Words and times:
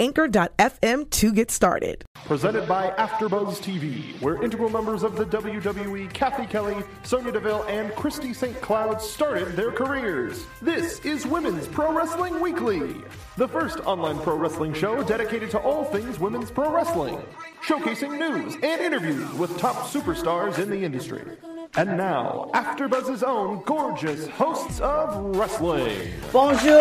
anchor.fm 0.00 1.10
to 1.10 1.32
get 1.32 1.50
started. 1.50 2.04
Presented 2.24 2.66
by 2.66 2.90
AfterBuzz 2.98 3.58
TV, 3.60 4.20
where 4.20 4.42
integral 4.42 4.70
members 4.70 5.02
of 5.02 5.14
the 5.16 5.26
WWE, 5.26 6.12
Cathy 6.12 6.46
Kelly, 6.46 6.76
Sonya 7.04 7.32
Deville, 7.32 7.64
and 7.64 7.94
Christy 7.94 8.32
St. 8.32 8.58
Cloud 8.62 9.00
started 9.00 9.54
their 9.54 9.70
careers. 9.70 10.46
This 10.62 11.00
is 11.00 11.26
Women's 11.26 11.68
Pro 11.68 11.92
Wrestling 11.92 12.40
Weekly, 12.40 12.94
the 13.36 13.46
first 13.46 13.80
online 13.80 14.18
pro 14.20 14.36
wrestling 14.36 14.72
show 14.72 15.02
dedicated 15.02 15.50
to 15.50 15.58
all 15.58 15.84
things 15.84 16.18
women's 16.18 16.50
pro 16.50 16.72
wrestling, 16.72 17.20
showcasing 17.62 18.18
news 18.18 18.54
and 18.62 18.80
interviews 18.80 19.30
with 19.34 19.56
top 19.58 19.76
superstars 19.88 20.58
in 20.58 20.70
the 20.70 20.82
industry. 20.82 21.36
And 21.76 21.96
now, 21.96 22.50
AfterBuzz's 22.54 23.22
own 23.22 23.62
gorgeous 23.64 24.26
hosts 24.28 24.80
of 24.80 25.36
wrestling. 25.36 26.10
Bonjour! 26.32 26.80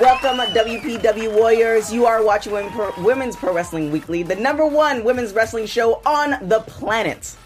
Welcome, 0.00 0.38
WPW 0.38 1.34
Warriors. 1.34 1.92
You 1.92 2.06
are 2.06 2.24
watching 2.24 2.52
Women's 2.98 3.36
Pro 3.36 3.54
Wrestling 3.54 3.90
Weekly, 3.90 4.22
the 4.22 4.36
number 4.36 4.66
one 4.66 5.04
women's 5.04 5.32
wrestling 5.32 5.66
show 5.66 6.02
on 6.04 6.48
the 6.48 6.60
planet. 6.60 7.36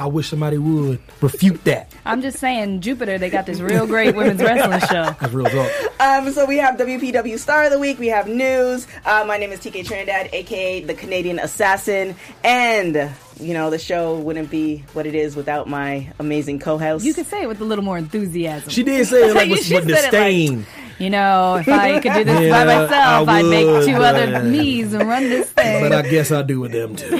I 0.00 0.06
wish 0.06 0.28
somebody 0.30 0.56
would 0.56 0.98
refute 1.20 1.62
that. 1.64 1.92
I'm 2.06 2.22
just 2.22 2.38
saying, 2.38 2.80
Jupiter, 2.80 3.18
they 3.18 3.28
got 3.28 3.44
this 3.44 3.60
real 3.60 3.86
great 3.86 4.16
women's 4.16 4.40
wrestling 4.40 4.80
show. 4.80 5.14
That's 5.20 5.32
real 5.34 5.46
talk. 5.46 5.70
Um, 6.00 6.32
so 6.32 6.46
we 6.46 6.56
have 6.56 6.76
WPW 6.78 7.38
Star 7.38 7.64
of 7.64 7.70
the 7.70 7.78
Week, 7.78 7.98
we 7.98 8.06
have 8.08 8.26
news. 8.26 8.86
Uh, 9.04 9.24
my 9.28 9.36
name 9.36 9.52
is 9.52 9.60
TK 9.60 9.84
Trinidad, 9.86 10.30
aka 10.32 10.80
the 10.82 10.94
Canadian 10.94 11.38
Assassin, 11.38 12.14
and 12.42 13.10
you 13.38 13.52
know 13.52 13.68
the 13.68 13.78
show 13.78 14.16
wouldn't 14.18 14.50
be 14.50 14.84
what 14.94 15.04
it 15.06 15.14
is 15.14 15.36
without 15.36 15.68
my 15.68 16.10
amazing 16.18 16.58
co-host. 16.60 17.04
You 17.04 17.12
could 17.12 17.26
say 17.26 17.42
it 17.42 17.48
with 17.48 17.60
a 17.60 17.64
little 17.64 17.84
more 17.84 17.98
enthusiasm. 17.98 18.70
She 18.70 18.82
did 18.82 19.06
say 19.06 19.28
it 19.28 19.34
like 19.34 19.48
You 19.48 19.52
with, 19.52 19.64
should 19.66 19.84
with 19.84 19.94
said 19.96 20.14
it 20.14 20.16
like- 20.16 20.24
disdain. 20.32 20.66
You 20.98 21.08
know, 21.08 21.56
if 21.56 21.66
I 21.68 21.98
could 22.00 22.12
do 22.12 22.24
this 22.24 22.40
Yeah, 22.48 22.50
by 22.50 22.64
myself, 22.64 23.28
I 23.28 23.38
I'd 23.38 23.44
make 23.46 23.84
two 23.86 23.92
but- 23.98 24.14
other 24.16 24.42
me's 24.44 24.92
and 24.94 25.08
run 25.08 25.22
this 25.30 25.50
thing. 25.50 25.82
but 25.88 25.92
I 25.92 26.08
guess 26.08 26.30
I 26.32 26.40
do 26.42 26.60
with 26.60 26.72
them 26.72 26.96
too. 26.96 27.16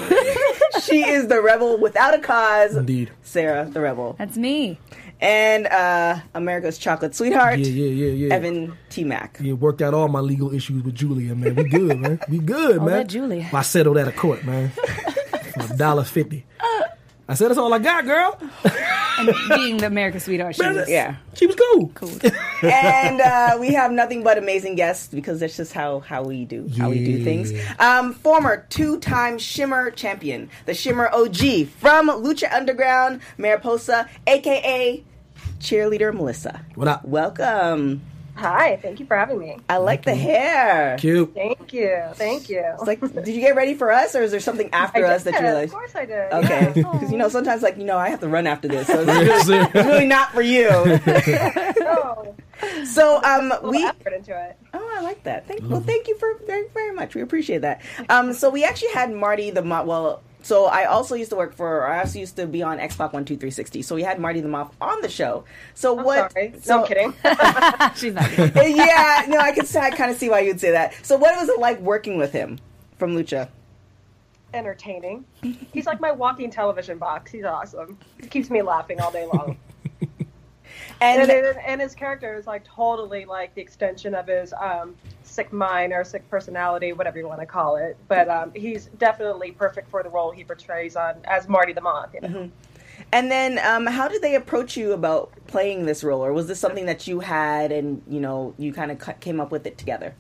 She 0.81 1.03
is 1.09 1.29
the 1.29 1.41
rebel 1.41 1.79
without 1.79 2.15
a 2.15 2.19
cause. 2.19 2.77
Indeed. 2.77 3.11
Sarah, 3.23 3.65
the 3.71 3.81
rebel, 3.81 4.17
That's 4.19 4.37
me. 4.37 4.79
and 5.21 5.67
uh, 5.67 6.19
America's 6.35 6.79
chocolate 6.79 7.15
sweetheart, 7.15 7.59
Yeah, 7.59 7.67
yeah, 7.67 8.07
yeah, 8.07 8.27
yeah. 8.29 8.35
Evan 8.35 8.77
T 8.89 9.05
Mac. 9.05 9.39
You 9.41 9.57
worked 9.57 9.83
out 9.83 9.95
all 9.95 10.09
my 10.09 10.21
legal 10.21 10.53
issues 10.55 10.83
with 10.83 10.95
Julia, 10.95 11.35
man. 11.35 11.55
We 11.55 11.65
good, 11.69 11.99
man. 12.01 12.21
We 12.29 12.39
good, 12.39 12.79
Oh, 12.79 12.85
man. 12.85 12.99
that 12.99 13.09
Julia. 13.09 13.49
I 13.53 13.63
settled 13.63 13.97
at 13.99 14.09
a 14.09 14.13
court, 14.13 14.45
man. 14.45 14.71
For 14.71 15.65
a 15.75 15.77
dollar 15.77 16.05
fifty. 16.05 16.47
I 17.29 17.35
said 17.35 17.49
that's 17.49 17.59
all 17.59 17.73
I 17.73 17.79
got, 17.79 18.05
girl. 18.05 18.39
And 19.21 19.35
being 19.51 19.77
the 19.77 19.87
American 19.87 20.21
sweetheart, 20.21 20.57
she 20.57 20.67
was. 20.67 20.89
Yeah. 20.89 21.17
She 21.35 21.47
was 21.47 21.57
cool. 21.57 21.89
Cool. 21.95 22.11
and 22.63 23.21
uh, 23.21 23.57
we 23.61 23.69
have 23.75 23.93
nothing 23.93 24.23
but 24.23 24.39
amazing 24.39 24.75
guests 24.75 25.09
because 25.09 25.41
that's 25.41 25.57
just 25.57 25.73
how, 25.73 26.01
how 26.01 26.23
we 26.23 26.45
do 26.45 26.71
how 26.79 26.91
we 26.91 27.05
do 27.05 27.23
things. 27.25 27.53
Um, 27.79 28.15
former 28.15 28.67
two-time 28.71 29.39
Shimmer 29.39 29.91
champion, 29.91 30.51
the 30.67 30.75
Shimmer 30.75 31.09
OG 31.13 31.69
from 31.79 32.09
Lucha 32.09 32.53
Underground, 32.53 33.21
Mariposa, 33.39 34.09
aka 34.27 35.03
cheerleader 35.59 36.15
Melissa. 36.15 36.65
What 36.75 36.89
up? 36.89 37.05
Welcome. 37.05 38.03
Hi, 38.41 38.77
thank 38.77 39.01
you 39.01 39.05
for 39.07 39.19
having 39.19 39.39
me. 39.39 39.59
I 39.69 39.77
like 39.77 40.03
the 40.03 40.15
hair. 40.15 40.97
Cute. 40.99 41.35
Thank 41.35 41.75
you, 41.75 42.03
thank 42.15 42.49
you. 42.49 42.65
It's 42.65 42.87
like, 42.87 43.01
did 43.01 43.29
you 43.29 43.41
get 43.43 43.55
ready 43.55 43.75
for 43.75 43.93
us, 43.93 44.15
or 44.15 44.23
is 44.23 44.31
there 44.31 44.41
something 44.41 44.71
after 44.73 45.05
us 45.05 45.25
that 45.25 45.39
you're 45.39 45.53
like? 45.53 45.67
Of 45.67 45.73
course 45.73 45.95
I 45.95 46.07
did. 46.07 46.33
Okay, 46.33 46.49
yeah. 46.49 46.73
because 46.73 47.13
you 47.13 47.19
know 47.19 47.29
sometimes 47.29 47.61
like 47.61 47.77
you 47.77 47.85
know 47.85 47.99
I 47.99 48.09
have 48.09 48.21
to 48.21 48.29
run 48.29 48.47
after 48.47 48.67
this, 48.67 48.87
so 48.87 49.05
it's 49.07 49.47
really, 49.49 49.63
it's 49.63 49.75
really 49.75 50.07
not 50.07 50.33
for 50.33 50.41
you. 50.41 50.71
Oh, 51.83 52.35
So 52.85 53.23
um, 53.23 53.53
we 53.65 53.85
effort 53.85 54.13
into 54.13 54.33
it. 54.33 54.57
Oh, 54.73 54.95
I 54.97 55.01
like 55.03 55.23
that. 55.25 55.47
Thank 55.47 55.63
well, 55.69 55.81
thank 55.81 56.09
you 56.09 56.17
for 56.17 56.39
very 56.47 56.69
very 56.73 56.93
much. 56.93 57.15
We 57.15 57.21
appreciate 57.21 57.63
that. 57.63 57.83
Um, 58.09 58.33
so 58.33 58.49
we 58.49 58.65
actually 58.65 58.93
had 58.93 59.13
Marty 59.13 59.51
the 59.51 59.63
Well, 59.63 60.23
so 60.43 60.67
I 60.67 60.85
also 60.85 61.15
used 61.15 61.31
to 61.31 61.37
work 61.37 61.55
for. 61.55 61.87
I 61.87 62.01
also 62.01 62.19
used 62.19 62.37
to 62.37 62.47
be 62.47 62.63
on 62.63 62.79
Xbox 62.79 63.13
One 63.13 63.25
Two 63.25 63.37
Three 63.37 63.51
Sixty. 63.51 63.83
So 63.83 63.95
we 63.95 64.03
had 64.03 64.19
Marty 64.19 64.41
the 64.41 64.49
Moth 64.49 64.75
on 64.81 65.01
the 65.03 65.09
show. 65.09 65.45
So 65.75 65.99
I'm 65.99 66.05
what? 66.05 66.33
sorry. 66.33 66.51
No, 66.51 66.59
so, 66.61 66.81
I'm 66.81 66.87
kidding. 66.87 67.13
She's 67.97 68.15
not. 68.15 68.31
Kidding. 68.31 68.53
yeah, 68.77 69.25
no, 69.29 69.39
I 69.39 69.53
can. 69.53 69.67
I 69.77 69.91
kind 69.91 70.11
of 70.11 70.17
see 70.17 70.29
why 70.29 70.41
you'd 70.41 70.61
say 70.61 70.71
that. 70.73 70.95
So 71.05 71.17
what 71.17 71.37
was 71.39 71.49
it 71.49 71.59
like 71.59 71.81
working 71.81 72.17
with 72.17 72.33
him 72.33 72.59
from 72.97 73.17
Lucha? 73.17 73.49
Entertaining. 74.53 75.25
He's 75.73 75.87
like 75.87 76.01
my 76.01 76.11
walking 76.11 76.51
television 76.51 76.99
box. 76.99 77.31
He's 77.31 77.45
awesome. 77.45 77.99
He 78.21 78.27
keeps 78.27 78.51
me 78.51 78.63
laughing 78.63 79.01
all 79.01 79.13
day 79.13 79.27
long. 79.27 79.57
And, 81.01 81.23
and, 81.23 81.31
and, 81.31 81.59
and 81.59 81.81
his 81.81 81.95
character 81.95 82.37
is 82.37 82.47
like 82.47 82.65
totally 82.65 83.25
like 83.25 83.55
the 83.55 83.63
extension 83.63 84.15
of 84.15 84.27
his 84.27 84.53
um, 84.53 84.95
sick 85.23 85.53
mind 85.53 85.93
or 85.93 86.05
sick 86.05 86.29
personality, 86.29 86.93
whatever 86.93 87.19
you 87.19 87.27
want 87.27 87.41
to 87.41 87.47
call 87.47 87.77
it. 87.77 87.97
But 88.09 88.29
um, 88.29 88.53
he's 88.55 88.87
definitely 88.99 89.53
perfect 89.53 89.89
for 89.91 90.03
the 90.03 90.11
role 90.11 90.31
he 90.31 90.45
portrays 90.45 90.97
on 90.97 91.15
as 91.25 91.49
Marty 91.49 91.73
the 91.73 91.81
Moth. 91.81 92.15
You 92.15 92.21
know? 92.21 92.51
and 93.13 93.31
then 93.31 93.59
um, 93.61 93.87
how 93.87 94.09
did 94.09 94.23
they 94.23 94.35
approach 94.35 94.77
you 94.77 94.93
about 94.93 95.33
playing 95.47 95.87
this 95.87 96.05
role, 96.05 96.25
or 96.25 96.33
was 96.33 96.47
this 96.47 96.61
something 96.61 96.87
that 96.87 97.07
you 97.07 97.21
had 97.21 97.73
and 97.73 98.03
you 98.09 98.21
know 98.21 98.55
you 98.59 98.73
kind 98.73 98.91
of 98.91 99.21
came 99.21 99.41
up 99.41 99.51
with 99.51 99.67
it 99.67 99.79
together? 99.79 100.15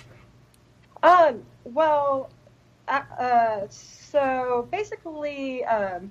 Um, 1.02 1.42
well, 1.64 2.30
uh, 2.88 3.02
uh, 3.18 3.66
so 3.68 4.68
basically, 4.70 5.64
um, 5.64 6.10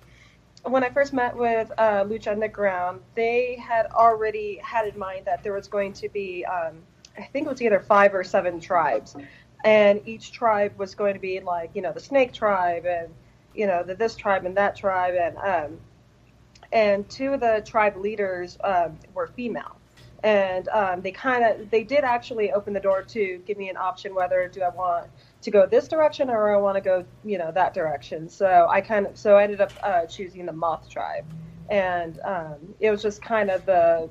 when 0.64 0.84
I 0.84 0.90
first 0.90 1.14
met 1.14 1.36
with 1.36 1.72
uh, 1.78 2.04
Lucha 2.04 2.32
Underground, 2.32 3.02
they 3.16 3.56
had 3.56 3.88
already 3.88 4.60
had 4.64 4.88
in 4.88 5.00
mind 5.00 5.26
that 5.26 5.44
there 5.44 5.54
was 5.54 5.68
going 5.68 5.94
to 5.94 6.10
be, 6.10 6.46
um, 6.46 6.82
I 7.18 7.24
think 7.24 7.48
it 7.48 7.50
was 7.50 7.62
either 7.62 7.80
five 7.80 8.14
or 8.14 8.24
seven 8.24 8.60
tribes, 8.60 9.16
and 9.64 10.02
each 10.06 10.32
tribe 10.32 10.78
was 10.78 10.96
going 10.96 11.14
to 11.14 11.20
be 11.20 11.40
like, 11.40 11.72
you 11.74 11.82
know, 11.82 11.92
the 11.92 12.00
Snake 12.00 12.34
Tribe 12.34 12.86
and 12.86 13.10
you 13.54 13.68
know 13.68 13.84
the 13.84 13.96
this 13.96 14.16
tribe 14.16 14.46
and 14.46 14.56
that 14.58 14.76
tribe, 14.76 15.16
and 15.16 15.38
um, 15.38 15.80
and 16.72 17.10
two 17.10 17.34
of 17.34 17.40
the 17.40 17.64
tribe 17.66 17.98
leaders 17.98 18.58
um, 18.64 18.98
were 19.14 19.28
female. 19.28 19.76
And 20.22 20.68
um, 20.70 21.02
they 21.02 21.12
kind 21.12 21.44
of 21.44 21.70
they 21.70 21.84
did 21.84 22.04
actually 22.04 22.52
open 22.52 22.74
the 22.74 22.80
door 22.80 23.02
to 23.04 23.42
give 23.46 23.58
me 23.58 23.70
an 23.70 23.78
option 23.78 24.14
whether 24.14 24.48
do 24.50 24.62
I 24.62 24.70
want 24.70 25.08
to 25.42 25.52
go 25.52 25.66
this 25.66 25.88
direction 25.88 26.30
or 26.30 26.54
I 26.54 26.58
want 26.58 26.76
to 26.76 26.82
go 26.82 27.06
you 27.24 27.38
know 27.38 27.52
that 27.52 27.74
direction. 27.74 28.30
So 28.30 28.68
I 28.70 28.82
kind 28.82 29.08
of 29.08 29.18
so 29.18 29.36
I 29.38 29.44
ended 29.44 29.62
up 29.62 29.72
uh, 29.84 30.06
choosing 30.06 30.46
the 30.46 30.54
Moth 30.54 30.90
tribe, 30.90 31.26
and 31.70 32.20
um, 32.26 32.76
it 32.80 32.92
was 32.92 33.02
just 33.02 33.22
kind 33.22 33.50
of 33.50 33.66
the 33.66 34.10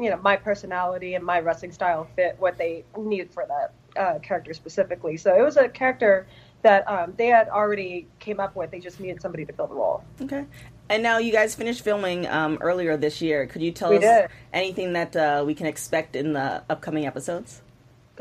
you 0.00 0.10
know 0.10 0.16
my 0.16 0.36
personality 0.36 1.14
and 1.14 1.24
my 1.24 1.40
wrestling 1.40 1.72
style 1.72 2.08
fit 2.16 2.36
what 2.38 2.56
they 2.58 2.84
needed 2.96 3.30
for 3.32 3.46
that 3.46 4.00
uh, 4.00 4.18
character 4.20 4.54
specifically. 4.54 5.16
So 5.16 5.36
it 5.36 5.42
was 5.42 5.56
a 5.56 5.68
character 5.68 6.26
that 6.62 6.88
um, 6.88 7.12
they 7.16 7.26
had 7.26 7.48
already 7.48 8.06
came 8.20 8.40
up 8.40 8.54
with. 8.56 8.70
They 8.70 8.80
just 8.80 9.00
needed 9.00 9.20
somebody 9.20 9.44
to 9.44 9.52
fill 9.52 9.66
the 9.66 9.74
role. 9.74 10.04
Okay. 10.20 10.46
And 10.88 11.02
now 11.02 11.18
you 11.18 11.32
guys 11.32 11.54
finished 11.54 11.82
filming 11.82 12.26
um, 12.28 12.58
earlier 12.60 12.96
this 12.96 13.20
year. 13.20 13.46
Could 13.46 13.62
you 13.62 13.72
tell 13.72 13.90
We 13.90 13.96
us 13.96 14.02
did. 14.02 14.28
anything 14.52 14.92
that 14.92 15.16
uh, 15.16 15.42
we 15.44 15.54
can 15.54 15.66
expect 15.66 16.14
in 16.14 16.34
the 16.34 16.62
upcoming 16.70 17.06
episodes? 17.06 17.62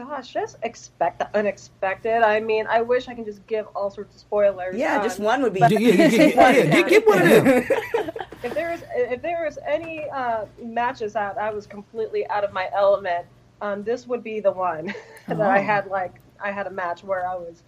Gosh, 0.07 0.33
just 0.33 0.57
expect 0.63 1.19
the 1.19 1.29
unexpected. 1.37 2.23
I 2.23 2.39
mean, 2.39 2.65
I 2.67 2.81
wish 2.81 3.07
I 3.07 3.13
can 3.13 3.23
just 3.23 3.45
give 3.45 3.67
all 3.75 3.91
sorts 3.91 4.15
of 4.15 4.19
spoilers. 4.21 4.75
Yeah, 4.75 5.01
just 5.03 5.19
um, 5.19 5.25
one 5.25 5.41
would 5.43 5.53
be. 5.53 5.59
Yeah, 5.69 5.77
yeah, 5.77 5.93
yeah, 5.93 6.07
yeah, 6.07 6.49
yeah, 6.49 6.65
Get, 6.81 6.89
get 6.89 7.07
one 7.07 7.21
of 7.21 7.27
them. 7.27 7.45
if 8.43 8.53
there 8.55 8.71
is 8.73 8.83
if 8.95 9.21
there 9.21 9.45
is 9.45 9.59
any 9.67 10.09
uh, 10.09 10.45
matches 10.63 11.13
that 11.13 11.37
I 11.37 11.51
was 11.51 11.67
completely 11.67 12.25
out 12.29 12.43
of 12.43 12.51
my 12.51 12.67
element, 12.73 13.27
um, 13.61 13.83
this 13.83 14.07
would 14.07 14.23
be 14.23 14.39
the 14.39 14.51
one 14.51 14.87
that 15.27 15.39
I 15.41 15.59
Oh. 15.59 15.63
had 15.63 15.85
like 15.87 16.15
I 16.43 16.49
had 16.51 16.65
a 16.65 16.71
match 16.71 17.03
where 17.03 17.27
I 17.27 17.35
was 17.35 17.61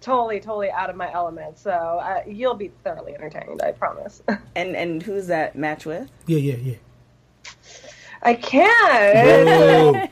totally 0.00 0.40
totally 0.40 0.70
out 0.72 0.90
of 0.90 0.96
my 0.96 1.12
element. 1.12 1.56
So 1.58 1.70
uh, 1.70 2.22
you'll 2.26 2.54
be 2.54 2.72
thoroughly 2.82 3.14
entertained, 3.14 3.62
I 3.62 3.70
promise. 3.72 4.22
And 4.56 4.74
and 4.74 5.02
who's 5.02 5.28
that 5.28 5.54
match 5.54 5.86
with? 5.86 6.10
Yeah, 6.26 6.38
yeah, 6.38 6.56
yeah. 6.56 6.76
I 8.22 8.34
can't. 8.34 10.10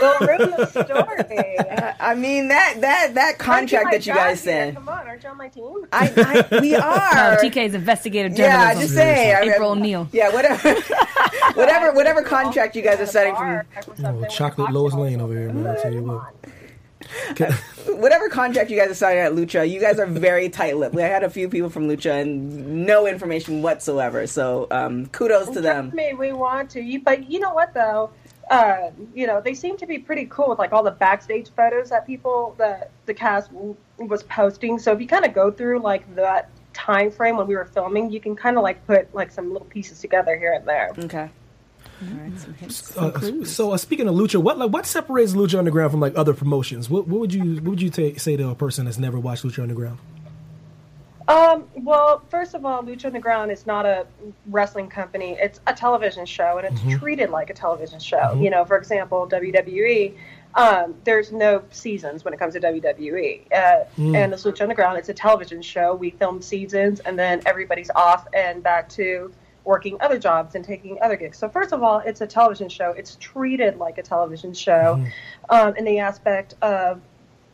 Whoa. 0.00 0.18
Don't 0.18 0.38
ruin 0.38 0.50
the 0.50 0.66
story. 0.66 1.94
I 2.00 2.14
mean 2.14 2.48
that 2.48 2.76
that 2.80 3.14
that 3.14 3.38
contract 3.38 3.90
that 3.92 4.06
you 4.06 4.12
you 4.12 4.18
guys 4.18 4.26
guys 4.26 4.40
sent. 4.42 4.74
Come 4.76 4.88
on, 4.88 5.06
aren't 5.06 5.22
you 5.22 5.28
on 5.30 5.36
my 5.38 5.48
team? 5.48 5.86
I, 5.92 6.46
I 6.50 6.60
we 6.60 6.74
are. 6.76 7.36
TK's 7.36 7.74
investigative 7.74 8.36
yeah, 8.38 8.68
journalism. 8.74 8.82
just 8.82 8.94
say 8.94 9.34
I- 9.34 9.40
April 9.54 9.70
O'Neil. 9.72 10.08
Yeah, 10.12 10.32
whatever. 10.32 10.74
whatever 11.54 11.92
whatever 11.92 12.22
contract 12.22 12.76
you 12.76 12.82
guys 12.82 13.00
are 13.00 13.06
setting 13.06 13.34
from 13.36 13.62
Oh, 14.04 14.24
chocolate 14.26 14.72
Lois 14.72 14.94
Lane 14.94 15.20
over 15.20 15.32
here, 15.32 15.52
man. 15.52 15.66
I'll 15.66 15.80
tell 15.82 15.92
you 15.92 16.02
what. 16.02 16.34
Okay. 17.30 17.50
whatever 17.86 18.28
contract 18.28 18.68
you 18.70 18.76
guys 18.76 18.90
are 18.90 18.94
signing 18.94 19.20
at 19.20 19.32
Lucha, 19.32 19.68
you 19.68 19.78
guys 19.80 20.00
are 20.00 20.06
very 20.06 20.48
tight-lipped. 20.48 20.96
I 20.96 21.02
had 21.06 21.22
a 21.22 21.30
few 21.30 21.48
people 21.48 21.70
from 21.70 21.86
Lucha 21.88 22.20
and 22.20 22.84
no 22.84 23.06
information 23.06 23.62
whatsoever. 23.62 24.26
So 24.26 24.66
um, 24.72 25.06
kudos 25.06 25.50
to 25.50 25.60
them. 25.60 25.92
Me, 25.94 26.14
we 26.14 26.32
want 26.32 26.70
to. 26.70 26.80
You, 26.80 27.00
but 27.00 27.30
you 27.30 27.38
know 27.38 27.54
what 27.54 27.74
though? 27.74 28.10
Uh, 28.50 28.90
you 29.14 29.26
know, 29.26 29.40
they 29.40 29.54
seem 29.54 29.76
to 29.76 29.86
be 29.86 29.98
pretty 29.98 30.26
cool 30.26 30.48
with 30.48 30.58
like 30.58 30.72
all 30.72 30.84
the 30.84 30.90
backstage 30.90 31.50
photos 31.56 31.90
that 31.90 32.06
people 32.06 32.54
that 32.58 32.90
the 33.06 33.14
cast 33.14 33.52
w- 33.52 33.76
was 33.98 34.22
posting. 34.22 34.78
So 34.78 34.92
if 34.92 35.00
you 35.00 35.08
kind 35.08 35.24
of 35.24 35.34
go 35.34 35.50
through 35.50 35.80
like 35.80 36.14
that 36.14 36.50
time 36.72 37.10
frame 37.10 37.36
when 37.36 37.48
we 37.48 37.56
were 37.56 37.64
filming, 37.64 38.10
you 38.10 38.20
can 38.20 38.36
kind 38.36 38.56
of 38.56 38.62
like 38.62 38.86
put 38.86 39.12
like 39.14 39.32
some 39.32 39.52
little 39.52 39.66
pieces 39.66 40.00
together 40.00 40.38
here 40.38 40.52
and 40.52 40.66
there. 40.66 40.92
Okay. 40.96 41.28
All 42.02 42.18
right, 42.18 42.38
some 42.38 42.54
hints. 42.54 42.96
Uh, 42.96 43.44
so 43.44 43.72
uh, 43.72 43.76
speaking 43.78 44.06
of 44.06 44.14
lucha, 44.14 44.40
what 44.40 44.58
like 44.58 44.70
what 44.70 44.84
separates 44.86 45.32
Lucha 45.32 45.58
Underground 45.58 45.90
from 45.90 46.00
like 46.00 46.16
other 46.16 46.34
promotions? 46.34 46.90
What, 46.90 47.08
what 47.08 47.20
would 47.20 47.32
you 47.32 47.54
what 47.56 47.70
would 47.70 47.82
you 47.82 47.90
ta 47.90 48.18
say 48.18 48.36
to 48.36 48.50
a 48.50 48.54
person 48.54 48.84
that's 48.84 48.98
never 48.98 49.18
watched 49.18 49.44
Lucha 49.44 49.62
Underground? 49.62 49.98
Um, 51.28 51.64
well, 51.74 52.22
first 52.28 52.54
of 52.54 52.64
all, 52.64 52.82
Lucha 52.82 53.06
Underground 53.06 53.50
is 53.50 53.66
not 53.66 53.84
a 53.84 54.06
wrestling 54.46 54.88
company. 54.88 55.36
It's 55.40 55.60
a 55.66 55.74
television 55.74 56.24
show, 56.24 56.58
and 56.58 56.66
it's 56.66 56.80
treated 57.00 57.30
like 57.30 57.50
a 57.50 57.54
television 57.54 57.98
show. 57.98 58.34
You 58.40 58.50
know, 58.50 58.64
for 58.64 58.76
example, 58.76 59.26
WWE, 59.28 60.14
um, 60.54 60.94
there's 61.04 61.32
no 61.32 61.62
seasons 61.70 62.24
when 62.24 62.32
it 62.32 62.38
comes 62.38 62.54
to 62.54 62.60
WWE. 62.60 63.52
Uh, 63.52 63.84
And 64.16 64.32
this 64.32 64.44
Lucha 64.44 64.62
Underground, 64.62 64.98
it's 64.98 65.08
a 65.08 65.14
television 65.14 65.62
show. 65.62 65.94
We 65.94 66.10
film 66.10 66.40
seasons, 66.40 67.00
and 67.00 67.18
then 67.18 67.42
everybody's 67.44 67.90
off 67.90 68.26
and 68.32 68.62
back 68.62 68.88
to 68.90 69.32
working 69.64 69.96
other 70.00 70.16
jobs 70.20 70.54
and 70.54 70.64
taking 70.64 70.96
other 71.02 71.16
gigs. 71.16 71.38
So 71.38 71.48
first 71.48 71.72
of 71.72 71.82
all, 71.82 71.98
it's 71.98 72.20
a 72.20 72.26
television 72.26 72.68
show. 72.68 72.92
It's 72.92 73.16
treated 73.16 73.78
like 73.78 73.98
a 73.98 74.02
television 74.02 74.54
show 74.54 75.04
um, 75.50 75.74
in 75.76 75.84
the 75.84 75.98
aspect 75.98 76.54
of 76.62 77.00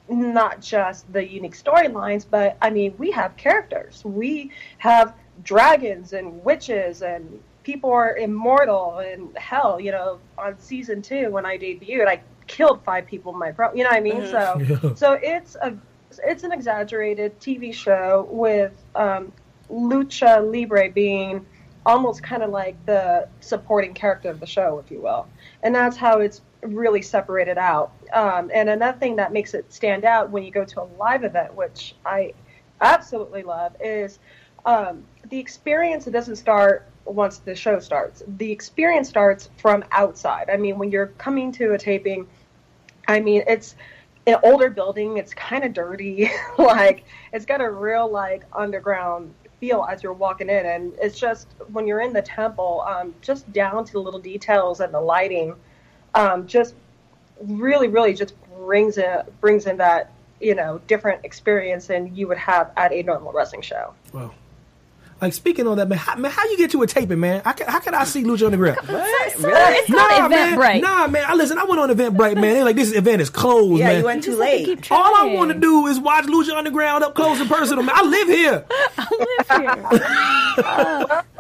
not 0.08 0.60
just 0.60 1.10
the 1.12 1.26
unique 1.26 1.56
storylines, 1.56 2.26
but 2.28 2.56
I 2.60 2.70
mean, 2.70 2.94
we 2.98 3.10
have 3.12 3.36
characters. 3.36 4.04
We 4.04 4.50
have 4.78 5.14
dragons 5.42 6.12
and 6.12 6.44
witches, 6.44 7.02
and 7.02 7.40
people 7.62 7.90
are 7.90 8.16
immortal. 8.16 8.98
And 8.98 9.36
hell, 9.36 9.80
you 9.80 9.92
know, 9.92 10.18
on 10.36 10.58
season 10.58 11.02
two 11.02 11.30
when 11.30 11.46
I 11.46 11.58
debuted, 11.58 12.06
I 12.08 12.22
killed 12.46 12.82
five 12.84 13.06
people 13.06 13.32
in 13.32 13.38
my 13.38 13.52
pro. 13.52 13.72
You 13.72 13.84
know 13.84 13.90
what 13.90 13.96
I 13.96 14.00
mean? 14.00 14.26
So, 14.26 14.94
so 14.96 15.12
it's 15.14 15.56
a 15.56 15.76
it's 16.24 16.44
an 16.44 16.52
exaggerated 16.52 17.38
TV 17.40 17.72
show 17.72 18.28
with 18.30 18.76
um, 18.94 19.32
lucha 19.70 20.42
libre 20.52 20.90
being 20.90 21.46
almost 21.84 22.22
kind 22.22 22.42
of 22.42 22.50
like 22.50 22.76
the 22.86 23.28
supporting 23.40 23.94
character 23.94 24.30
of 24.30 24.40
the 24.40 24.46
show, 24.46 24.78
if 24.78 24.90
you 24.90 25.00
will. 25.00 25.26
And 25.62 25.74
that's 25.74 25.96
how 25.96 26.20
it's 26.20 26.42
really 26.62 27.02
separated 27.02 27.58
out. 27.58 27.92
Um, 28.12 28.50
and 28.54 28.68
another 28.68 28.98
thing 28.98 29.16
that 29.16 29.32
makes 29.32 29.54
it 29.54 29.72
stand 29.72 30.04
out 30.04 30.30
when 30.30 30.42
you 30.42 30.50
go 30.50 30.64
to 30.64 30.82
a 30.82 30.86
live 30.98 31.24
event, 31.24 31.54
which 31.54 31.94
I 32.06 32.32
absolutely 32.80 33.42
love, 33.42 33.74
is 33.80 34.18
um, 34.64 35.04
the 35.28 35.38
experience 35.38 36.04
doesn't 36.06 36.36
start 36.36 36.88
once 37.04 37.38
the 37.38 37.54
show 37.54 37.80
starts. 37.80 38.22
The 38.36 38.50
experience 38.50 39.08
starts 39.08 39.50
from 39.56 39.84
outside. 39.90 40.50
I 40.50 40.56
mean, 40.56 40.78
when 40.78 40.90
you're 40.90 41.08
coming 41.18 41.50
to 41.52 41.72
a 41.72 41.78
taping, 41.78 42.28
I 43.08 43.20
mean, 43.20 43.42
it's 43.48 43.74
an 44.26 44.36
older 44.44 44.70
building. 44.70 45.16
It's 45.16 45.34
kind 45.34 45.64
of 45.64 45.72
dirty. 45.72 46.30
like 46.58 47.04
it's 47.32 47.44
got 47.44 47.60
a 47.60 47.70
real 47.70 48.10
like 48.10 48.44
underground 48.52 49.34
feel 49.58 49.86
as 49.88 50.02
you're 50.02 50.12
walking 50.12 50.48
in, 50.48 50.66
and 50.66 50.92
it's 51.00 51.18
just 51.18 51.48
when 51.72 51.86
you're 51.86 52.00
in 52.00 52.12
the 52.12 52.22
temple, 52.22 52.84
um, 52.86 53.14
just 53.20 53.52
down 53.52 53.84
to 53.84 53.92
the 53.92 54.00
little 54.00 54.20
details 54.20 54.80
and 54.80 54.92
the 54.92 55.00
lighting, 55.00 55.54
um, 56.14 56.46
just 56.46 56.74
really, 57.40 57.88
really 57.88 58.14
just 58.14 58.34
brings 58.56 58.98
it 58.98 59.40
brings 59.40 59.66
in 59.66 59.76
that 59.78 60.12
you 60.40 60.54
know 60.54 60.80
different 60.86 61.24
experience 61.24 61.86
than 61.86 62.14
you 62.14 62.28
would 62.28 62.38
have 62.38 62.70
at 62.76 62.92
a 62.92 63.02
normal 63.02 63.32
wrestling 63.32 63.62
show. 63.62 63.94
Well, 64.12 64.34
like 65.20 65.32
speaking 65.32 65.68
on 65.68 65.76
that, 65.76 65.88
man, 65.88 65.98
how, 65.98 66.16
man, 66.16 66.32
how 66.32 66.44
you 66.50 66.56
get 66.56 66.72
to 66.72 66.82
a 66.82 66.86
taping, 66.88 67.20
man? 67.20 67.42
How 67.44 67.52
can, 67.52 67.68
how 67.68 67.78
can 67.78 67.94
I 67.94 68.02
see 68.02 68.24
Lucha 68.24 68.46
Underground? 68.46 68.78
What? 68.88 69.32
So 69.38 69.48
Really? 69.48 69.74
it's 69.76 69.88
not 69.88 70.28
man, 70.30 70.58
Eventbrite. 70.58 70.80
nah, 70.82 71.06
man. 71.06 71.24
I 71.28 71.34
listen. 71.34 71.58
I 71.58 71.64
went 71.64 71.80
on 71.80 71.90
event 71.90 72.16
Eventbrite, 72.16 72.34
man. 72.34 72.54
They're 72.54 72.64
like 72.64 72.74
this 72.76 72.92
event 72.92 73.22
is 73.22 73.30
closed, 73.30 73.78
Yeah, 73.78 73.86
man. 73.88 73.98
you 74.00 74.04
went 74.04 74.24
too 74.24 74.32
Just 74.32 74.38
to 74.42 74.44
late. 74.44 74.90
All 74.92 75.14
I 75.16 75.32
want 75.32 75.52
to 75.52 75.58
do 75.58 75.86
is 75.86 76.00
watch 76.00 76.24
Lucha 76.26 76.54
Underground 76.56 77.04
up 77.04 77.14
close 77.14 77.40
and 77.40 77.48
personal. 77.48 77.84
Man, 77.84 77.94
I 77.96 78.02
live 78.02 78.28
here. 78.28 78.64
I 78.98 79.66
live 80.58 81.06
here. 81.06 81.22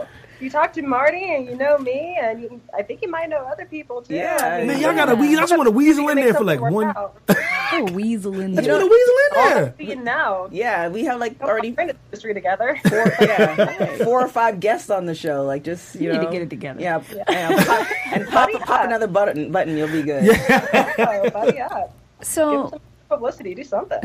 You 0.42 0.50
talk 0.50 0.72
to 0.72 0.82
Marty, 0.82 1.34
and 1.36 1.46
you 1.46 1.54
know 1.54 1.78
me, 1.78 2.18
and 2.20 2.42
you, 2.42 2.60
I 2.76 2.82
think 2.82 3.00
you 3.00 3.08
might 3.08 3.28
know 3.28 3.38
other 3.50 3.64
people 3.64 4.02
too. 4.02 4.14
Yeah, 4.14 4.38
I 4.42 4.58
mean, 4.58 4.66
Man, 4.66 4.80
y'all 4.80 4.92
gotta 4.94 5.14
weasel. 5.14 5.38
I 5.38 5.42
just 5.42 5.56
want 5.56 5.68
to 5.68 5.70
weasel 5.70 6.08
in 6.08 6.16
there 6.16 6.34
for 6.34 6.42
like 6.44 6.60
one. 6.60 6.86
out. 6.96 7.16
Oh, 7.74 7.84
weasel 7.92 8.38
in 8.38 8.52
I 8.52 8.56
just 8.56 8.66
there. 8.68 8.74
want 8.76 8.84
to 8.84 8.92
weasel 8.92 9.14
in 9.14 9.38
All 9.38 9.48
there. 9.48 9.74
you 9.78 9.96
now. 10.04 10.48
Yeah, 10.52 10.88
we 10.88 11.04
have 11.04 11.18
like 11.18 11.40
Already 11.40 11.68
already 11.68 11.68
in 11.68 11.74
the 11.86 11.96
industry 12.10 12.34
together. 12.34 12.78
four, 12.86 12.98
yeah, 13.22 13.96
four 14.04 14.20
or 14.20 14.28
five 14.28 14.60
guests 14.60 14.90
on 14.90 15.06
the 15.06 15.14
show. 15.14 15.44
Like 15.46 15.62
just 15.64 15.94
you, 15.94 16.08
You 16.08 16.12
need 16.12 16.18
know, 16.18 16.24
to 16.26 16.30
get 16.32 16.42
it 16.42 16.50
together. 16.50 16.80
Yeah, 16.82 17.02
and 17.28 17.56
pop, 17.66 17.86
and 18.12 18.28
pop, 18.28 18.50
pop 18.64 18.84
another 18.84 19.06
button. 19.06 19.50
Button, 19.50 19.74
you'll 19.78 19.88
be 19.90 20.02
good. 20.02 20.28
oh, 20.74 21.30
buddy 21.30 21.60
up. 21.60 21.94
Give 22.18 22.28
So, 22.28 22.50
them 22.64 22.70
some 22.72 22.80
publicity. 23.08 23.54
Do 23.54 23.64
something. 23.64 24.00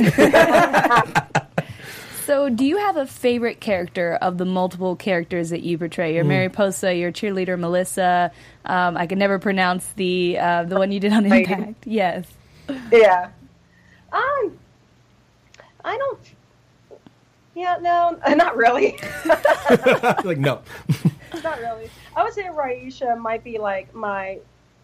So 2.28 2.50
do 2.50 2.66
you 2.66 2.78
have 2.78 2.98
a 2.98 3.08
favorite 3.08 3.62
character 3.62 4.16
of 4.22 4.38
the 4.38 4.44
multiple 4.44 4.98
characters 4.98 5.50
that 5.52 5.64
you 5.64 5.78
portray? 5.78 6.12
Mm. 6.12 6.16
Your 6.16 6.24
Mariposa, 6.26 6.94
your 6.94 7.12
cheerleader 7.12 7.58
Melissa. 7.58 8.32
Um, 8.66 8.98
I 8.98 9.08
can 9.08 9.18
never 9.18 9.40
pronounce 9.40 9.88
the 9.94 10.38
uh, 10.38 10.64
the 10.64 10.78
one 10.78 10.92
you 10.92 11.00
did 11.00 11.14
on 11.14 11.28
Lady. 11.30 11.52
Impact. 11.52 11.88
Yes. 11.88 12.28
yeah. 12.92 13.30
Um, 14.10 14.58
I 15.84 15.98
don't. 15.98 16.20
Yeah, 17.54 17.78
no, 17.82 18.18
not 18.36 18.56
really. 18.56 18.98
like 20.24 20.38
no. 20.38 20.62
not 21.44 21.60
really. 21.60 21.90
I 22.16 22.24
would 22.24 22.34
say 22.34 22.44
Raisha 22.44 23.18
might 23.18 23.44
be 23.44 23.58
like 23.58 23.94
my 23.94 24.40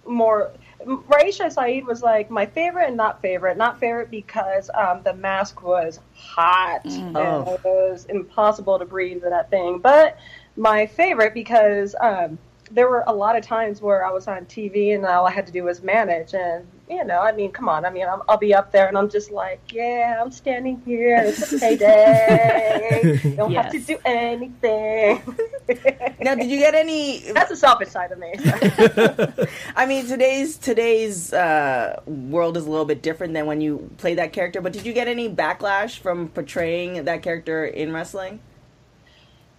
more. 0.06 0.52
Raisha 0.86 1.52
Saeed 1.52 1.86
was 1.86 2.02
like 2.02 2.30
my 2.30 2.46
favorite 2.46 2.88
and 2.88 2.98
not 2.98 3.22
favorite. 3.22 3.58
Not 3.58 3.80
favorite 3.80 4.10
because 4.12 4.70
um, 4.74 5.02
the 5.04 5.14
mask 5.14 5.64
was 5.64 6.00
hot 6.16 6.82
and 6.86 7.16
Oh. 7.18 7.54
it 7.54 7.64
was 7.64 8.06
impossible 8.06 8.80
to 8.80 8.86
breathe 8.86 9.24
in 9.24 9.30
that 9.30 9.50
thing. 9.50 9.80
But 9.80 10.18
my 10.58 10.86
favorite 10.86 11.34
because 11.34 11.96
um, 12.00 12.38
there 12.72 12.90
were 12.90 13.04
a 13.08 13.14
lot 13.14 13.36
of 13.36 13.44
times 13.44 13.82
where 13.82 14.06
I 14.06 14.12
was 14.12 14.28
on 14.28 14.46
TV 14.46 14.96
and 14.96 15.06
all 15.06 15.26
I 15.28 15.32
had 15.32 15.46
to 15.48 15.52
do 15.52 15.64
was 15.64 15.84
manage. 15.84 16.34
And, 16.34 16.66
you 16.90 17.04
know, 17.04 17.20
I 17.20 17.32
mean, 17.32 17.52
come 17.52 17.70
on. 17.70 17.86
I 17.86 17.90
mean, 17.90 18.08
I'm, 18.08 18.22
I'll 18.28 18.38
be 18.38 18.54
up 18.54 18.72
there 18.72 18.88
and 18.88 18.98
I'm 18.98 19.10
just 19.10 19.32
like, 19.32 19.60
yeah, 19.72 20.20
I'm 20.24 20.32
standing 20.32 20.82
here. 20.86 21.18
It's 21.26 21.54
a 21.54 21.60
payday. 21.60 23.20
Don't 23.36 23.54
have 23.54 23.72
to 23.72 23.80
do 23.80 23.98
anything. 24.06 25.22
Now, 26.24 26.36
did 26.36 26.50
you 26.50 26.58
get 26.58 26.74
any? 26.74 27.20
That's 27.20 27.50
the 27.50 27.56
selfish 27.56 27.90
side 27.90 28.12
of 28.14 28.18
me. 28.18 28.34
I 29.76 29.86
mean, 29.86 30.08
today's 30.08 30.58
today's 30.58 31.34
uh, 31.34 32.02
world 32.06 32.56
is 32.56 32.66
a 32.66 32.70
little 32.70 32.86
bit 32.86 33.02
different 33.02 33.34
than 33.34 33.46
when 33.46 33.60
you 33.60 33.90
played 33.98 34.18
that 34.18 34.32
character. 34.32 34.62
But 34.62 34.72
did 34.72 34.86
you 34.86 34.94
get 34.94 35.10
any 35.10 35.30
backlash 35.30 36.00
from 36.00 36.30
portraying 36.30 37.04
that 37.04 37.24
character 37.24 37.66
in 37.66 37.92
wrestling? 37.92 38.40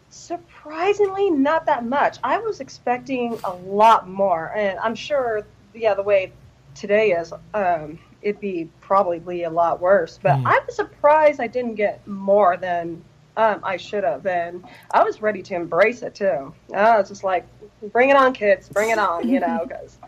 Surprisingly, 0.08 1.28
not 1.28 1.66
that 1.66 1.84
much. 1.84 2.18
I 2.24 2.38
was 2.38 2.60
expecting 2.60 3.38
a 3.44 3.52
lot 3.52 4.08
more, 4.08 4.52
and 4.56 4.78
I'm 4.78 4.94
sure, 4.94 5.44
yeah, 5.74 5.92
the 5.92 6.02
way 6.02 6.32
today 6.74 7.10
is, 7.12 7.32
um, 7.52 7.98
it'd 8.22 8.40
be 8.40 8.70
probably 8.80 9.42
a 9.42 9.50
lot 9.50 9.80
worse. 9.80 10.18
But 10.22 10.40
I 10.46 10.60
was 10.64 10.76
surprised 10.76 11.40
I 11.40 11.46
didn't 11.46 11.74
get 11.74 12.06
more 12.06 12.56
than 12.56 13.02
um, 13.36 13.60
I 13.62 13.76
should 13.76 14.04
have, 14.04 14.26
and 14.26 14.64
I 14.92 15.02
was 15.02 15.20
ready 15.20 15.42
to 15.42 15.54
embrace 15.54 16.02
it 16.02 16.14
too. 16.14 16.54
I 16.74 16.98
was 16.98 17.08
just 17.08 17.24
like, 17.24 17.46
"Bring 17.92 18.10
it 18.10 18.16
on, 18.16 18.32
kids! 18.32 18.68
Bring 18.68 18.90
it 18.90 18.98
on!" 18.98 19.28
You 19.28 19.40
know, 19.40 19.64
because 19.68 19.98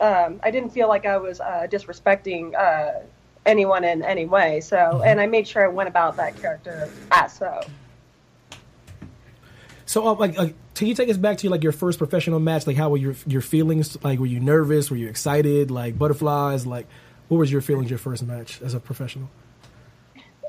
um, 0.00 0.40
I 0.42 0.50
didn't 0.50 0.70
feel 0.70 0.88
like 0.88 1.06
I 1.06 1.18
was 1.18 1.40
uh, 1.40 1.66
disrespecting 1.70 2.54
uh, 2.54 3.00
anyone 3.46 3.84
in 3.84 4.02
any 4.02 4.26
way. 4.26 4.60
So, 4.60 5.02
and 5.04 5.20
I 5.20 5.26
made 5.26 5.46
sure 5.46 5.64
I 5.64 5.68
went 5.68 5.88
about 5.88 6.16
that 6.16 6.40
character 6.40 6.90
as 7.10 7.32
so. 7.32 7.60
So, 9.86 10.06
uh, 10.06 10.14
like, 10.14 10.36
like, 10.36 10.54
can 10.74 10.86
you 10.86 10.94
take 10.94 11.08
us 11.08 11.16
back 11.16 11.38
to 11.38 11.48
like 11.48 11.62
your 11.62 11.72
first 11.72 11.98
professional 11.98 12.40
match? 12.40 12.66
Like, 12.66 12.76
how 12.76 12.90
were 12.90 12.98
your 12.98 13.14
your 13.26 13.40
feelings? 13.40 14.02
Like, 14.04 14.18
were 14.18 14.26
you 14.26 14.40
nervous? 14.40 14.90
Were 14.90 14.96
you 14.96 15.08
excited? 15.08 15.70
Like 15.70 15.98
butterflies? 15.98 16.66
Like, 16.66 16.86
what 17.28 17.38
was 17.38 17.50
your 17.50 17.60
feelings 17.60 17.88
your 17.88 17.98
first 17.98 18.22
match 18.22 18.60
as 18.62 18.74
a 18.74 18.80
professional? 18.80 19.30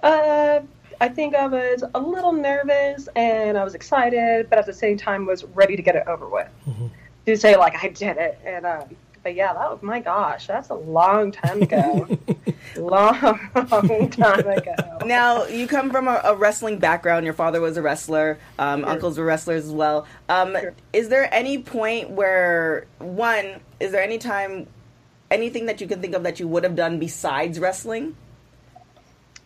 Uh, 0.03 0.61
I 1.01 1.07
think 1.07 1.33
I 1.35 1.47
was 1.47 1.83
a 1.93 1.99
little 1.99 2.33
nervous 2.33 3.07
and 3.15 3.57
I 3.57 3.63
was 3.63 3.73
excited, 3.75 4.49
but 4.49 4.59
at 4.59 4.65
the 4.65 4.73
same 4.73 4.97
time 4.97 5.25
was 5.25 5.45
ready 5.45 5.75
to 5.75 5.81
get 5.81 5.95
it 5.95 6.03
over 6.07 6.27
with. 6.27 6.47
To 7.25 7.37
say 7.37 7.55
like 7.55 7.81
I 7.83 7.89
did 7.89 8.17
it, 8.17 8.39
and 8.43 8.65
um, 8.65 8.95
but 9.23 9.35
yeah, 9.35 9.53
that 9.53 9.69
was 9.71 9.81
my 9.81 9.99
gosh, 9.99 10.47
that's 10.47 10.69
a 10.69 10.73
long 10.73 11.31
time 11.31 11.61
ago. 11.61 12.07
long, 12.77 13.39
long 13.71 14.09
time 14.09 14.47
ago. 14.47 14.73
Now 15.05 15.45
you 15.45 15.67
come 15.67 15.89
from 15.91 16.07
a, 16.07 16.21
a 16.23 16.35
wrestling 16.35 16.79
background. 16.79 17.25
Your 17.25 17.33
father 17.33 17.61
was 17.61 17.77
a 17.77 17.81
wrestler. 17.81 18.39
Um, 18.57 18.83
Uncles 18.85 19.17
were 19.17 19.25
wrestlers 19.25 19.65
as 19.65 19.71
well. 19.71 20.07
Um, 20.27 20.57
Sure. 20.59 20.73
Is 20.93 21.09
there 21.09 21.31
any 21.33 21.59
point 21.61 22.09
where 22.09 22.87
one? 22.97 23.59
Is 23.79 23.91
there 23.91 24.01
any 24.01 24.17
time, 24.17 24.67
anything 25.29 25.67
that 25.67 25.79
you 25.81 25.87
can 25.87 26.01
think 26.01 26.15
of 26.15 26.23
that 26.23 26.39
you 26.39 26.47
would 26.47 26.63
have 26.63 26.75
done 26.75 26.99
besides 26.99 27.59
wrestling? 27.59 28.15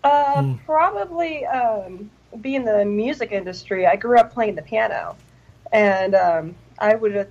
Uh, 0.04 0.56
Probably 0.66 1.46
um, 1.46 2.10
be 2.42 2.56
in 2.56 2.66
the 2.66 2.84
music 2.86 3.32
industry. 3.32 3.88
I 3.88 3.96
grew 3.96 4.18
up 4.20 4.34
playing 4.34 4.56
the 4.56 4.62
piano, 4.62 5.16
and 5.72 6.16
um, 6.16 6.56
I 6.80 6.96
would 6.96 7.14
have 7.14 7.28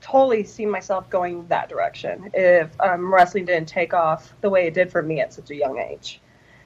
totally 0.00 0.44
seen 0.44 0.70
myself 0.70 1.08
going 1.10 1.46
that 1.48 1.68
direction 1.68 2.30
if 2.34 2.70
um, 2.80 3.12
wrestling 3.12 3.44
didn't 3.44 3.68
take 3.68 3.92
off 3.92 4.32
the 4.40 4.50
way 4.50 4.66
it 4.66 4.74
did 4.74 4.90
for 4.90 5.02
me 5.02 5.20
at 5.20 5.32
such 5.32 5.50
a 5.50 5.54
young 5.54 5.78
age. 5.78 6.20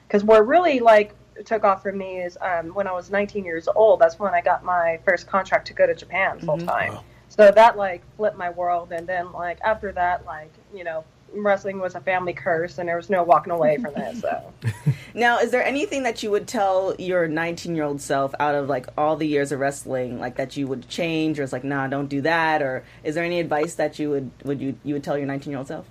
Because 0.07 0.23
what 0.23 0.45
really 0.45 0.79
like 0.79 1.15
took 1.45 1.63
off 1.63 1.81
for 1.81 1.91
me 1.91 2.21
is 2.21 2.37
um, 2.41 2.73
when 2.73 2.87
I 2.87 2.91
was 2.91 3.09
19 3.09 3.45
years 3.45 3.67
old. 3.67 3.99
That's 3.99 4.19
when 4.19 4.33
I 4.33 4.41
got 4.41 4.63
my 4.63 4.99
first 5.05 5.27
contract 5.27 5.67
to 5.67 5.73
go 5.73 5.87
to 5.87 5.95
Japan 5.95 6.39
full 6.39 6.57
time. 6.57 6.99
So 7.29 7.49
that 7.49 7.77
like 7.77 8.03
flipped 8.17 8.37
my 8.37 8.49
world, 8.49 8.91
and 8.91 9.07
then 9.07 9.31
like 9.31 9.59
after 9.63 9.91
that, 9.93 10.25
like 10.25 10.51
you 10.73 10.83
know, 10.83 11.05
wrestling 11.33 11.79
was 11.79 11.95
a 11.95 12.01
family 12.01 12.33
curse, 12.33 12.77
and 12.77 12.89
there 12.89 12.97
was 12.97 13.09
no 13.09 13.23
walking 13.23 13.51
away 13.51 13.77
from 13.77 13.95
it. 13.95 14.17
So. 14.17 14.53
Now, 15.13 15.39
is 15.39 15.51
there 15.51 15.63
anything 15.63 16.03
that 16.03 16.23
you 16.23 16.31
would 16.31 16.47
tell 16.47 16.95
your 16.97 17.27
19 17.27 17.75
year 17.75 17.83
old 17.83 18.01
self 18.01 18.33
out 18.39 18.55
of 18.55 18.69
like 18.69 18.87
all 18.97 19.15
the 19.15 19.27
years 19.27 19.51
of 19.51 19.59
wrestling, 19.59 20.19
like 20.19 20.37
that 20.37 20.55
you 20.55 20.67
would 20.67 20.87
change, 20.87 21.39
or 21.39 21.43
it's 21.43 21.53
like, 21.53 21.63
nah, 21.63 21.87
don't 21.87 22.07
do 22.07 22.21
that, 22.21 22.61
or 22.61 22.83
is 23.03 23.15
there 23.15 23.23
any 23.23 23.39
advice 23.39 23.75
that 23.75 23.99
you 23.99 24.09
would 24.09 24.31
would 24.43 24.61
you 24.61 24.77
you 24.83 24.93
would 24.93 25.03
tell 25.03 25.17
your 25.17 25.27
19 25.27 25.51
year 25.51 25.57
old 25.57 25.67
self? 25.67 25.85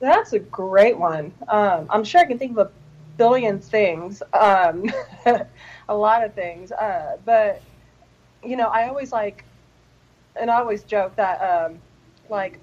That's 0.00 0.32
a 0.32 0.38
great 0.38 0.98
one. 0.98 1.32
Um, 1.48 1.86
I'm 1.90 2.04
sure 2.04 2.20
I 2.20 2.24
can 2.24 2.38
think 2.38 2.52
of 2.52 2.66
a 2.66 2.70
billion 3.16 3.58
things, 3.58 4.22
um, 4.32 4.90
a 5.88 5.94
lot 5.94 6.24
of 6.24 6.34
things. 6.34 6.70
Uh, 6.70 7.16
but 7.24 7.62
you 8.44 8.56
know, 8.56 8.68
I 8.68 8.88
always 8.88 9.12
like, 9.12 9.44
and 10.36 10.50
I 10.50 10.58
always 10.60 10.84
joke 10.84 11.16
that 11.16 11.38
um, 11.38 11.78
like 12.28 12.58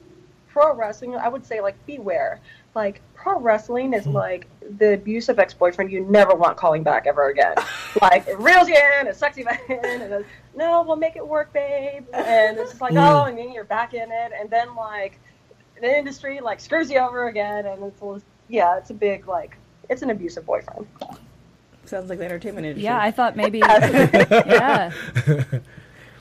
pro 0.47 0.74
wrestling. 0.74 1.15
I 1.15 1.27
would 1.27 1.45
say 1.45 1.62
like 1.62 1.75
beware. 1.85 2.39
Like 2.75 3.01
pro 3.25 3.39
wrestling 3.39 3.91
is 3.94 4.05
hmm. 4.05 4.12
like 4.12 4.46
the 4.77 4.94
abusive 4.94 5.39
ex-boyfriend 5.39 5.91
you 5.91 6.05
never 6.05 6.36
want 6.36 6.55
calling 6.55 6.84
back 6.84 7.08
ever 7.08 7.29
again. 7.29 7.55
like 8.01 8.27
it 8.27 8.38
reels 8.38 8.67
you 8.67 8.75
in, 8.75 9.08
it's 9.08 9.17
sexy 9.17 9.44
man, 9.44 9.58
and 9.70 10.13
it's, 10.13 10.27
no, 10.55 10.84
we'll 10.84 10.96
make 10.96 11.15
it 11.15 11.27
work, 11.27 11.51
babe. 11.51 12.05
And 12.13 12.55
it's 12.55 12.70
just 12.70 12.82
like, 12.82 12.91
hmm. 12.91 13.00
oh, 13.00 13.24
and 13.24 13.36
then 13.36 13.51
you're 13.51 13.63
back 13.63 13.96
in 13.96 14.12
it, 14.12 14.32
and 14.39 14.48
then 14.48 14.75
like 14.75 15.20
the 15.82 15.98
industry 15.98 16.39
like 16.39 16.60
screws 16.60 16.91
you 16.91 17.00
over 17.00 17.27
again, 17.27 17.65
and 17.65 17.84
it's 17.84 18.24
yeah, 18.48 18.77
it's 18.77 18.91
a 18.91 18.94
big 18.94 19.27
like 19.27 19.58
it's 19.89 20.03
an 20.03 20.12
abusive 20.12 20.46
boyfriend. 20.46 20.86
Sounds 21.86 22.12
like 22.12 22.20
the 22.20 22.25
entertainment 22.25 22.67
industry. 22.67 22.84
Yeah, 22.84 23.00
I 23.00 23.10
thought 23.10 23.36
maybe. 23.36 23.58
yeah. 23.65 24.91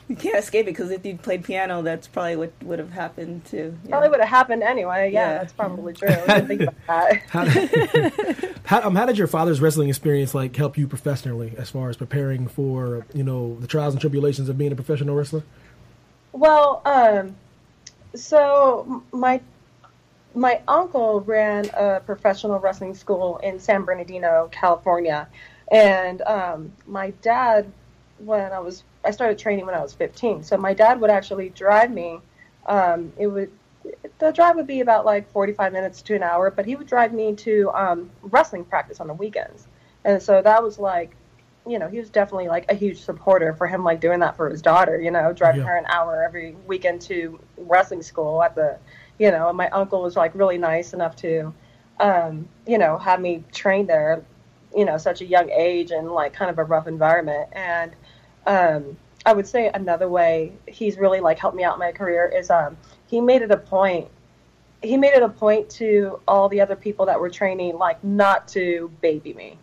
You 0.07 0.15
can't 0.15 0.37
escape 0.37 0.63
it 0.67 0.71
because 0.71 0.91
if 0.91 1.05
you 1.05 1.17
played 1.17 1.43
piano, 1.43 1.81
that's 1.81 2.07
probably 2.07 2.35
what 2.35 2.53
would 2.63 2.79
have 2.79 2.91
happened 2.91 3.45
too. 3.45 3.77
Yeah. 3.83 3.89
Probably 3.91 4.09
would 4.09 4.19
have 4.19 4.29
happened 4.29 4.63
anyway. 4.63 5.11
Yeah, 5.11 5.29
Yeah. 5.31 5.37
that's 5.39 5.53
probably 5.53 5.93
true. 5.93 6.09
I 6.09 6.41
think 6.41 6.61
about 6.61 6.75
that. 6.87 8.51
How, 8.65 8.81
um, 8.87 8.95
how 8.95 9.05
did 9.05 9.17
your 9.17 9.27
father's 9.27 9.61
wrestling 9.61 9.89
experience 9.89 10.33
like 10.33 10.55
help 10.55 10.75
you 10.75 10.87
professionally 10.87 11.53
as 11.55 11.69
far 11.69 11.89
as 11.89 11.97
preparing 11.97 12.47
for 12.47 13.05
you 13.13 13.23
know 13.23 13.57
the 13.59 13.67
trials 13.67 13.93
and 13.93 14.01
tribulations 14.01 14.49
of 14.49 14.57
being 14.57 14.71
a 14.71 14.75
professional 14.75 15.15
wrestler? 15.15 15.43
Well, 16.31 16.81
um, 16.85 17.35
so 18.15 19.03
my 19.11 19.39
my 20.33 20.61
uncle 20.67 21.21
ran 21.21 21.69
a 21.77 21.99
professional 21.99 22.59
wrestling 22.59 22.95
school 22.95 23.37
in 23.37 23.59
San 23.59 23.83
Bernardino, 23.83 24.49
California, 24.51 25.27
and 25.71 26.21
um, 26.23 26.73
my 26.87 27.11
dad, 27.21 27.71
when 28.17 28.51
I 28.51 28.59
was 28.59 28.83
I 29.05 29.11
started 29.11 29.37
training 29.37 29.65
when 29.65 29.75
I 29.75 29.81
was 29.81 29.93
15, 29.93 30.43
so 30.43 30.57
my 30.57 30.73
dad 30.73 30.99
would 31.01 31.09
actually 31.09 31.49
drive 31.49 31.91
me. 31.91 32.19
Um, 32.67 33.13
it 33.17 33.27
would 33.27 33.51
the 34.17 34.31
drive 34.31 34.55
would 34.55 34.65
be 34.67 34.79
about 34.81 35.05
like 35.05 35.29
45 35.31 35.71
minutes 35.71 36.01
to 36.03 36.15
an 36.15 36.23
hour, 36.23 36.49
but 36.49 36.65
he 36.65 36.75
would 36.75 36.87
drive 36.87 37.13
me 37.13 37.35
to 37.35 37.71
um, 37.75 38.09
wrestling 38.23 38.65
practice 38.65 38.99
on 38.99 39.07
the 39.07 39.13
weekends, 39.13 39.67
and 40.03 40.21
so 40.21 40.41
that 40.41 40.63
was 40.63 40.79
like 40.79 41.15
you 41.67 41.79
know, 41.79 41.87
he 41.87 41.97
was 41.97 42.09
definitely 42.09 42.47
like 42.47 42.69
a 42.69 42.75
huge 42.75 42.99
supporter 43.01 43.53
for 43.53 43.67
him, 43.67 43.83
like 43.83 43.99
doing 43.99 44.19
that 44.19 44.35
for 44.37 44.49
his 44.49 44.61
daughter, 44.61 44.99
you 45.01 45.11
know, 45.11 45.33
driving 45.33 45.61
Yeah. 45.61 45.67
her 45.67 45.77
an 45.77 45.85
hour 45.87 46.23
every 46.23 46.55
weekend 46.67 47.01
to 47.03 47.39
wrestling 47.57 48.03
school 48.03 48.43
at 48.43 48.55
the, 48.55 48.77
you 49.17 49.31
know, 49.31 49.49
and 49.49 49.57
my 49.57 49.69
uncle 49.69 50.03
was 50.03 50.15
like 50.15 50.35
really 50.35 50.57
nice 50.59 50.93
enough 50.93 51.15
to, 51.17 51.53
um, 51.99 52.47
you 52.67 52.77
know, 52.77 52.97
have 52.97 53.19
me 53.19 53.43
train 53.51 53.87
there, 53.87 54.23
you 54.75 54.85
know, 54.85 54.97
such 54.97 55.21
a 55.21 55.25
young 55.25 55.49
age 55.49 55.91
and 55.91 56.11
like 56.11 56.33
kind 56.33 56.51
of 56.51 56.59
a 56.59 56.63
rough 56.63 56.87
environment. 56.87 57.49
And, 57.53 57.91
um, 58.45 58.97
I 59.25 59.33
would 59.33 59.47
say 59.47 59.71
another 59.73 60.07
way 60.07 60.53
he's 60.67 60.97
really 60.97 61.19
like 61.19 61.39
helped 61.39 61.57
me 61.57 61.63
out 61.63 61.73
in 61.73 61.79
my 61.79 61.91
career 61.91 62.27
is, 62.27 62.49
um, 62.49 62.77
he 63.07 63.21
made 63.21 63.41
it 63.41 63.51
a 63.51 63.57
point 63.57 64.09
he 64.85 64.97
made 64.97 65.13
it 65.13 65.23
a 65.23 65.29
point 65.29 65.69
to 65.69 66.19
all 66.27 66.47
the 66.47 66.61
other 66.61 66.75
people 66.75 67.05
that 67.07 67.19
were 67.19 67.29
training, 67.29 67.77
like 67.77 68.01
not 68.03 68.47
to 68.49 68.91
baby 69.01 69.33
me, 69.33 69.57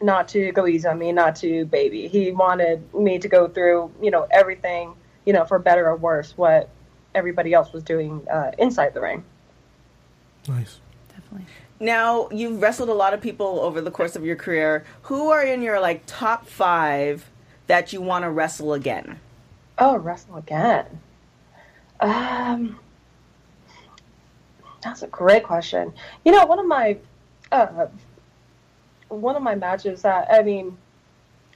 not 0.00 0.28
to 0.28 0.52
go 0.52 0.66
easy 0.66 0.86
on 0.86 0.98
me, 0.98 1.12
not 1.12 1.36
to 1.36 1.64
baby. 1.66 2.08
He 2.08 2.30
wanted 2.30 2.92
me 2.94 3.18
to 3.18 3.28
go 3.28 3.48
through, 3.48 3.90
you 4.00 4.10
know, 4.10 4.26
everything, 4.30 4.94
you 5.26 5.32
know, 5.32 5.44
for 5.44 5.58
better 5.58 5.88
or 5.88 5.96
worse, 5.96 6.36
what 6.36 6.70
everybody 7.14 7.52
else 7.52 7.72
was 7.72 7.82
doing 7.82 8.26
uh, 8.30 8.52
inside 8.58 8.94
the 8.94 9.00
ring. 9.00 9.24
Nice. 10.46 10.80
Definitely. 11.08 11.46
Now 11.80 12.28
you've 12.30 12.62
wrestled 12.62 12.88
a 12.88 12.94
lot 12.94 13.14
of 13.14 13.20
people 13.20 13.60
over 13.60 13.80
the 13.80 13.90
course 13.90 14.16
of 14.16 14.24
your 14.24 14.36
career. 14.36 14.84
Who 15.02 15.30
are 15.30 15.42
in 15.42 15.62
your 15.62 15.80
like 15.80 16.02
top 16.06 16.46
five 16.46 17.28
that 17.68 17.92
you 17.92 18.02
want 18.02 18.24
to 18.24 18.30
wrestle 18.30 18.74
again? 18.74 19.20
Oh, 19.78 19.96
wrestle 19.96 20.36
again. 20.36 20.86
Um, 22.00 22.78
that's 24.82 25.02
a 25.02 25.06
great 25.06 25.44
question. 25.44 25.92
You 26.24 26.32
know, 26.32 26.44
one 26.46 26.58
of 26.58 26.66
my, 26.66 26.98
uh, 27.52 27.86
one 29.08 29.36
of 29.36 29.42
my 29.42 29.54
matches 29.54 30.02
that 30.02 30.28
I 30.30 30.42
mean, 30.42 30.76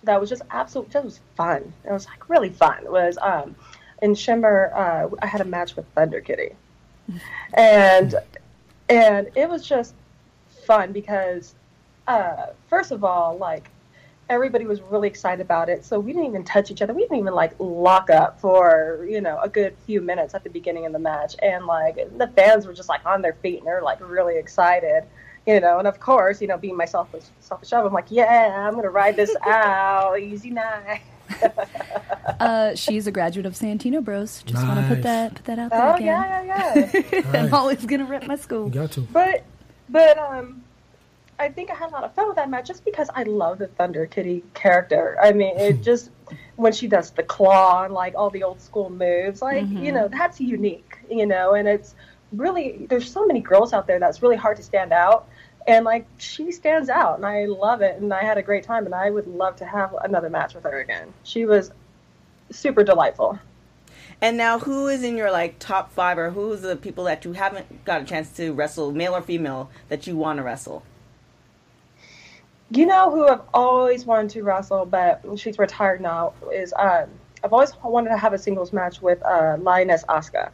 that 0.04 0.20
was 0.20 0.30
just 0.30 0.42
absolute, 0.50 0.90
that 0.92 1.04
was 1.04 1.20
fun. 1.36 1.72
It 1.84 1.92
was 1.92 2.06
like 2.06 2.28
really 2.28 2.50
fun. 2.50 2.84
It 2.84 2.90
was 2.90 3.18
um, 3.20 3.54
in 4.00 4.14
Shimmer, 4.14 4.72
uh, 4.74 5.08
I 5.22 5.26
had 5.26 5.40
a 5.40 5.44
match 5.44 5.76
with 5.76 5.86
Thunder 5.94 6.20
Kitty, 6.20 6.50
and 7.54 8.14
and 8.88 9.30
it 9.34 9.48
was 9.48 9.66
just 9.66 9.94
fun 10.66 10.92
because, 10.92 11.54
uh, 12.08 12.46
first 12.68 12.90
of 12.90 13.04
all, 13.04 13.36
like 13.38 13.70
everybody 14.32 14.66
was 14.66 14.80
really 14.82 15.06
excited 15.08 15.40
about 15.40 15.68
it. 15.68 15.84
So 15.84 16.00
we 16.00 16.12
didn't 16.12 16.28
even 16.28 16.44
touch 16.44 16.70
each 16.70 16.82
other. 16.82 16.92
We 16.94 17.02
didn't 17.02 17.18
even 17.18 17.34
like 17.34 17.52
lock 17.58 18.10
up 18.10 18.40
for, 18.40 19.06
you 19.08 19.20
know, 19.20 19.38
a 19.40 19.48
good 19.48 19.76
few 19.86 20.00
minutes 20.00 20.34
at 20.34 20.42
the 20.42 20.50
beginning 20.50 20.86
of 20.86 20.92
the 20.92 20.98
match. 20.98 21.36
And 21.40 21.66
like 21.66 21.96
the 22.18 22.26
fans 22.34 22.66
were 22.66 22.74
just 22.74 22.88
like 22.88 23.04
on 23.06 23.22
their 23.22 23.34
feet 23.34 23.58
and 23.58 23.66
they're 23.66 23.82
like 23.82 24.00
really 24.00 24.36
excited, 24.38 25.04
you 25.46 25.60
know. 25.60 25.78
And 25.78 25.86
of 25.86 26.00
course, 26.00 26.40
you 26.40 26.48
know, 26.48 26.56
being 26.58 26.76
myself 26.76 27.12
was 27.12 27.30
selfish, 27.40 27.72
I'm 27.72 27.92
like, 27.92 28.06
yeah, 28.10 28.66
I'm 28.66 28.72
going 28.72 28.84
to 28.84 28.90
ride 28.90 29.16
this 29.16 29.34
out. 29.46 30.18
Easy 30.18 30.50
night. 30.50 31.02
Uh, 32.40 32.74
she's 32.74 33.06
a 33.06 33.12
graduate 33.12 33.46
of 33.46 33.54
Santino 33.54 34.02
Bros. 34.02 34.42
Just 34.44 34.64
want 34.66 34.80
to 34.80 34.86
put 34.94 35.02
that 35.02 35.34
put 35.36 35.44
that 35.44 35.58
out 35.58 35.70
there 35.70 35.88
Oh, 35.90 35.94
again. 35.94 36.06
yeah, 36.06 36.42
yeah, 36.42 37.02
yeah. 37.12 37.30
I'm 37.34 37.54
always 37.54 37.84
gonna 37.86 38.04
rep 38.04 38.26
my 38.26 38.36
school. 38.36 38.66
You 38.66 38.72
got 38.72 38.92
to. 38.92 39.00
But 39.02 39.44
but 39.88 40.18
um 40.18 40.62
I 41.42 41.50
think 41.50 41.70
I 41.70 41.74
had 41.74 41.90
a 41.90 41.92
lot 41.92 42.04
of 42.04 42.14
fun 42.14 42.28
with 42.28 42.36
that 42.36 42.48
match 42.48 42.68
just 42.68 42.84
because 42.84 43.10
I 43.14 43.24
love 43.24 43.58
the 43.58 43.66
Thunder 43.66 44.06
Kitty 44.06 44.44
character. 44.54 45.18
I 45.20 45.32
mean, 45.32 45.58
it 45.58 45.82
just 45.90 46.10
when 46.54 46.72
she 46.72 46.86
does 46.86 47.10
the 47.10 47.24
claw 47.24 47.84
and 47.84 47.92
like 47.92 48.14
all 48.16 48.30
the 48.30 48.44
old 48.44 48.60
school 48.60 48.88
moves, 48.90 49.42
like 49.42 49.62
you 49.62 49.66
mm-hmm. 49.66 49.94
know, 49.94 50.08
that's 50.08 50.40
unique, 50.40 50.98
you 51.10 51.26
know, 51.26 51.54
and 51.54 51.66
it's 51.66 51.96
really 52.32 52.86
there's 52.88 53.10
so 53.10 53.26
many 53.26 53.40
girls 53.40 53.72
out 53.72 53.88
there 53.88 53.98
that's 53.98 54.22
really 54.22 54.36
hard 54.36 54.56
to 54.58 54.62
stand 54.62 54.92
out. 54.92 55.28
And 55.66 55.84
like 55.84 56.06
she 56.18 56.52
stands 56.52 56.88
out, 56.88 57.16
and 57.16 57.26
I 57.26 57.46
love 57.46 57.82
it, 57.82 58.00
and 58.00 58.12
I 58.14 58.22
had 58.22 58.38
a 58.38 58.42
great 58.42 58.62
time, 58.62 58.84
and 58.86 58.94
I 58.94 59.10
would 59.10 59.26
love 59.26 59.56
to 59.56 59.64
have 59.64 59.94
another 60.02 60.30
match 60.30 60.54
with 60.54 60.64
her 60.64 60.80
again. 60.80 61.12
She 61.24 61.44
was 61.44 61.72
super 62.50 62.84
delightful. 62.84 63.38
And 64.20 64.36
now, 64.36 64.60
who 64.60 64.86
is 64.86 65.02
in 65.02 65.16
your 65.16 65.32
like 65.32 65.58
top 65.58 65.92
five, 65.92 66.18
or 66.18 66.30
who's 66.30 66.62
the 66.62 66.76
people 66.76 67.04
that 67.04 67.24
you 67.24 67.32
haven't 67.32 67.84
got 67.84 68.00
a 68.00 68.04
chance 68.04 68.30
to 68.36 68.52
wrestle, 68.52 68.92
male 68.92 69.16
or 69.16 69.22
female, 69.22 69.70
that 69.88 70.06
you 70.06 70.16
want 70.16 70.38
to 70.38 70.44
wrestle? 70.44 70.84
You 72.74 72.86
know 72.86 73.10
who 73.10 73.26
I've 73.28 73.42
always 73.52 74.06
wanted 74.06 74.30
to 74.30 74.42
wrestle, 74.42 74.86
but 74.86 75.22
she's 75.36 75.58
retired 75.58 76.00
now. 76.00 76.32
Is 76.52 76.72
um, 76.78 77.08
I've 77.44 77.52
always 77.52 77.72
wanted 77.82 78.10
to 78.10 78.16
have 78.16 78.32
a 78.32 78.38
singles 78.38 78.72
match 78.72 79.02
with 79.02 79.22
uh, 79.22 79.58
Lioness 79.60 80.04
Asuka, 80.08 80.50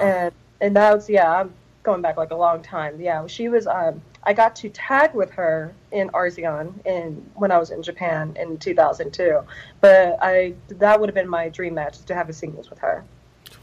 and 0.00 0.32
and 0.60 0.76
that's 0.76 1.08
yeah, 1.08 1.40
I'm 1.40 1.52
going 1.82 2.00
back 2.00 2.16
like 2.16 2.30
a 2.30 2.36
long 2.36 2.62
time. 2.62 3.00
Yeah, 3.00 3.26
she 3.26 3.48
was. 3.48 3.66
Um, 3.66 4.00
I 4.24 4.32
got 4.32 4.54
to 4.56 4.68
tag 4.68 5.14
with 5.14 5.30
her 5.32 5.74
in 5.90 6.08
Arsion 6.14 6.80
in 6.84 7.28
when 7.34 7.50
I 7.50 7.58
was 7.58 7.70
in 7.70 7.82
Japan 7.82 8.36
in 8.38 8.56
2002, 8.58 9.40
but 9.80 10.18
I 10.22 10.54
that 10.68 11.00
would 11.00 11.08
have 11.08 11.14
been 11.14 11.28
my 11.28 11.48
dream 11.48 11.74
match 11.74 12.04
to 12.04 12.14
have 12.14 12.28
a 12.28 12.32
singles 12.32 12.70
with 12.70 12.78
her. 12.78 13.04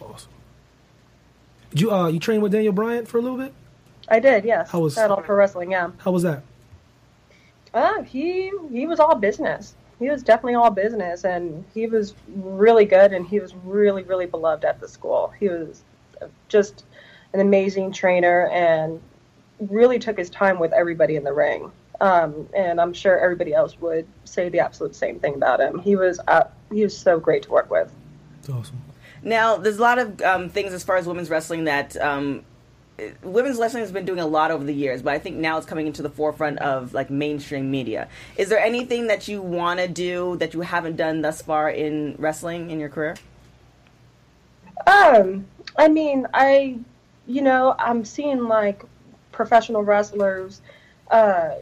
Awesome. 0.01 0.31
Did 1.69 1.81
you 1.81 1.91
uh 1.91 2.07
you 2.07 2.19
trained 2.19 2.43
with 2.43 2.51
Daniel 2.51 2.73
Bryan 2.73 3.05
for 3.05 3.19
a 3.19 3.21
little 3.21 3.37
bit? 3.37 3.53
I 4.09 4.19
did, 4.19 4.43
yes. 4.43 4.69
How 4.69 4.79
was- 4.79 4.95
that 4.95 5.11
all 5.11 5.21
for 5.21 5.35
wrestling? 5.35 5.71
Yeah. 5.71 5.91
How 5.99 6.11
was 6.11 6.23
that? 6.23 6.43
Uh, 7.73 8.01
he 8.03 8.51
he 8.71 8.87
was 8.87 8.99
all 8.99 9.15
business. 9.15 9.75
He 9.99 10.09
was 10.09 10.23
definitely 10.23 10.55
all 10.55 10.71
business, 10.71 11.25
and 11.25 11.65
he 11.73 11.87
was 11.87 12.15
really 12.35 12.85
good, 12.85 13.13
and 13.13 13.27
he 13.27 13.39
was 13.39 13.53
really 13.55 14.03
really 14.03 14.25
beloved 14.25 14.65
at 14.65 14.79
the 14.79 14.87
school. 14.87 15.33
He 15.39 15.49
was 15.49 15.83
just 16.47 16.85
an 17.33 17.39
amazing 17.39 17.91
trainer, 17.91 18.47
and 18.47 18.99
really 19.59 19.99
took 19.99 20.17
his 20.17 20.29
time 20.29 20.59
with 20.59 20.73
everybody 20.73 21.15
in 21.15 21.23
the 21.23 21.33
ring. 21.33 21.71
Um, 22.01 22.47
and 22.55 22.79
I'm 22.79 22.93
sure 22.93 23.19
everybody 23.19 23.53
else 23.53 23.79
would 23.81 24.07
say 24.23 24.47
the 24.47 24.59
absolute 24.59 24.95
same 24.95 25.19
thing 25.19 25.35
about 25.35 25.59
him. 25.59 25.79
He 25.79 25.95
was 25.95 26.19
uh, 26.27 26.45
he 26.71 26.83
was 26.83 26.97
so 26.97 27.19
great 27.19 27.43
to 27.43 27.51
work 27.51 27.69
with. 27.69 27.93
It's 28.39 28.49
awesome. 28.49 28.81
Now, 29.21 29.57
there's 29.57 29.79
a 29.79 29.81
lot 29.81 29.99
of 29.99 30.21
um, 30.21 30.49
things 30.49 30.71
as 30.71 30.83
far 30.83 30.95
as 30.95 31.05
women's 31.05 31.29
wrestling 31.29 31.65
that 31.65 31.97
um, 31.97 32.45
women's 33.23 33.57
wrestling 33.57 33.83
has 33.83 33.91
been 33.91 34.05
doing 34.05 34.19
a 34.19 34.27
lot 34.27 34.51
over 34.51 34.63
the 34.63 34.73
years, 34.73 35.01
but 35.01 35.13
I 35.13 35.19
think 35.19 35.37
now 35.37 35.57
it's 35.57 35.65
coming 35.65 35.87
into 35.87 36.01
the 36.01 36.09
forefront 36.09 36.59
of 36.59 36.93
like 36.93 37.09
mainstream 37.09 37.69
media. 37.69 38.07
Is 38.37 38.49
there 38.49 38.59
anything 38.59 39.07
that 39.07 39.27
you 39.27 39.41
want 39.41 39.79
to 39.79 39.87
do 39.87 40.37
that 40.37 40.53
you 40.53 40.61
haven't 40.61 40.95
done 40.95 41.21
thus 41.21 41.41
far 41.41 41.69
in 41.69 42.15
wrestling 42.17 42.69
in 42.71 42.79
your 42.79 42.89
career? 42.89 43.15
Um, 44.87 45.45
I 45.77 45.87
mean, 45.87 46.27
I, 46.33 46.79
you 47.27 47.41
know, 47.41 47.75
I'm 47.77 48.05
seeing 48.05 48.45
like 48.45 48.83
professional 49.31 49.83
wrestlers, 49.83 50.61
uh, 51.11 51.55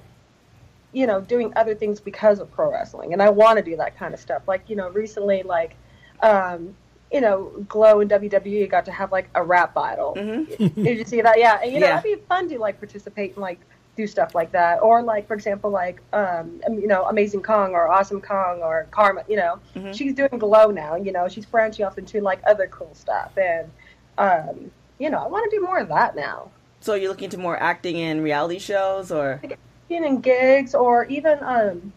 you 0.94 1.06
know, 1.06 1.22
doing 1.22 1.54
other 1.56 1.76
things 1.76 2.00
because 2.00 2.40
of 2.40 2.52
pro 2.52 2.72
wrestling, 2.72 3.14
and 3.14 3.22
I 3.22 3.30
want 3.30 3.58
to 3.58 3.64
do 3.64 3.76
that 3.78 3.98
kind 3.98 4.14
of 4.14 4.20
stuff. 4.20 4.48
Like, 4.48 4.70
you 4.70 4.76
know, 4.76 4.90
recently, 4.90 5.44
like, 5.44 5.76
um, 6.22 6.76
you 7.12 7.22
know, 7.22 7.52
Glow 7.70 8.02
and 8.02 8.10
WWE 8.12 8.70
got 8.70 8.86
to 8.86 8.92
have 8.92 9.12
like 9.12 9.30
a 9.36 9.44
rap 9.44 9.74
battle. 9.74 10.14
Mm-hmm. 10.18 10.82
Did 10.84 10.98
you 10.98 11.06
see 11.06 11.22
that? 11.22 11.40
Yeah, 11.40 11.60
and 11.64 11.72
you 11.72 11.80
know, 11.80 11.88
Yeah. 11.88 12.00
it'd 12.00 12.04
be 12.20 12.26
fun 12.28 12.50
to 12.50 12.60
like 12.60 12.80
participate 12.80 13.32
and 13.34 13.42
like 13.42 13.60
do 13.96 14.06
stuff 14.06 14.36
like 14.36 14.52
that, 14.52 14.82
or 14.84 15.02
like 15.02 15.28
for 15.28 15.34
example, 15.34 15.70
like 15.72 16.02
um, 16.14 16.62
you 16.70 16.88
know, 16.88 17.06
Amazing 17.06 17.42
Kong 17.44 17.74
or 17.74 17.88
Awesome 17.90 18.22
Kong 18.22 18.62
or 18.62 18.88
Karma. 18.92 19.24
You 19.28 19.38
know, 19.38 19.60
Mm-hmm. 19.76 19.92
she's 19.94 20.14
doing 20.14 20.38
Glow 20.38 20.70
now. 20.72 20.96
You 20.96 21.12
know, 21.12 21.28
she's 21.28 21.46
branching 21.46 21.86
off 21.86 21.98
into 21.98 22.22
like 22.22 22.40
other 22.46 22.68
cool 22.68 22.94
stuff, 22.94 23.38
and 23.38 23.70
um, 24.18 24.72
you 25.00 25.10
know, 25.10 25.18
I 25.20 25.28
want 25.28 25.50
to 25.50 25.58
do 25.58 25.64
more 25.64 25.80
of 25.80 25.88
that 25.90 26.16
now. 26.16 26.52
So 26.80 26.94
you're 26.94 27.10
looking 27.10 27.30
to 27.32 27.38
more 27.38 27.58
acting 27.62 27.96
in 27.98 28.22
reality 28.22 28.60
shows, 28.60 29.12
or 29.12 29.42
being 29.90 30.04
in 30.06 30.20
gigs 30.22 30.76
or 30.76 31.06
even 31.06 31.38
um 31.42 31.94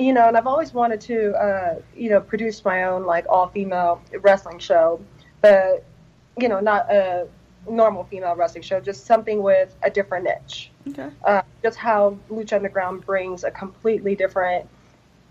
you 0.00 0.12
know 0.12 0.26
and 0.28 0.36
i've 0.36 0.46
always 0.46 0.72
wanted 0.72 1.00
to 1.00 1.32
uh 1.34 1.74
you 1.94 2.08
know 2.08 2.20
produce 2.20 2.64
my 2.64 2.84
own 2.84 3.04
like 3.04 3.26
all 3.28 3.48
female 3.48 4.02
wrestling 4.20 4.58
show. 4.58 5.00
But 5.42 5.84
you 6.38 6.48
know 6.48 6.60
not 6.60 6.90
a 6.90 7.26
normal 7.68 8.04
female 8.04 8.34
wrestling 8.34 8.62
show 8.62 8.80
just 8.80 9.06
something 9.06 9.42
with 9.42 9.74
a 9.82 9.90
different 9.90 10.24
niche. 10.24 10.70
Okay, 10.88 11.10
uh, 11.24 11.42
just 11.62 11.78
how 11.78 12.16
lucha 12.30 12.54
underground 12.54 13.04
brings 13.04 13.44
a 13.44 13.50
completely 13.50 14.14
different 14.14 14.66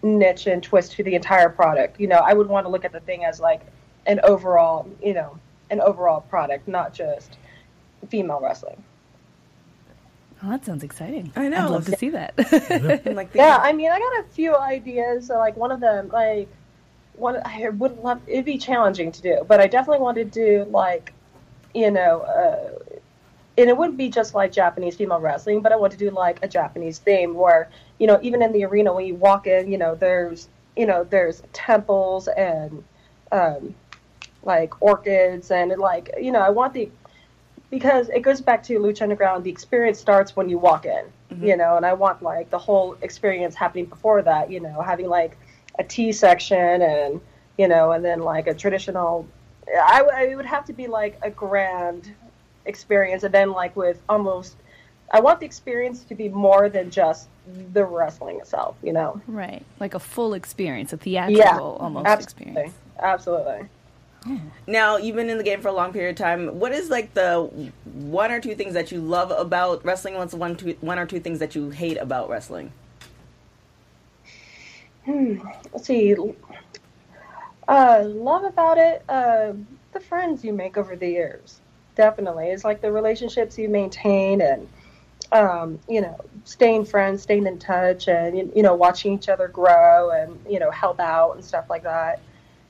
niche 0.03 0.47
and 0.47 0.63
twist 0.63 0.93
to 0.93 1.03
the 1.03 1.15
entire 1.15 1.49
product. 1.49 1.99
You 1.99 2.07
know 2.07 2.19
i 2.19 2.33
would 2.33 2.47
want 2.47 2.65
to 2.65 2.69
look 2.69 2.85
at 2.85 2.91
the 2.91 3.01
thing 3.01 3.25
as 3.25 3.39
like 3.39 3.61
an 4.05 4.19
overall 4.23 4.89
you 5.03 5.13
know 5.13 5.37
an 5.69 5.81
overall 5.81 6.21
product 6.21 6.67
not 6.67 6.93
just 6.93 7.37
female 8.09 8.39
wrestling 8.41 8.83
Oh, 10.41 10.49
that 10.49 10.65
sounds 10.65 10.83
exciting. 10.83 11.31
I 11.35 11.49
know. 11.49 11.65
I'd 11.65 11.69
love 11.69 11.85
to 11.85 11.97
see 11.97 12.09
that. 12.11 12.33
Like 13.05 13.33
Yeah, 13.33 13.57
I 13.61 13.73
mean, 13.73 13.91
I 13.91 13.99
got 13.99 14.25
a 14.25 14.29
few 14.29 14.55
ideas. 14.55 15.27
So, 15.27 15.37
like 15.37 15.57
one 15.57 15.71
of 15.71 15.79
them, 15.79 16.09
like 16.09 16.47
one, 17.13 17.41
I 17.43 17.69
would 17.69 17.97
love. 17.99 18.21
It'd 18.27 18.45
be 18.45 18.57
challenging 18.57 19.11
to 19.11 19.21
do, 19.21 19.45
but 19.47 19.59
I 19.59 19.67
definitely 19.67 20.01
want 20.01 20.17
to 20.17 20.25
do 20.25 20.65
like, 20.69 21.13
you 21.73 21.91
know, 21.91 22.21
uh, 22.21 22.95
and 23.57 23.69
it 23.69 23.75
wouldn't 23.75 23.97
be 23.97 24.09
just 24.09 24.33
like 24.33 24.53
Japanese 24.53 24.95
female 24.95 25.19
wrestling, 25.19 25.61
but 25.61 25.73
I 25.73 25.75
want 25.75 25.91
to 25.91 25.99
do 25.99 26.09
like 26.09 26.39
a 26.41 26.47
Japanese 26.47 26.99
theme 26.99 27.33
where 27.33 27.69
you 27.97 28.07
know, 28.07 28.17
even 28.21 28.41
in 28.41 28.53
the 28.53 28.63
arena 28.63 28.93
when 28.93 29.05
you 29.05 29.15
walk 29.15 29.45
in, 29.45 29.69
you 29.69 29.77
know, 29.77 29.95
there's 29.95 30.47
you 30.77 30.85
know, 30.85 31.03
there's 31.03 31.43
temples 31.51 32.29
and 32.29 32.83
um, 33.33 33.75
like 34.43 34.81
orchids 34.81 35.51
and 35.51 35.77
like 35.77 36.11
you 36.19 36.31
know, 36.31 36.39
I 36.39 36.49
want 36.49 36.73
the 36.73 36.89
because 37.69 38.09
it 38.09 38.21
goes 38.21 38.41
back 38.41 38.63
to 38.63 38.79
Lucha 38.79 39.03
Underground. 39.03 39.43
The 39.43 39.49
experience 39.49 39.99
starts 39.99 40.35
when 40.35 40.49
you 40.49 40.57
walk 40.57 40.85
in, 40.85 41.05
mm-hmm. 41.31 41.45
you 41.45 41.57
know, 41.57 41.77
and 41.77 41.85
I 41.85 41.93
want 41.93 42.21
like 42.21 42.49
the 42.49 42.57
whole 42.57 42.97
experience 43.01 43.55
happening 43.55 43.85
before 43.85 44.21
that, 44.23 44.51
you 44.51 44.59
know, 44.59 44.81
having 44.81 45.07
like 45.07 45.37
a 45.77 45.83
tea 45.83 46.11
section 46.11 46.81
and 46.81 47.21
you 47.57 47.67
know, 47.67 47.91
and 47.91 48.03
then 48.03 48.21
like 48.21 48.47
a 48.47 48.53
traditional. 48.53 49.27
I, 49.67 50.01
I 50.01 50.35
would 50.35 50.45
have 50.45 50.65
to 50.65 50.73
be 50.73 50.87
like 50.87 51.19
a 51.21 51.29
grand 51.29 52.11
experience, 52.65 53.23
and 53.23 53.33
then 53.33 53.51
like 53.51 53.75
with 53.75 54.01
almost. 54.09 54.55
I 55.11 55.21
want 55.21 55.39
the 55.39 55.45
experience 55.47 56.03
to 56.03 56.13
be 56.13 56.29
more 56.29 56.69
than 56.69 56.91
just 56.91 57.29
the 57.73 57.83
wrestling 57.83 58.39
itself, 58.41 58.75
you 58.83 58.93
know. 58.93 59.19
right. 59.25 59.65
Like 59.79 59.95
a 59.95 59.99
full 59.99 60.35
experience, 60.35 60.93
a 60.93 60.97
theatrical 60.97 61.43
Yeah, 61.43 61.83
almost 61.83 62.05
absolutely, 62.05 62.51
experience. 62.51 62.75
absolutely. 62.99 63.67
Now 64.67 64.97
you've 64.97 65.15
been 65.15 65.29
in 65.29 65.37
the 65.37 65.43
game 65.43 65.61
for 65.61 65.69
a 65.69 65.73
long 65.73 65.93
period 65.93 66.11
of 66.11 66.15
time. 66.17 66.59
What 66.59 66.71
is 66.71 66.89
like 66.89 67.13
the 67.13 67.71
one 67.85 68.31
or 68.31 68.39
two 68.39 68.55
things 68.55 68.73
that 68.73 68.91
you 68.91 68.99
love 68.99 69.31
about 69.31 69.83
wrestling? 69.83 70.15
What's 70.15 70.33
one 70.33 70.55
two 70.55 70.75
one 70.81 70.99
or 70.99 71.05
two 71.05 71.19
things 71.19 71.39
that 71.39 71.55
you 71.55 71.69
hate 71.69 71.97
about 71.97 72.29
wrestling? 72.29 72.71
let's 75.73 75.87
see. 75.87 76.15
Uh, 77.67 78.03
love 78.05 78.43
about 78.43 78.77
it, 78.77 79.03
uh, 79.09 79.53
the 79.93 79.99
friends 79.99 80.43
you 80.43 80.53
make 80.53 80.77
over 80.77 80.95
the 80.95 81.07
years. 81.07 81.61
Definitely, 81.95 82.47
it's 82.47 82.63
like 82.63 82.81
the 82.81 82.91
relationships 82.91 83.57
you 83.57 83.69
maintain, 83.69 84.41
and 84.41 84.67
um, 85.31 85.79
you 85.87 86.01
know, 86.01 86.19
staying 86.45 86.85
friends, 86.85 87.21
staying 87.21 87.45
in 87.45 87.59
touch, 87.59 88.07
and 88.07 88.51
you 88.55 88.63
know, 88.63 88.73
watching 88.73 89.13
each 89.13 89.29
other 89.29 89.47
grow, 89.47 90.11
and 90.11 90.39
you 90.49 90.59
know, 90.59 90.71
help 90.71 90.99
out 90.99 91.33
and 91.33 91.43
stuff 91.43 91.69
like 91.69 91.83
that. 91.83 92.21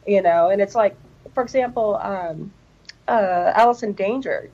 You 0.08 0.22
know, 0.22 0.50
and 0.50 0.62
it's 0.62 0.76
like, 0.76 0.98
for 1.34 1.44
example, 1.44 1.96
um, 1.98 2.52
uh, 3.10 3.52
Allison 3.56 3.94
Danger 3.94 4.52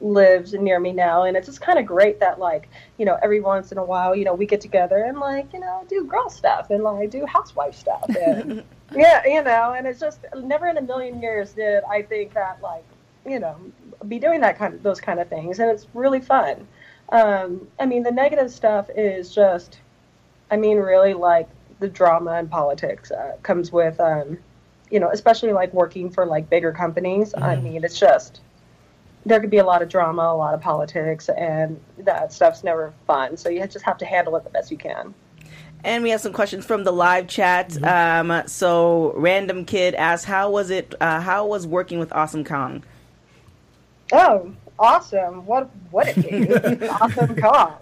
lives 0.00 0.54
near 0.54 0.80
me 0.80 0.92
now, 0.92 1.24
and 1.24 1.36
it's 1.36 1.46
just 1.46 1.60
kind 1.60 1.78
of 1.78 1.84
great 1.84 2.18
that 2.20 2.38
like 2.38 2.68
you 2.96 3.04
know 3.04 3.18
every 3.22 3.40
once 3.40 3.72
in 3.72 3.78
a 3.78 3.84
while 3.84 4.16
you 4.16 4.24
know 4.24 4.32
we 4.32 4.46
get 4.46 4.60
together 4.60 5.04
and 5.04 5.18
like 5.18 5.52
you 5.52 5.60
know 5.60 5.84
do 5.88 6.04
girl 6.04 6.30
stuff 6.30 6.70
and 6.70 6.82
like 6.82 7.10
do 7.10 7.26
housewife 7.26 7.74
stuff 7.74 8.08
and 8.08 8.64
yeah 8.94 9.22
you 9.26 9.42
know 9.42 9.74
and 9.76 9.86
it's 9.86 10.00
just 10.00 10.24
never 10.42 10.66
in 10.68 10.78
a 10.78 10.82
million 10.82 11.20
years 11.20 11.52
did 11.52 11.84
I 11.84 12.00
think 12.00 12.32
that 12.32 12.62
like 12.62 12.84
you 13.26 13.38
know 13.38 13.56
be 14.08 14.18
doing 14.18 14.40
that 14.40 14.56
kind 14.56 14.72
of 14.72 14.82
those 14.82 15.00
kind 15.00 15.20
of 15.20 15.28
things 15.28 15.58
and 15.58 15.70
it's 15.70 15.86
really 15.92 16.20
fun. 16.20 16.66
Um, 17.10 17.68
I 17.78 17.84
mean 17.84 18.02
the 18.02 18.10
negative 18.10 18.50
stuff 18.50 18.88
is 18.96 19.34
just 19.34 19.78
I 20.50 20.56
mean 20.56 20.78
really 20.78 21.12
like 21.12 21.48
the 21.80 21.88
drama 21.88 22.32
and 22.32 22.50
politics 22.50 23.10
uh, 23.10 23.36
comes 23.42 23.72
with 23.72 24.00
um, 24.00 24.38
you 24.90 25.00
know, 25.00 25.10
especially 25.10 25.52
like 25.52 25.72
working 25.72 26.10
for 26.10 26.26
like 26.26 26.50
bigger 26.50 26.72
companies. 26.72 27.34
I 27.36 27.56
mean, 27.56 27.84
it's 27.84 27.98
just 27.98 28.40
there 29.26 29.40
could 29.40 29.50
be 29.50 29.58
a 29.58 29.64
lot 29.64 29.82
of 29.82 29.88
drama, 29.88 30.22
a 30.22 30.36
lot 30.36 30.54
of 30.54 30.60
politics, 30.60 31.28
and 31.28 31.80
that 31.98 32.32
stuff's 32.32 32.64
never 32.64 32.92
fun. 33.06 33.36
So 33.36 33.48
you 33.48 33.66
just 33.66 33.84
have 33.84 33.98
to 33.98 34.04
handle 34.04 34.36
it 34.36 34.44
the 34.44 34.50
best 34.50 34.70
you 34.70 34.78
can. 34.78 35.14
And 35.82 36.02
we 36.02 36.10
have 36.10 36.20
some 36.20 36.32
questions 36.32 36.66
from 36.66 36.84
the 36.84 36.92
live 36.92 37.26
chat. 37.26 37.82
Um, 37.82 38.42
so, 38.46 39.12
random 39.16 39.64
kid 39.64 39.94
asks, 39.94 40.26
"How 40.26 40.50
was 40.50 40.70
it? 40.70 40.94
Uh, 41.00 41.20
how 41.20 41.46
was 41.46 41.66
working 41.66 41.98
with 41.98 42.12
Awesome 42.12 42.44
Kong?" 42.44 42.82
Oh, 44.12 44.52
awesome! 44.78 45.46
What 45.46 45.70
what 45.90 46.08
it 46.08 46.78
be? 46.78 46.88
awesome 46.88 47.34
call. 47.36 47.80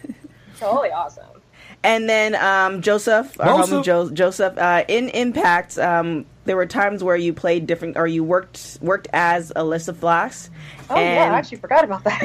totally 0.58 0.92
awesome. 0.92 1.39
And 1.82 2.08
then 2.08 2.34
um, 2.34 2.82
Joseph, 2.82 3.40
our 3.40 3.58
Joseph. 3.58 3.78
homie 3.80 3.84
jo- 3.84 4.10
Joseph, 4.10 4.58
uh, 4.58 4.84
in 4.86 5.08
Impact, 5.08 5.78
um, 5.78 6.26
there 6.44 6.54
were 6.56 6.66
times 6.66 7.02
where 7.02 7.16
you 7.16 7.32
played 7.32 7.66
different, 7.66 7.96
or 7.96 8.06
you 8.06 8.22
worked 8.22 8.76
worked 8.82 9.08
as 9.14 9.50
Alyssa 9.56 9.96
Flash. 9.96 10.48
Oh 10.90 10.96
yeah, 10.96 11.22
I 11.32 11.38
actually 11.38 11.56
forgot 11.58 11.84
about 11.84 12.04
that. 12.04 12.20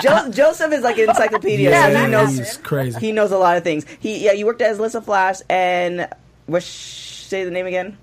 jo- 0.02 0.30
Joseph 0.30 0.72
is 0.72 0.82
like 0.82 0.96
an 0.98 1.10
encyclopedia. 1.10 1.68
Yeah, 1.70 1.92
so 1.92 1.98
he 2.04 2.06
knows 2.10 2.38
He's 2.38 2.56
crazy. 2.58 2.98
he 3.00 3.12
knows 3.12 3.32
a 3.32 3.38
lot 3.38 3.56
of 3.58 3.64
things. 3.64 3.84
He 4.00 4.24
yeah, 4.24 4.32
you 4.32 4.46
worked 4.46 4.62
as 4.62 4.78
Alyssa 4.78 5.04
Flash, 5.04 5.40
and 5.50 6.08
what? 6.46 6.62
Say 6.62 7.44
the 7.44 7.50
name 7.50 7.66
again. 7.66 7.98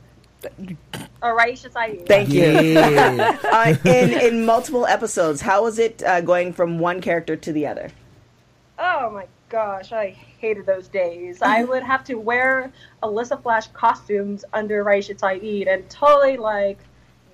All 1.24 1.34
right, 1.34 1.58
just 1.58 1.76
I. 1.76 1.96
Thank 2.06 2.30
you. 2.30 2.44
Yeah. 2.44 3.40
uh, 3.52 3.76
in 3.84 4.12
in 4.12 4.46
multiple 4.46 4.86
episodes. 4.86 5.42
How 5.42 5.64
was 5.64 5.80
it 5.80 6.04
uh, 6.04 6.22
going 6.22 6.54
from 6.54 6.78
one 6.78 7.02
character 7.02 7.36
to 7.36 7.52
the 7.52 7.66
other? 7.66 7.90
Oh 8.78 9.10
my 9.10 9.26
gosh, 9.56 9.94
I 9.94 10.10
hated 10.10 10.66
those 10.66 10.90
days. 10.90 11.42
I 11.42 11.64
would 11.70 11.82
have 11.82 12.04
to 12.06 12.16
wear 12.16 12.74
Alyssa 13.02 13.42
Flash 13.42 13.68
costumes 13.68 14.44
under 14.52 14.84
Raisha 14.84 15.18
Saeed 15.18 15.70
and 15.70 15.90
totally 15.90 16.36
like 16.36 16.78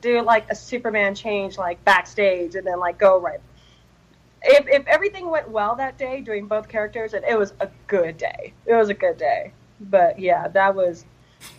do 0.01 0.21
like 0.21 0.45
a 0.51 0.55
Superman 0.55 1.15
change 1.15 1.57
like 1.57 1.83
backstage 1.83 2.53
and 2.53 2.65
then 2.65 2.79
like 2.79 2.99
go 2.99 3.19
right. 3.19 3.39
If 4.43 4.67
if 4.67 4.85
everything 4.85 5.31
went 5.31 5.49
well 5.49 5.75
that 5.77 5.97
day 5.97 6.21
doing 6.21 6.45
both 6.45 6.67
characters, 6.67 7.15
and 7.15 7.25
it 7.25 7.37
was 7.37 7.53
a 7.59 7.69
good 7.87 8.17
day. 8.17 8.53
It 8.67 8.75
was 8.75 8.89
a 8.89 8.93
good 8.93 9.17
day. 9.17 9.51
But 9.79 10.19
yeah, 10.19 10.47
that 10.49 10.75
was. 10.75 11.05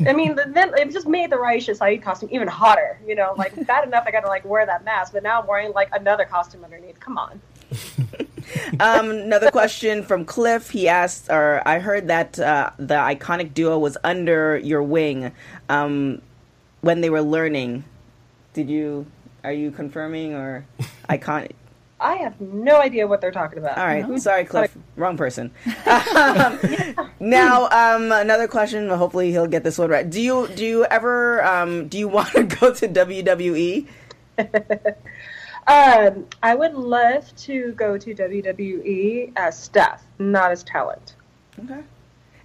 I 0.06 0.12
mean, 0.12 0.36
then 0.36 0.72
it 0.78 0.92
just 0.92 1.08
made 1.08 1.30
the 1.30 1.36
Raisha 1.36 1.76
Saeed 1.76 2.02
costume 2.02 2.28
even 2.30 2.46
hotter. 2.46 3.00
You 3.04 3.16
know, 3.16 3.34
like 3.36 3.66
bad 3.66 3.84
enough 3.88 4.04
I 4.06 4.12
got 4.12 4.20
to 4.20 4.28
like 4.28 4.44
wear 4.44 4.64
that 4.64 4.84
mask, 4.84 5.12
but 5.12 5.24
now 5.24 5.40
I'm 5.40 5.46
wearing 5.48 5.72
like 5.72 5.88
another 5.92 6.24
costume 6.24 6.62
underneath. 6.62 7.00
Come 7.00 7.18
on. 7.18 7.40
um, 8.80 9.10
another 9.10 9.50
question 9.50 10.02
from 10.02 10.24
Cliff. 10.24 10.70
He 10.70 10.88
asked, 10.88 11.30
or 11.30 11.66
I 11.66 11.78
heard 11.78 12.08
that 12.08 12.38
uh, 12.38 12.70
the 12.78 12.94
iconic 12.94 13.54
duo 13.54 13.78
was 13.78 13.96
under 14.04 14.58
your 14.58 14.82
wing 14.82 15.32
um, 15.68 16.20
when 16.80 17.00
they 17.00 17.10
were 17.10 17.22
learning. 17.22 17.84
Did 18.54 18.68
you? 18.68 19.06
Are 19.44 19.52
you 19.52 19.70
confirming 19.70 20.34
or 20.34 20.64
iconic? 21.08 21.52
I 22.02 22.16
have 22.16 22.40
no 22.40 22.80
idea 22.80 23.06
what 23.06 23.20
they're 23.20 23.30
talking 23.30 23.58
about. 23.58 23.78
All 23.78 23.86
right, 23.86 24.20
sorry, 24.20 24.44
Cliff, 24.44 24.76
wrong 24.96 25.16
person. 25.16 25.52
Um, 25.86 26.58
now, 27.20 27.68
um, 27.70 28.10
another 28.10 28.48
question. 28.48 28.88
Hopefully, 28.88 29.30
he'll 29.30 29.46
get 29.46 29.62
this 29.62 29.78
one 29.78 29.88
right. 29.88 30.08
Do 30.08 30.20
you 30.20 30.48
do 30.48 30.64
you 30.64 30.84
ever 30.86 31.44
um, 31.44 31.86
do 31.88 31.98
you 31.98 32.08
want 32.08 32.30
to 32.32 32.42
go 32.42 32.74
to 32.74 32.88
WWE? 32.88 33.86
Um, 35.66 36.26
I 36.42 36.54
would 36.54 36.74
love 36.74 37.34
to 37.36 37.72
go 37.72 37.96
to 37.96 38.14
WWE 38.14 39.32
as 39.36 39.58
staff, 39.58 40.04
not 40.18 40.50
as 40.50 40.64
talent. 40.64 41.14
Okay. 41.62 41.80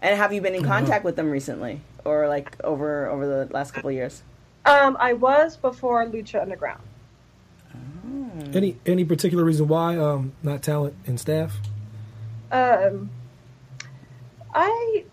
And 0.02 0.18
have 0.18 0.32
you 0.32 0.42
been 0.42 0.54
in 0.54 0.64
contact 0.64 1.04
with 1.04 1.16
them 1.16 1.32
recently, 1.32 1.82
or 2.06 2.28
like 2.28 2.56
over 2.64 3.08
over 3.08 3.26
the 3.26 3.52
last 3.54 3.74
couple 3.74 3.90
of 3.90 3.96
years? 3.96 4.22
Um, 4.66 4.98
I 5.00 5.14
was 5.14 5.58
before 5.58 6.06
Lucha 6.06 6.42
Underground. 6.42 6.82
Any 8.54 8.78
any 8.86 9.04
particular 9.04 9.44
reason 9.44 9.68
why 9.68 9.98
um, 9.98 10.34
not 10.44 10.62
talent 10.62 10.96
and 11.08 11.20
staff? 11.20 11.58
Um, 12.52 13.10
I 14.54 15.06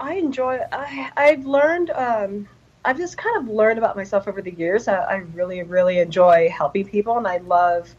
I 0.00 0.14
enjoy. 0.14 0.60
I 0.72 1.10
I've 1.16 1.46
learned. 1.46 1.90
Um, 1.90 2.48
I've 2.84 2.98
just 2.98 3.16
kind 3.16 3.36
of 3.36 3.54
learned 3.54 3.78
about 3.78 3.96
myself 3.96 4.26
over 4.26 4.42
the 4.42 4.52
years. 4.52 4.88
I, 4.88 4.96
I 4.96 5.14
really 5.34 5.62
really 5.62 5.98
enjoy 5.98 6.48
helping 6.50 6.86
people, 6.86 7.16
and 7.18 7.26
I 7.26 7.38
love. 7.38 7.94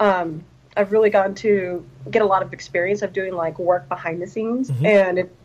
Um, 0.00 0.44
I've 0.76 0.90
really 0.90 1.10
gotten 1.10 1.36
to 1.36 1.86
get 2.10 2.20
a 2.22 2.26
lot 2.26 2.42
of 2.42 2.52
experience 2.52 3.02
of 3.02 3.12
doing 3.12 3.32
like 3.32 3.58
work 3.60 3.88
behind 3.88 4.20
the 4.20 4.26
scenes, 4.26 4.70
and 4.84 5.18
it, 5.20 5.36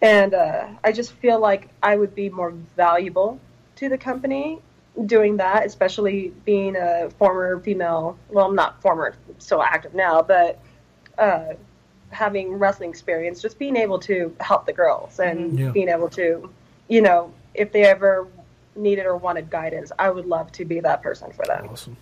and 0.00 0.32
uh, 0.34 0.68
I 0.82 0.92
just 0.92 1.12
feel 1.12 1.38
like 1.38 1.68
I 1.82 1.96
would 1.96 2.14
be 2.14 2.30
more 2.30 2.52
valuable 2.76 3.38
to 3.76 3.88
the 3.90 3.98
company 3.98 4.60
doing 5.06 5.36
that, 5.38 5.66
especially 5.66 6.32
being 6.44 6.76
a 6.76 7.10
former 7.18 7.60
female. 7.60 8.16
Well, 8.30 8.46
I'm 8.46 8.54
not 8.54 8.80
former, 8.80 9.16
still 9.38 9.62
active 9.62 9.92
now, 9.94 10.22
but 10.22 10.60
uh, 11.18 11.54
having 12.10 12.54
wrestling 12.54 12.90
experience, 12.90 13.42
just 13.42 13.58
being 13.58 13.76
able 13.76 13.98
to 13.98 14.34
help 14.40 14.66
the 14.66 14.72
girls 14.72 15.18
and 15.20 15.58
Yeah. 15.58 15.70
being 15.72 15.88
able 15.88 16.08
to, 16.10 16.48
you 16.88 17.02
know, 17.02 17.32
if 17.54 17.72
they 17.72 17.84
ever 17.84 18.26
needed 18.76 19.06
or 19.06 19.16
wanted 19.16 19.50
guidance, 19.50 19.92
I 19.98 20.10
would 20.10 20.26
love 20.26 20.50
to 20.52 20.64
be 20.64 20.80
that 20.80 21.02
person 21.02 21.32
for 21.32 21.44
them. 21.46 21.68
Awesome. 21.70 21.96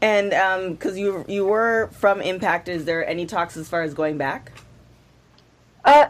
And 0.00 0.30
because 0.78 0.96
you 0.96 1.24
you 1.26 1.44
were 1.46 1.88
from 1.92 2.20
Impact, 2.20 2.68
is 2.68 2.84
there 2.84 3.06
any 3.06 3.26
talks 3.26 3.56
as 3.56 3.68
far 3.68 3.82
as 3.82 3.94
going 3.94 4.16
back? 4.16 4.52
Uh, 5.84 6.06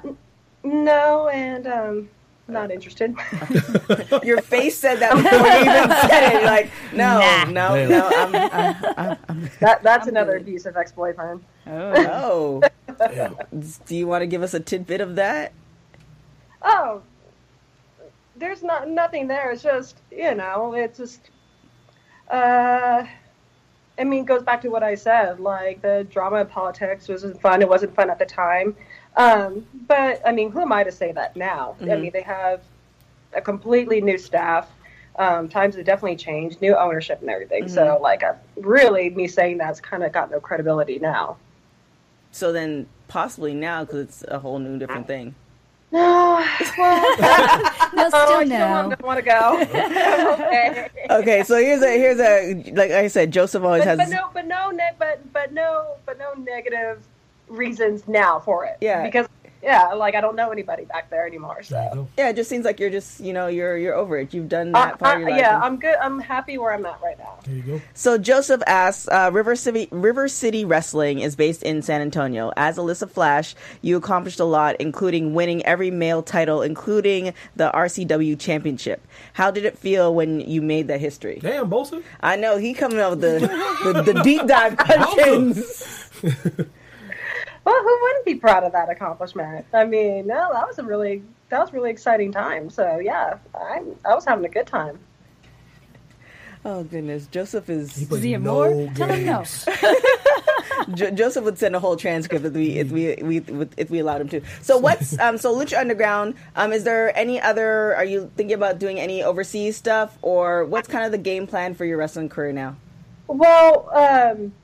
no, 0.63 1.29
and 1.29 1.67
um, 1.67 2.09
not 2.49 2.71
interested. 2.71 3.15
Your 4.23 4.43
face 4.43 4.77
said 4.77 4.97
that 4.99 5.13
before 5.17 5.49
you 5.49 5.61
even 5.61 6.11
said 6.11 6.35
it. 6.37 6.45
Like, 6.45 6.71
no, 6.93 7.19
Nah. 7.19 7.45
no, 7.45 7.87
no. 7.89 8.09
I'm, 8.13 8.35
I'm, 8.35 8.85
I'm, 8.99 9.17
I'm, 9.29 9.51
that 9.61 9.83
that's 9.83 10.07
another 10.07 10.33
good. 10.33 10.43
abusive 10.43 10.77
ex-boyfriend. 10.77 11.43
Oh. 11.67 12.61
oh, 12.61 12.63
Yeah. 13.13 13.31
do 13.87 13.97
you 13.97 14.07
want 14.07 14.23
to 14.23 14.27
give 14.27 14.43
us 14.43 14.53
a 14.53 14.61
tidbit 14.61 15.01
of 15.01 15.17
that? 15.17 15.53
Oh, 16.61 17.03
there's 18.39 18.63
not 18.63 18.89
nothing 18.89 19.27
there. 19.29 19.51
It's 19.51 19.63
just 19.63 19.99
you 20.11 20.35
know, 20.35 20.75
it's 20.75 20.99
just. 20.99 21.31
Uh, 22.31 23.07
I 23.99 24.05
mean, 24.05 24.23
it 24.23 24.27
goes 24.27 24.43
back 24.43 24.61
to 24.63 24.69
what 24.69 24.83
I 24.83 24.95
said. 24.95 25.41
Like 25.41 25.83
the 25.83 26.07
drama 26.11 26.37
of 26.43 26.51
politics 26.51 27.09
wasn't 27.09 27.41
fun. 27.41 27.63
It 27.63 27.69
wasn't 27.69 27.95
fun 27.95 28.11
at 28.11 28.19
the 28.19 28.27
time. 28.27 28.77
Um, 29.17 29.67
but 29.89 30.21
I 30.25 30.33
mean, 30.33 30.51
who 30.53 30.61
am 30.61 30.73
I 30.73 30.85
to 30.85 30.93
say 30.93 31.11
that 31.13 31.35
now? 31.37 31.77
I 31.81 31.85
Mhm. 31.85 32.01
mean, 32.01 32.13
they 32.13 32.23
have 32.23 32.63
a 33.33 33.41
completely 33.41 34.01
new 34.01 34.19
staff. 34.19 34.71
Um, 35.17 35.49
times 35.49 35.75
have 35.75 35.85
definitely 35.85 36.15
changed, 36.15 36.63
new 36.63 36.77
ownership 36.77 37.21
and 37.23 37.29
everything. 37.29 37.67
So, 37.67 37.99
like, 38.01 38.23
I, 38.23 38.35
really, 38.57 39.11
me 39.11 39.27
saying 39.27 39.59
that's 39.59 39.81
kind 39.81 40.05
of 40.05 40.13
got 40.13 40.31
no 40.31 40.39
credibility 40.39 41.01
now. 41.01 41.39
So 42.31 42.53
then, 42.53 42.87
possibly 43.09 43.53
now, 43.53 43.85
because 43.85 43.99
it's 43.99 44.25
a 44.29 44.39
whole 44.39 44.61
new 44.61 44.79
different 44.79 45.09
thing. 45.09 45.35
No, 45.91 46.45
well, 46.77 47.17
No, 47.95 48.11
oh, 48.13 48.25
still 48.27 48.39
I 48.39 48.45
no. 48.45 48.91
don't 48.91 49.03
want 49.03 49.19
to 49.19 49.23
go. 49.25 49.61
okay. 50.45 50.89
Okay, 51.11 51.43
so 51.45 51.57
here's 51.57 51.83
a 51.83 51.91
here's 51.99 52.21
a 52.21 52.71
like 52.73 52.91
I 52.91 53.09
said, 53.09 53.31
Joseph 53.33 53.63
always 53.63 53.85
but, 53.85 53.99
has. 53.99 53.99
but 53.99 54.09
no, 54.15 54.29
but 54.35 54.47
no, 54.47 54.71
ne- 54.71 54.93
but 54.99 55.33
but 55.33 55.53
no, 55.53 55.95
but 56.05 56.19
no 56.19 56.35
negative 56.35 57.03
reasons 57.49 58.07
now 58.07 58.39
for 58.39 58.67
it. 58.67 58.77
Yeah. 58.83 59.03
because 59.03 59.27
yeah, 59.63 59.89
like 59.95 60.15
I 60.15 60.21
don't 60.21 60.37
know 60.37 60.51
anybody 60.51 60.85
back 60.85 61.11
there 61.11 61.27
anymore. 61.27 61.63
So 61.63 61.91
go. 61.95 62.09
Yeah, 62.17 62.29
it 62.31 62.37
just 62.37 62.49
seems 62.49 62.65
like 62.65 62.79
you're 62.79 62.91
just 62.91 63.21
you 63.21 63.33
know 63.33 63.47
you're 63.49 63.77
you're 63.77 63.95
over 63.95 64.19
it. 64.19 64.33
You've 64.33 64.49
done 64.49 64.75
Uh, 64.75 64.87
that 64.87 64.99
part 64.99 65.13
uh, 65.13 65.15
of 65.17 65.21
your 65.23 65.31
life. 65.31 65.41
yeah, 65.41 65.55
and- 65.57 65.65
I'm 65.65 65.77
good. 65.79 65.97
I'm 65.97 66.19
happy 66.21 66.59
where 66.59 66.73
I'm 66.73 66.85
at 66.87 67.01
right 67.03 67.19
now. 67.19 67.39
There 67.45 67.55
you 67.55 67.63
go. 67.63 67.81
So 67.95 68.19
Joseph 68.19 68.63
asks, 68.67 69.09
uh, 69.09 69.31
River 69.33 69.57
City 69.57 69.89
River 69.91 70.29
City 70.29 70.65
Wrestling 70.65 71.19
is 71.21 71.35
based 71.37 71.63
in 71.63 71.83
San 71.83 72.01
Antonio. 72.01 72.53
As 72.57 72.77
Alyssa 72.79 73.11
Flash, 73.11 73.55
you 73.83 73.97
accomplished 73.97 74.41
a 74.41 74.45
lot, 74.45 74.77
including 74.81 75.35
winning 75.35 75.65
every 75.65 75.91
male 75.91 76.23
title, 76.23 76.63
including 76.63 77.35
the 77.57 77.71
RCW 77.75 78.39
Championship. 78.39 79.07
How 79.33 79.51
did 79.51 79.65
it 79.65 79.77
feel 79.79 80.15
when 80.15 80.41
you 80.41 80.63
made 80.63 80.89
that 80.89 81.01
history? 81.01 81.39
Damn, 81.43 81.69
Bosa. 81.69 82.03
I 82.21 82.37
know 82.37 82.57
he 82.59 82.75
coming 82.75 82.99
up 82.99 83.11
with 83.11 83.21
the 83.23 83.93
the, 83.93 84.13
the 84.13 84.23
deep 84.23 84.47
dive 84.47 84.77
questions. 84.77 86.11
Well, 87.69 87.83
who 87.83 87.99
wouldn't 88.01 88.25
be 88.25 88.35
proud 88.37 88.65
of 88.65 88.73
that 88.73 88.89
accomplishment? 88.89 89.67
I 89.75 89.85
mean, 89.85 90.27
no, 90.27 90.51
that 90.55 90.67
was 90.67 90.79
a 90.79 90.83
really 90.83 91.23
that 91.51 91.61
was 91.61 91.69
a 91.69 91.73
really 91.73 91.91
exciting 91.91 92.33
time. 92.33 92.71
So 92.71 92.99
yeah, 92.99 93.37
I 93.55 93.83
I 94.07 94.15
was 94.15 94.25
having 94.25 94.47
a 94.47 94.49
good 94.49 94.67
time. 94.67 94.99
Oh 96.65 96.83
goodness, 96.85 97.27
Joseph 97.27 97.67
He 97.67 97.75
is 97.75 97.95
he 97.95 98.33
have 98.33 98.41
no 98.41 98.55
more? 98.55 98.91
Tell 98.95 99.09
him 99.09 99.27
no. 99.27 99.45
Jo- 100.95 101.11
Joseph 101.11 101.45
would 101.45 101.59
send 101.59 101.77
a 101.77 101.81
whole 101.81 101.97
transcript 101.97 102.47
if 102.47 102.55
we 102.55 102.71
if 102.79 102.91
we, 102.91 103.15
we 103.17 103.69
if 103.77 103.91
we 103.91 103.99
allowed 103.99 104.23
him 104.23 104.29
to. 104.31 104.41
So 104.63 104.79
what's 104.79 105.19
um 105.21 105.37
so 105.37 105.55
Lucha 105.55 105.79
Underground? 105.79 106.37
Um, 106.57 106.73
is 106.73 106.85
there 106.85 107.15
any 107.19 107.39
other? 107.39 107.95
Are 107.97 108.05
you 108.05 108.31
thinking 108.35 108.55
about 108.55 108.79
doing 108.79 108.99
any 108.99 109.23
overseas 109.23 109.77
stuff, 109.77 110.17
or 110.23 110.65
what's 110.65 110.89
kind 110.89 111.05
of 111.05 111.13
the 111.13 111.19
game 111.19 111.47
plan 111.47 111.75
for 111.75 111.85
your 111.85 111.99
wrestling 111.99 112.31
career 112.31 112.53
now? 112.53 112.77
Well, 113.27 113.91
um, 113.95 114.55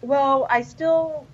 well, 0.00 0.48
I 0.50 0.62
still, 0.62 1.24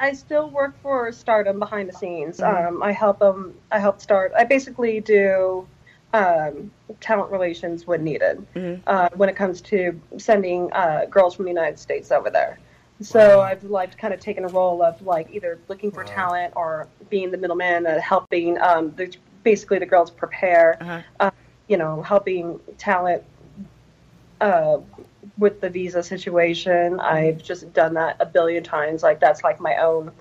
I 0.00 0.12
still 0.14 0.48
work 0.50 0.74
for 0.82 1.12
Stardom 1.12 1.58
behind 1.58 1.88
the 1.88 1.92
scenes. 1.92 2.40
Um, 2.40 2.82
I 2.82 2.90
help 2.90 3.18
them. 3.18 3.54
I 3.70 3.78
help 3.78 4.00
start. 4.00 4.32
I 4.36 4.44
basically 4.44 5.00
do 5.00 5.68
um, 6.14 6.70
talent 7.00 7.30
relations 7.30 7.86
when 7.86 8.02
needed 8.02 8.44
uh, 8.86 9.10
when 9.14 9.28
it 9.28 9.36
comes 9.36 9.60
to 9.60 10.00
sending 10.16 10.72
uh, 10.72 11.04
girls 11.10 11.34
from 11.34 11.44
the 11.44 11.50
United 11.50 11.78
States 11.78 12.10
over 12.10 12.30
there. 12.30 12.58
So 13.02 13.40
I've 13.40 13.64
like 13.64 13.96
kind 13.96 14.12
of 14.12 14.20
taken 14.20 14.44
a 14.44 14.48
role 14.48 14.82
of 14.82 15.00
like 15.02 15.28
either 15.32 15.58
looking 15.68 15.90
for 15.90 16.04
talent 16.04 16.54
or 16.56 16.88
being 17.08 17.30
the 17.30 17.38
middleman, 17.38 17.86
uh, 17.86 18.00
helping 18.00 18.60
um, 18.60 18.92
the, 18.96 19.14
basically 19.42 19.78
the 19.78 19.86
girls 19.86 20.10
prepare. 20.10 20.76
Uh-huh. 20.80 21.02
Uh, 21.20 21.30
you 21.68 21.76
know, 21.76 22.02
helping 22.02 22.58
talent 22.78 23.22
uh, 24.40 24.78
with 25.40 25.60
the 25.60 25.68
visa 25.70 26.02
situation. 26.02 27.00
I've 27.00 27.42
just 27.42 27.72
done 27.72 27.94
that 27.94 28.16
a 28.20 28.26
billion 28.26 28.62
times. 28.62 29.02
Like 29.02 29.18
that's 29.18 29.42
like 29.42 29.58
my 29.58 29.76
own 29.76 30.12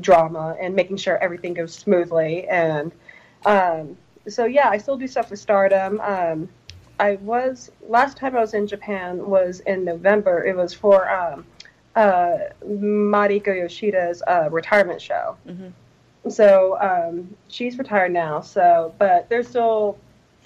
drama 0.00 0.56
and 0.60 0.74
making 0.74 0.96
sure 0.96 1.18
everything 1.18 1.52
goes 1.52 1.74
smoothly. 1.74 2.48
And 2.48 2.92
um, 3.44 3.96
so 4.28 4.46
yeah, 4.46 4.68
I 4.70 4.78
still 4.78 4.96
do 4.96 5.06
stuff 5.06 5.30
with 5.30 5.40
Stardom. 5.40 6.00
Um, 6.00 6.48
I 7.00 7.16
was 7.16 7.70
last 7.88 8.16
time 8.16 8.36
I 8.36 8.40
was 8.40 8.54
in 8.54 8.66
Japan 8.66 9.26
was 9.28 9.60
in 9.60 9.84
November. 9.84 10.44
It 10.44 10.56
was 10.56 10.72
for 10.72 11.10
um, 11.10 11.44
uh, 11.96 12.38
Mariko 12.64 13.48
Yoshida's 13.48 14.22
uh, 14.26 14.48
retirement 14.50 15.02
show. 15.02 15.36
So 16.28 16.78
um, 16.80 17.36
she's 17.48 17.78
retired 17.78 18.12
now. 18.12 18.40
So, 18.40 18.94
but 18.98 19.28
there's 19.28 19.48
still 19.48 19.98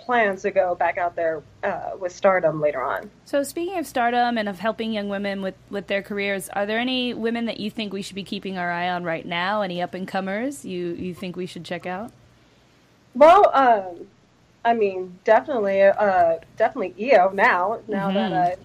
plans 0.04 0.42
to 0.42 0.50
go 0.50 0.74
back 0.74 0.98
out 0.98 1.16
there 1.16 1.42
uh, 1.62 1.92
with 1.98 2.12
Stardom 2.12 2.60
later 2.60 2.82
on. 2.82 3.10
So 3.24 3.42
speaking 3.42 3.78
of 3.78 3.86
stardom 3.86 4.38
and 4.38 4.48
of 4.48 4.58
helping 4.58 4.92
young 4.92 5.08
women 5.08 5.42
with, 5.42 5.54
with 5.70 5.86
their 5.86 6.02
careers, 6.02 6.48
are 6.50 6.66
there 6.66 6.78
any 6.78 7.14
women 7.14 7.46
that 7.46 7.60
you 7.60 7.70
think 7.70 7.92
we 7.92 8.02
should 8.02 8.16
be 8.16 8.24
keeping 8.24 8.58
our 8.58 8.70
eye 8.70 8.88
on 8.88 9.04
right 9.04 9.24
now? 9.26 9.62
Any 9.62 9.82
up 9.82 9.94
and 9.94 10.06
comers 10.06 10.64
you, 10.64 10.88
you 10.94 11.14
think 11.14 11.36
we 11.36 11.46
should 11.46 11.64
check 11.64 11.86
out? 11.86 12.12
Well, 13.14 13.50
um, 13.54 14.06
I 14.64 14.74
mean, 14.74 15.18
definitely, 15.24 15.82
uh, 15.82 16.36
definitely 16.56 17.12
Io 17.12 17.30
now. 17.30 17.80
Now 17.88 18.10
that 18.12 18.32
uh, 18.32 18.56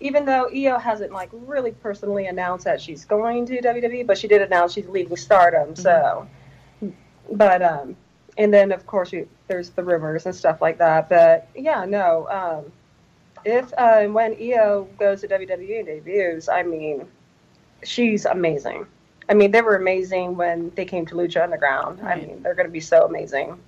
even 0.00 0.24
though 0.24 0.48
Io 0.54 0.78
hasn't 0.78 1.12
like 1.12 1.30
really 1.32 1.72
personally 1.72 2.26
announced 2.26 2.64
that 2.64 2.80
she's 2.80 3.04
going 3.04 3.46
to 3.46 3.60
WWE, 3.60 4.06
but 4.06 4.18
she 4.18 4.28
did 4.28 4.42
announce 4.42 4.72
she's 4.72 4.88
leaving 4.88 5.16
Stardom. 5.16 5.74
So, 5.74 6.28
but 7.32 7.62
um, 7.62 7.96
and 8.38 8.54
then 8.54 8.72
of 8.72 8.86
course 8.86 9.12
you, 9.12 9.28
there's 9.48 9.70
the 9.70 9.82
rumors 9.82 10.24
and 10.24 10.34
stuff 10.34 10.62
like 10.62 10.78
that. 10.78 11.08
But 11.08 11.48
yeah, 11.54 11.84
no. 11.84 12.28
Um, 12.28 12.72
if 13.44 13.72
uh, 13.76 14.04
when 14.04 14.36
Io 14.40 14.88
goes 14.98 15.20
to 15.20 15.28
WWE 15.28 15.78
and 15.80 15.86
debuts, 15.86 16.48
I 16.48 16.62
mean, 16.62 17.06
she's 17.82 18.24
amazing. 18.24 18.86
I 19.28 19.34
mean, 19.34 19.50
they 19.50 19.60
were 19.60 19.76
amazing 19.76 20.36
when 20.36 20.72
they 20.74 20.84
came 20.84 21.04
to 21.06 21.14
Lucha 21.14 21.42
Underground. 21.42 22.00
I 22.00 22.16
mean, 22.16 22.42
they're 22.42 22.54
going 22.54 22.66
to 22.66 22.72
be 22.72 22.80
so 22.80 23.04
amazing 23.04 23.58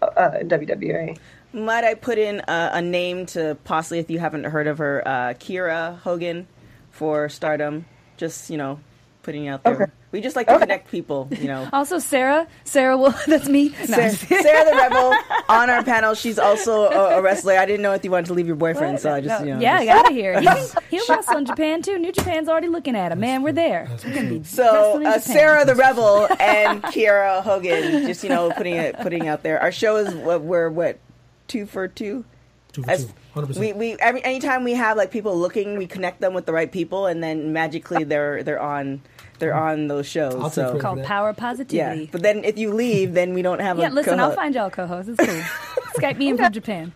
uh, 0.00 0.06
uh, 0.06 0.38
in 0.40 0.48
WWE. 0.48 1.18
Might 1.52 1.82
I 1.82 1.94
put 1.94 2.16
in 2.16 2.40
a, 2.46 2.70
a 2.74 2.82
name 2.82 3.26
to 3.26 3.56
possibly, 3.64 3.98
if 3.98 4.08
you 4.08 4.20
haven't 4.20 4.44
heard 4.44 4.68
of 4.68 4.78
her, 4.78 5.02
uh, 5.06 5.34
Kiera 5.34 5.98
Hogan 5.98 6.46
for 6.92 7.28
Stardom? 7.28 7.86
Just 8.16 8.50
you 8.50 8.56
know, 8.56 8.78
putting 9.22 9.46
it 9.46 9.48
out 9.48 9.64
there. 9.64 9.74
Okay. 9.74 9.92
We 10.12 10.20
just 10.20 10.34
like 10.34 10.48
to 10.48 10.54
Okay. 10.54 10.62
connect 10.62 10.90
people, 10.90 11.28
you 11.30 11.46
know. 11.46 11.68
Also, 11.72 11.98
Sarah. 12.00 12.48
Sarah 12.64 12.96
will. 12.96 13.14
That's 13.28 13.48
me. 13.48 13.68
No, 13.68 13.86
Sarah. 13.86 14.10
Sarah 14.10 14.64
the 14.70 14.76
Rebel 14.76 15.14
on 15.48 15.70
our 15.70 15.84
panel. 15.84 16.14
She's 16.14 16.38
also 16.38 16.82
a, 16.90 17.18
a 17.18 17.22
wrestler. 17.22 17.56
I 17.56 17.64
didn't 17.64 17.82
know 17.82 17.92
if 17.92 18.04
you 18.04 18.10
wanted 18.10 18.26
to 18.26 18.34
leave 18.34 18.46
your 18.48 18.56
boifriend, 18.56 18.98
so 18.98 19.12
I 19.14 19.20
just 19.20 19.40
No, 19.40 19.46
you 19.46 19.54
know. 19.54 19.60
yeah, 19.60 19.76
I 19.76 19.84
just- 19.86 20.02
got 20.02 20.08
to 20.08 20.12
hear. 20.14 20.40
He, 20.40 20.48
he'll 20.96 21.06
wrestle 21.08 21.36
in 21.36 21.44
Japan 21.46 21.82
too. 21.82 21.96
New 21.98 22.10
Japan's 22.12 22.48
already 22.48 22.68
looking 22.68 22.96
at 22.96 23.12
him. 23.12 23.20
Man, 23.20 23.42
we're 23.42 23.52
there. 23.52 23.88
We're 24.04 24.14
gonna 24.14 24.28
be 24.28 24.42
So 24.44 25.04
uh, 25.04 25.20
Sarah 25.20 25.64
the 25.64 25.76
Rebel 25.76 26.26
and 26.40 26.82
Kiera 26.82 27.42
Hogan, 27.42 28.06
just 28.06 28.24
you 28.24 28.30
know, 28.30 28.50
putting 28.50 28.74
it 28.74 28.98
putting 29.00 29.28
out 29.28 29.42
there. 29.44 29.60
Our 29.62 29.70
show 29.72 29.96
is 29.96 30.12
what 30.14 30.42
we're 30.42 30.70
what 30.70 30.98
two 31.46 31.66
for 31.66 31.86
two. 31.86 32.24
Two 32.72 32.82
for 32.82 32.90
As- 32.90 33.04
two. 33.06 33.12
100%. 33.36 33.58
We 33.58 33.72
we 33.72 33.96
every 34.00 34.24
anytime 34.24 34.64
we 34.64 34.74
have 34.74 34.96
like 34.96 35.12
people 35.12 35.38
looking, 35.38 35.78
we 35.78 35.86
connect 35.86 36.20
them 36.20 36.34
with 36.34 36.46
the 36.46 36.52
right 36.52 36.70
people, 36.72 37.06
and 37.06 37.22
then 37.22 37.52
magically 37.52 38.02
they're 38.02 38.42
they're 38.42 38.60
on 38.60 39.02
they're 39.40 39.54
on 39.54 39.88
those 39.88 40.06
shows. 40.06 40.34
I'll 40.34 40.50
so 40.50 40.64
credit. 40.66 40.80
called 40.80 40.98
that. 41.00 41.06
Power 41.06 41.28
yeah, 41.30 41.34
Positivity. 41.34 42.08
but 42.12 42.22
then 42.22 42.44
if 42.44 42.56
you 42.58 42.72
leave, 42.72 43.14
then 43.14 43.34
we 43.34 43.42
don't 43.42 43.60
have 43.60 43.78
Yeah, 43.78 43.88
a 43.88 43.90
listen, 43.90 44.20
I'll 44.20 44.30
find 44.32 44.54
y'all 44.54 44.70
co-hosts. 44.70 45.10
It's 45.18 45.26
cool. 45.26 45.42
Skype 46.00 46.16
me 46.18 46.28
in 46.28 46.36
from 46.36 46.52
Japan. 46.52 46.92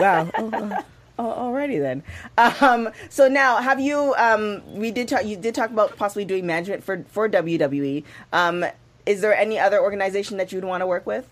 wow. 0.00 0.30
Oh, 0.38 0.50
oh, 0.52 0.82
oh, 1.18 1.24
alrighty 1.52 1.78
then. 1.80 2.02
Um, 2.38 2.90
so 3.10 3.28
now, 3.28 3.56
have 3.58 3.80
you? 3.80 4.14
Um, 4.16 4.62
we 4.74 4.90
did 4.90 5.08
talk. 5.08 5.24
You 5.26 5.36
did 5.36 5.54
talk 5.54 5.70
about 5.70 5.96
possibly 5.96 6.24
doing 6.24 6.46
management 6.46 6.82
for 6.84 7.04
for 7.08 7.28
WWE. 7.28 8.04
Um, 8.32 8.64
is 9.04 9.20
there 9.20 9.34
any 9.34 9.58
other 9.58 9.80
organization 9.80 10.36
that 10.38 10.52
you'd 10.52 10.64
want 10.64 10.80
to 10.80 10.86
work 10.86 11.06
with? 11.06 11.28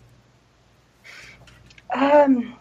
Um, 1.94 2.56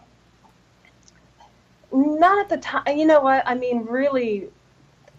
not 1.92 2.38
at 2.38 2.48
the 2.48 2.56
time. 2.58 2.96
You 2.96 3.06
know 3.06 3.20
what? 3.20 3.42
I 3.46 3.54
mean, 3.54 3.84
really, 3.86 4.48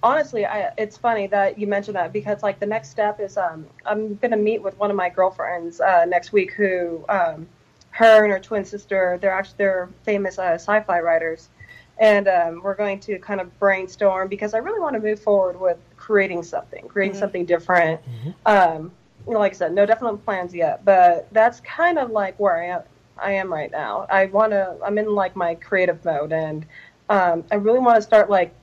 honestly, 0.06 0.46
I, 0.46 0.72
it's 0.78 0.98
funny 0.98 1.26
that 1.28 1.58
you 1.58 1.66
mentioned 1.66 1.96
that 1.96 2.14
because 2.14 2.44
like 2.44 2.60
the 2.60 2.66
next 2.66 2.90
step 2.90 3.20
is 3.20 3.38
um, 3.38 3.66
I'm 3.86 4.16
gonna 4.16 4.38
meet 4.38 4.62
with 4.62 4.78
one 4.78 4.92
of 4.92 4.96
my 4.96 5.10
girlfriends 5.10 5.82
uh, 5.82 6.06
next 6.06 6.32
week 6.32 6.54
who 6.54 7.04
um, 7.10 7.48
her 7.90 8.24
and 8.24 8.32
her 8.32 8.40
twin 8.40 8.64
sister 8.64 9.18
they're 9.20 9.32
actually 9.32 9.56
they're 9.58 9.90
famous 10.04 10.38
uh, 10.38 10.54
sci-fi 10.54 11.00
writers, 11.00 11.50
and 11.98 12.28
um, 12.28 12.62
we're 12.64 12.76
going 12.76 13.00
to 13.02 13.18
kind 13.18 13.42
of 13.42 13.58
brainstorm 13.60 14.28
because 14.28 14.54
I 14.54 14.60
really 14.60 14.80
want 14.80 14.94
to 14.94 15.02
move 15.02 15.20
forward 15.20 15.60
with 15.60 15.78
creating 15.98 16.44
something, 16.44 16.88
creating 16.88 17.16
something 17.20 17.46
different. 17.46 18.00
Um, 18.46 18.92
you 19.26 19.34
know, 19.34 19.40
like 19.40 19.54
I 19.54 19.56
said, 19.56 19.74
no 19.74 19.88
definite 19.88 20.24
plans 20.24 20.54
yet, 20.54 20.86
but 20.86 21.28
that's 21.32 21.62
kind 21.62 21.98
of 21.98 22.12
like 22.12 22.40
where 22.40 22.56
I 22.56 22.68
am. 22.68 22.84
I 23.18 23.32
am 23.32 23.52
right 23.52 23.72
now. 23.72 24.06
I 24.12 24.26
want 24.28 24.52
to. 24.52 24.78
I'm 24.86 25.00
in 25.00 25.16
like 25.16 25.36
my 25.36 25.56
creative 25.56 26.06
mode, 26.06 26.32
and 26.32 26.64
um, 27.10 27.44
I 27.52 27.56
really 27.56 27.80
want 27.80 27.96
to 27.96 28.04
start 28.04 28.30
like 28.30 28.54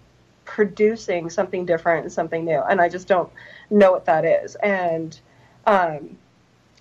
producing 0.44 1.30
something 1.30 1.64
different 1.64 2.04
and 2.04 2.12
something 2.12 2.44
new. 2.44 2.60
And 2.60 2.80
I 2.80 2.88
just 2.88 3.08
don't 3.08 3.30
know 3.70 3.92
what 3.92 4.04
that 4.06 4.24
is. 4.24 4.54
And 4.56 5.18
um, 5.66 6.16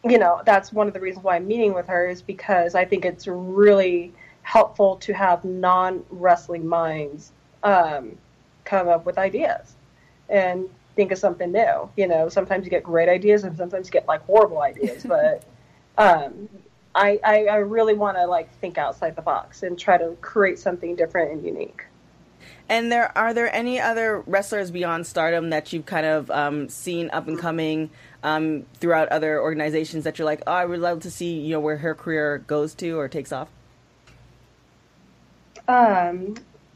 you 0.04 0.18
know, 0.18 0.42
that's 0.46 0.74
one 0.74 0.88
of 0.88 0.94
the 0.94 1.00
reasons 1.00 1.24
why 1.24 1.36
I'm 1.36 1.48
meeting 1.48 1.74
with 1.74 1.88
her 1.88 2.08
is 2.08 2.22
because 2.22 2.74
I 2.74 2.86
think 2.86 3.06
it's 3.06 3.28
really 3.28 4.12
helpful 4.42 4.96
to 4.98 5.14
have 5.14 5.46
non 5.46 6.04
wrestling 6.10 6.68
minds 6.68 7.32
um, 7.64 8.18
come 8.66 8.88
up 8.88 9.06
with 9.06 9.18
ideas 9.18 9.76
and 10.30 10.68
think 10.96 11.12
of 11.12 11.20
something 11.20 11.52
new. 11.52 11.90
You 11.96 12.08
know, 12.08 12.30
sometimes 12.30 12.66
you 12.66 12.72
get 12.72 12.84
great 12.84 13.10
ideas 13.10 13.44
and 13.44 13.56
sometimes 13.56 13.88
you 13.88 13.92
get 13.92 14.08
like 14.08 14.22
horrible 14.26 14.62
ideas, 14.62 15.04
but 15.08 15.44
um, 15.98 16.50
I, 16.96 17.20
I, 17.24 17.46
I 17.46 17.56
really 17.58 17.94
want 17.94 18.18
to 18.18 18.26
like 18.26 18.52
think 18.60 18.78
outside 18.78 19.16
the 19.16 19.22
box 19.22 19.62
and 19.62 19.78
try 19.78 19.98
to 19.98 20.18
create 20.22 20.58
something 20.58 20.96
different 20.96 21.32
and 21.32 21.46
unique. 21.46 21.86
And 22.72 22.90
there 22.90 23.16
are 23.18 23.34
there 23.34 23.54
any 23.54 23.82
other 23.82 24.22
wrestlers 24.26 24.72
beyond 24.72 25.06
Stardom 25.06 25.50
that 25.50 25.74
you've 25.74 25.86
kind 25.86 26.06
of 26.06 26.32
um, 26.32 26.70
seen 26.70 27.10
up 27.12 27.28
and 27.28 27.38
coming 27.38 27.90
um, 28.24 28.66
throughout 28.76 29.10
other 29.10 29.42
organizations 29.42 30.06
that 30.06 30.18
you're 30.18 30.26
like, 30.26 30.42
oh, 30.48 30.54
I 30.54 30.64
would 30.66 30.80
love 30.80 31.02
to 31.02 31.12
see 31.12 31.34
you 31.38 31.52
know 31.52 31.60
where 31.60 31.76
her 31.78 31.94
career 31.94 32.38
goes 32.48 32.74
to 32.76 32.98
or 32.98 33.10
takes 33.10 33.34
off. 33.34 33.50
Um, 35.68 36.36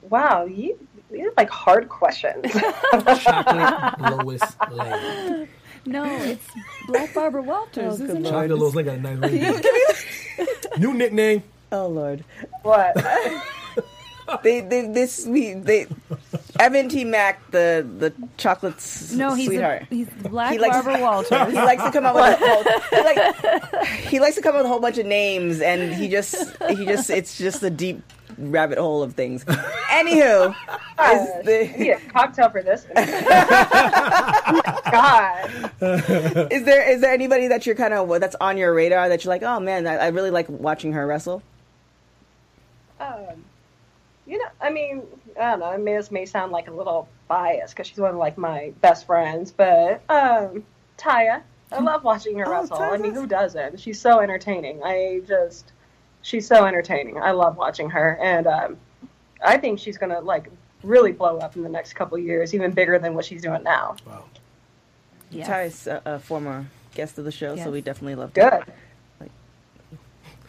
wow, 0.09 0.45
you 0.45 0.77
these 1.11 1.27
are 1.27 1.33
like 1.37 1.49
hard 1.49 1.87
questions. 1.87 2.51
Chocolate 3.21 3.99
Lois 4.25 4.41
Lane. 4.71 5.47
No, 5.85 6.03
it's 6.23 6.45
Black 6.87 7.13
Barbara 7.13 7.41
Walters, 7.41 8.01
Oh, 8.01 8.03
isn't? 8.03 8.23
Chocolate 8.25 8.49
Lois 8.57 8.75
Lane 8.75 8.85
got 8.85 8.95
a 8.97 9.15
nice 9.15 9.31
ring. 9.31 10.47
New 10.77 10.93
nickname. 10.93 11.43
Oh 11.71 11.87
Lord. 11.87 12.25
what? 12.63 12.95
they, 14.43 14.61
they 14.61 14.87
this 14.87 15.25
we 15.27 15.53
they 15.53 15.87
Evan 16.59 16.89
T 16.89 17.03
Mac 17.03 17.51
the 17.51 17.85
the 17.97 18.13
chocolate 18.37 18.75
No, 19.13 19.33
he's 19.33 19.47
sweetheart. 19.47 19.83
a, 19.83 19.85
he's 19.95 20.09
Black 20.09 20.53
He 20.53 20.59
likes- 20.59 20.75
Barbara 20.75 20.99
Walters. 21.01 21.29
he 21.51 21.55
likes 21.55 21.83
to 21.83 21.91
come 21.91 22.05
up 22.05 22.15
with 22.15 22.23
a 22.23 22.37
whole, 22.37 22.63
he, 22.89 23.03
like, 23.03 23.95
he 24.07 24.19
likes 24.19 24.35
to 24.35 24.41
come 24.41 24.55
up 24.55 24.59
with 24.59 24.65
a 24.65 24.69
whole 24.69 24.79
bunch 24.79 24.97
of 24.97 25.05
names 25.05 25.61
and 25.61 25.93
he 25.93 26.07
just 26.09 26.35
he 26.69 26.85
just 26.85 27.09
it's 27.09 27.37
just 27.37 27.61
a 27.63 27.69
deep 27.69 28.01
rabbit 28.37 28.77
hole 28.77 29.01
of 29.01 29.13
things. 29.13 29.45
Anywhu, 29.45 30.49
is 31.13 31.45
the, 31.45 31.73
need 31.79 31.91
a 31.91 31.99
cocktail 32.09 32.49
for 32.49 32.61
this. 32.61 32.85
God. 34.91 35.71
is 36.51 36.63
there 36.65 36.89
is 36.91 37.01
there 37.01 37.13
anybody 37.13 37.47
that 37.47 37.65
you're 37.65 37.75
kind 37.75 37.93
of 37.93 38.19
that's 38.19 38.35
on 38.41 38.57
your 38.57 38.73
radar 38.73 39.09
that 39.09 39.23
you're 39.23 39.29
like, 39.33 39.43
oh 39.43 39.59
man, 39.59 39.87
I, 39.87 39.95
I 39.95 40.07
really 40.07 40.31
like 40.31 40.49
watching 40.49 40.93
her 40.93 41.05
wrestle? 41.07 41.41
Um, 42.99 43.45
you 44.27 44.37
know, 44.37 44.47
I 44.61 44.69
mean, 44.69 45.03
I 45.39 45.51
don't 45.51 45.59
know. 45.59 45.65
I 45.67 45.77
mean, 45.77 45.95
this 45.95 46.11
may 46.11 46.25
sound 46.25 46.51
like 46.51 46.67
a 46.67 46.71
little 46.71 47.07
biased 47.27 47.75
because 47.75 47.87
she's 47.87 47.97
one 47.97 48.11
of 48.11 48.17
like 48.17 48.37
my 48.37 48.73
best 48.81 49.05
friends, 49.05 49.51
but 49.51 50.01
um, 50.09 50.63
Taya, 50.97 51.41
I 51.71 51.79
love 51.79 52.03
watching 52.03 52.37
her 52.39 52.45
Oh, 52.47 52.51
wrestle. 52.51 52.77
I 52.77 52.97
mean, 52.97 53.13
who 53.13 53.27
doesn't? 53.27 53.79
She's 53.79 53.99
so 53.99 54.19
entertaining. 54.19 54.81
I 54.83 55.21
just, 55.27 55.71
she's 56.21 56.47
so 56.47 56.65
entertaining. 56.65 57.17
I 57.17 57.31
love 57.31 57.57
watching 57.57 57.89
her, 57.91 58.17
and 58.21 58.47
um, 58.47 58.77
I 59.43 59.57
think 59.57 59.79
she's 59.79 59.97
gonna 59.97 60.21
like 60.21 60.49
really 60.83 61.11
blow 61.11 61.37
up 61.39 61.55
in 61.55 61.63
the 61.63 61.69
next 61.69 61.93
couple 61.93 62.17
years, 62.17 62.53
even 62.53 62.71
bigger 62.71 62.99
than 62.99 63.13
what 63.15 63.25
she's 63.25 63.41
doing 63.41 63.63
now. 63.63 63.95
Wow. 64.05 64.25
Yes. 65.31 65.47
Ty's 65.47 65.87
a, 65.87 66.01
a 66.05 66.19
former 66.19 66.67
guest 66.93 67.17
of 67.17 67.25
the 67.25 67.31
show, 67.31 67.55
Yes. 67.55 67.65
so 67.65 67.71
we 67.71 67.81
definitely 67.81 68.15
love 68.15 68.33
Good. 68.33 68.63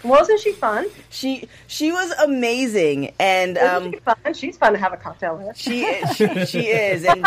Her. 0.02 0.08
Wasn't 0.08 0.40
she 0.40 0.52
fun? 0.52 0.86
She 1.10 1.48
she 1.66 1.92
was 1.92 2.10
amazing, 2.22 3.12
and 3.18 3.56
Isn't 3.56 3.68
um, 3.68 3.92
she 3.92 3.98
fun? 4.00 4.34
She's 4.34 4.56
fun 4.56 4.72
to 4.72 4.78
have 4.78 4.92
a 4.92 4.96
cocktail 4.96 5.36
with. 5.36 5.56
She 5.56 5.84
is, 5.84 6.16
she, 6.16 6.46
she 6.46 6.66
is, 6.66 7.04
and 7.04 7.24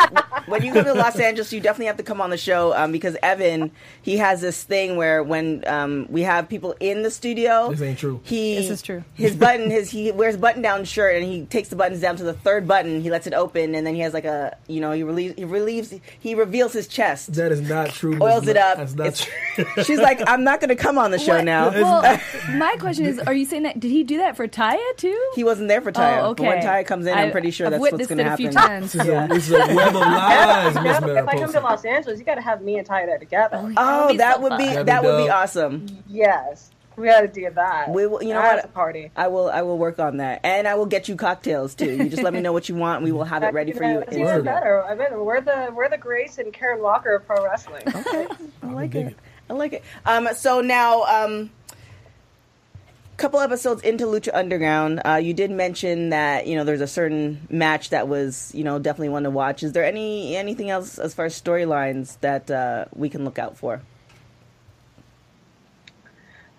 when 0.47 0.63
you 0.63 0.73
go 0.73 0.84
to 0.84 0.93
Los 0.93 1.17
Angeles, 1.19 1.51
you 1.53 1.60
definitely 1.60 1.88
have 1.88 1.97
to 1.97 2.03
come 2.03 2.21
on 2.21 2.29
the 2.29 2.38
show 2.38 2.75
um, 2.75 2.91
because 2.91 3.15
Evan 3.23 3.71
he 4.01 4.17
has 4.17 4.41
this 4.41 4.63
thing 4.63 4.95
where 4.97 5.23
when 5.23 5.63
um, 5.67 6.08
we 6.10 6.21
have 6.21 6.47
people 6.49 6.75
in 6.79 7.03
the 7.03 7.12
studio, 7.12 7.69
This 7.71 7.82
ain't 7.82 7.99
true. 7.99 8.21
He 8.23 8.55
This 8.55 8.69
is 8.69 8.82
true. 8.82 9.03
His 9.15 9.36
button, 9.36 9.69
his 9.69 9.89
he 9.89 10.12
wears 10.12 10.38
button 10.38 10.62
down 10.62 10.84
shirt, 10.86 11.15
and 11.15 11.25
he 11.25 11.45
takes 11.45 11.69
the 11.69 11.75
buttons 11.75 12.01
down 12.01 12.15
to 12.17 12.23
the 12.23 12.34
third 12.34 12.67
button. 12.67 13.01
He 13.01 13.10
lets 13.10 13.27
it 13.27 13.34
open, 13.34 13.75
and 13.75 13.86
then 13.86 13.95
he 13.95 14.01
has 14.01 14.13
like 14.13 14.25
a 14.25 14.55
you 14.67 14.79
know 14.82 14.91
he 14.91 15.03
relieves 15.03 15.36
he 15.36 15.45
relieves 15.45 15.93
he 16.19 16.36
reveals 16.36 16.73
his 16.73 16.88
chest. 16.88 17.34
That 17.34 17.51
is 17.51 17.62
not 17.62 17.89
true. 17.89 18.17
Oils 18.21 18.45
That's 18.45 18.47
it 18.47 18.53
not- 18.55 18.71
up. 18.71 18.77
That's 18.77 18.95
not 18.95 19.08
It's- 19.08 19.27
true. 19.75 19.84
She's 19.84 19.99
like, 19.99 20.21
I'm 20.27 20.43
not 20.43 20.60
going 20.62 20.69
to 20.69 20.75
come 20.75 20.97
on 20.97 21.12
the 21.12 21.19
show 21.19 21.36
What- 21.36 21.45
now. 21.45 21.69
Well, 21.69 22.19
my 22.60 22.76
question 22.80 23.06
is, 23.06 23.19
are 23.19 23.34
you 23.34 23.45
saying 23.45 23.63
that 23.63 23.80
did 23.80 23.89
he 23.91 24.04
do 24.04 24.17
that 24.19 24.36
for 24.38 24.48
Taya 24.48 24.78
too? 24.98 25.32
he 25.36 25.43
wasn't 25.43 25.67
there 25.69 25.82
for 25.82 25.91
Taya. 25.91 26.22
Oh, 26.24 26.30
okay. 26.32 26.43
But 26.43 26.50
when 26.58 26.62
Taya 26.63 26.86
comes 26.86 27.06
in, 27.06 27.17
I'm 27.17 27.32
pretty 27.32 27.52
sure 27.52 27.67
I've 27.67 27.72
that's 27.72 27.82
what's 27.82 28.08
going 28.08 28.17
to 28.19 28.26
it 28.26 28.28
a 28.34 28.38
few 28.38 28.50
happen. 28.50 28.69
times. 28.69 28.93
This 28.93 29.02
is, 29.04 29.08
a, 29.10 29.28
this 29.30 29.48
is 29.48 29.54
a 29.54 29.76
web 29.76 29.88
of 29.89 29.93
lies, 29.95 30.76
Miss 30.76 30.98
if 31.17 31.28
I 31.28 31.39
come 31.39 31.52
to 31.54 31.60
Los 31.62 31.86
Angeles, 31.86 32.19
you 32.19 32.26
got 32.26 32.36
to 32.36 32.41
have 32.41 32.62
me 32.62 32.78
and 32.78 32.88
Taya 32.88 33.06
there 33.06 33.17
together. 33.19 33.74
Oh, 33.78 34.10
be 34.10 34.17
that 34.17 34.41
would 34.41 34.58
be 34.58 34.65
fun. 34.74 34.86
that 34.86 35.04
would 35.04 35.10
be 35.12 35.12
That'd 35.12 35.26
be 35.26 35.30
awesome. 35.30 36.04
Yes, 36.08 36.69
we 36.95 37.08
got 37.08 37.22
to 37.22 37.28
do 37.30 37.50
that. 37.56 37.89
We 37.89 38.06
will- 38.08 38.22
you 38.22 38.34
know 38.34 38.41
That's 38.41 38.63
what? 38.63 38.65
a 38.65 38.74
party. 38.74 39.12
I 39.15 39.28
will 39.30 39.50
I 39.50 39.62
will 39.62 39.78
work 39.78 40.00
on 40.00 40.17
that, 40.17 40.41
and 40.43 40.67
I 40.67 40.76
will 40.76 40.86
get 40.86 41.08
you 41.08 41.15
cocktails 41.15 41.74
too. 41.76 41.89
You 41.91 42.10
just 42.10 42.24
let 42.24 42.34
me 42.34 42.41
know 42.41 42.52
what 42.54 42.67
you 42.69 42.76
want, 42.76 42.98
and 42.98 43.06
we 43.06 43.12
will 43.12 43.24
have 43.24 43.43
it 43.43 43.54
ready 43.54 43.72
for 43.72 43.84
you. 43.86 44.00
That's 44.00 44.15
in 44.15 44.22
even 44.22 44.43
better. 44.43 44.84
I 44.84 44.95
mean, 44.95 45.24
we're 45.26 45.41
the 45.41 45.72
we're 45.74 45.89
the 45.89 45.98
Grace 45.98 46.38
and 46.39 46.52
Karen 46.52 46.82
Walker 46.82 47.15
of 47.15 47.26
pro 47.26 47.43
wrestling. 47.43 47.84
Okay, 47.88 48.28
I 48.63 48.67
like 48.72 48.95
it. 48.95 49.08
it. 49.08 49.17
I 49.50 49.54
like 49.54 49.74
it. 49.74 49.84
Um, 50.06 50.28
so 50.36 50.62
now, 50.62 51.04
um, 51.04 51.50
couple 53.19 53.39
episodes 53.41 53.82
into 53.84 54.05
Lucha 54.05 54.29
Underground, 54.34 55.01
uh, 55.05 55.15
you 55.15 55.34
did 55.34 55.51
mention 55.51 56.10
that 56.10 56.47
you 56.47 56.55
know 56.55 56.63
there's 56.63 56.82
a 56.82 56.88
certain 56.88 57.45
match 57.49 57.89
that 57.89 58.08
was 58.08 58.51
you 58.55 58.63
know 58.63 58.79
definitely 58.79 59.10
one 59.10 59.23
to 59.23 59.29
watch. 59.29 59.62
Is 59.62 59.73
there 59.73 59.84
any 59.84 60.36
anything 60.36 60.69
else 60.69 60.97
as 60.97 61.13
far 61.13 61.25
as 61.25 61.39
storylines 61.39 62.19
that 62.21 62.49
uh, 62.49 62.86
we 62.95 63.10
can 63.10 63.25
look 63.25 63.38
out 63.38 63.58
for? 63.58 63.82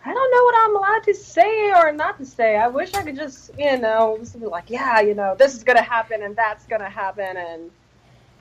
I 0.04 0.14
don't 0.14 0.30
know 0.30 0.44
what 0.44 0.54
I'm 0.58 0.76
allowed 0.76 1.04
to 1.04 1.14
say 1.14 1.72
or 1.72 1.92
not 1.92 2.18
to 2.18 2.24
say. 2.24 2.56
I 2.56 2.68
wish 2.68 2.94
I 2.94 3.02
could 3.02 3.16
just, 3.16 3.50
you 3.58 3.76
know, 3.78 4.18
be 4.38 4.46
like, 4.46 4.70
yeah, 4.70 5.00
you 5.00 5.14
know, 5.14 5.34
this 5.38 5.54
is 5.54 5.62
gonna 5.62 5.82
happen 5.82 6.22
and 6.22 6.36
that's 6.36 6.66
gonna 6.66 6.88
happen, 6.90 7.36
and 7.36 7.70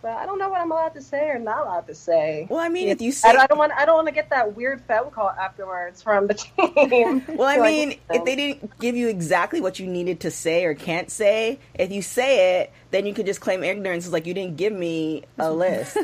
but 0.01 0.11
I 0.11 0.25
don't 0.25 0.39
know 0.39 0.49
what 0.49 0.61
I'm 0.61 0.71
allowed 0.71 0.93
to 0.95 1.01
say 1.01 1.29
or 1.29 1.39
not 1.39 1.65
allowed 1.65 1.87
to 1.87 1.95
say. 1.95 2.47
Well, 2.49 2.59
I 2.59 2.69
mean, 2.69 2.89
if 2.89 3.01
you 3.01 3.11
say, 3.11 3.29
I, 3.29 3.43
I 3.43 3.47
don't 3.47 3.57
want 3.57 3.71
I 3.73 3.85
don't 3.85 3.95
want 3.95 4.07
to 4.07 4.13
get 4.13 4.29
that 4.29 4.55
weird 4.55 4.81
phone 4.81 5.11
call 5.11 5.29
afterwards 5.29 6.01
from 6.01 6.27
the 6.27 6.33
team. 6.33 7.23
well, 7.27 7.47
I 7.47 7.57
Like, 7.59 7.71
mean, 7.71 7.99
if 8.09 8.23
they 8.25 8.35
didn't 8.35 8.79
give 8.79 8.95
you 8.95 9.09
exactly 9.09 9.61
what 9.61 9.79
you 9.79 9.87
needed 9.87 10.21
to 10.21 10.31
say 10.31 10.65
or 10.65 10.73
can't 10.73 11.09
say, 11.11 11.59
if 11.73 11.91
you 11.91 12.01
say 12.01 12.61
it, 12.61 12.71
then 12.91 13.05
you 13.05 13.13
could 13.13 13.25
just 13.25 13.41
claim 13.41 13.63
ignorance. 13.63 14.05
It's 14.05 14.13
like 14.13 14.25
you 14.25 14.33
didn't 14.33 14.57
give 14.57 14.73
me 14.73 15.23
a 15.37 15.51
list. 15.53 15.97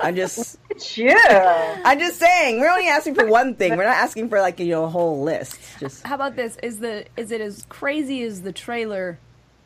I'm 0.00 0.16
just, 0.16 0.58
yeah. 0.96 1.80
I'm 1.84 1.98
just 1.98 2.18
saying. 2.18 2.60
We're 2.60 2.70
only 2.70 2.88
asking 2.88 3.14
for 3.14 3.26
one 3.26 3.54
thing. 3.54 3.76
We're 3.76 3.84
not 3.84 3.96
asking 3.96 4.28
for 4.28 4.40
like 4.40 4.58
you 4.60 4.66
know 4.68 4.84
a 4.84 4.88
whole 4.88 5.22
list. 5.22 5.58
Just 5.80 6.06
How 6.06 6.14
about 6.14 6.36
this? 6.36 6.56
Is 6.62 6.80
the 6.80 7.06
is 7.16 7.30
it 7.32 7.40
as 7.40 7.64
crazy 7.68 8.22
as 8.22 8.42
the 8.42 8.52
trailer 8.52 9.18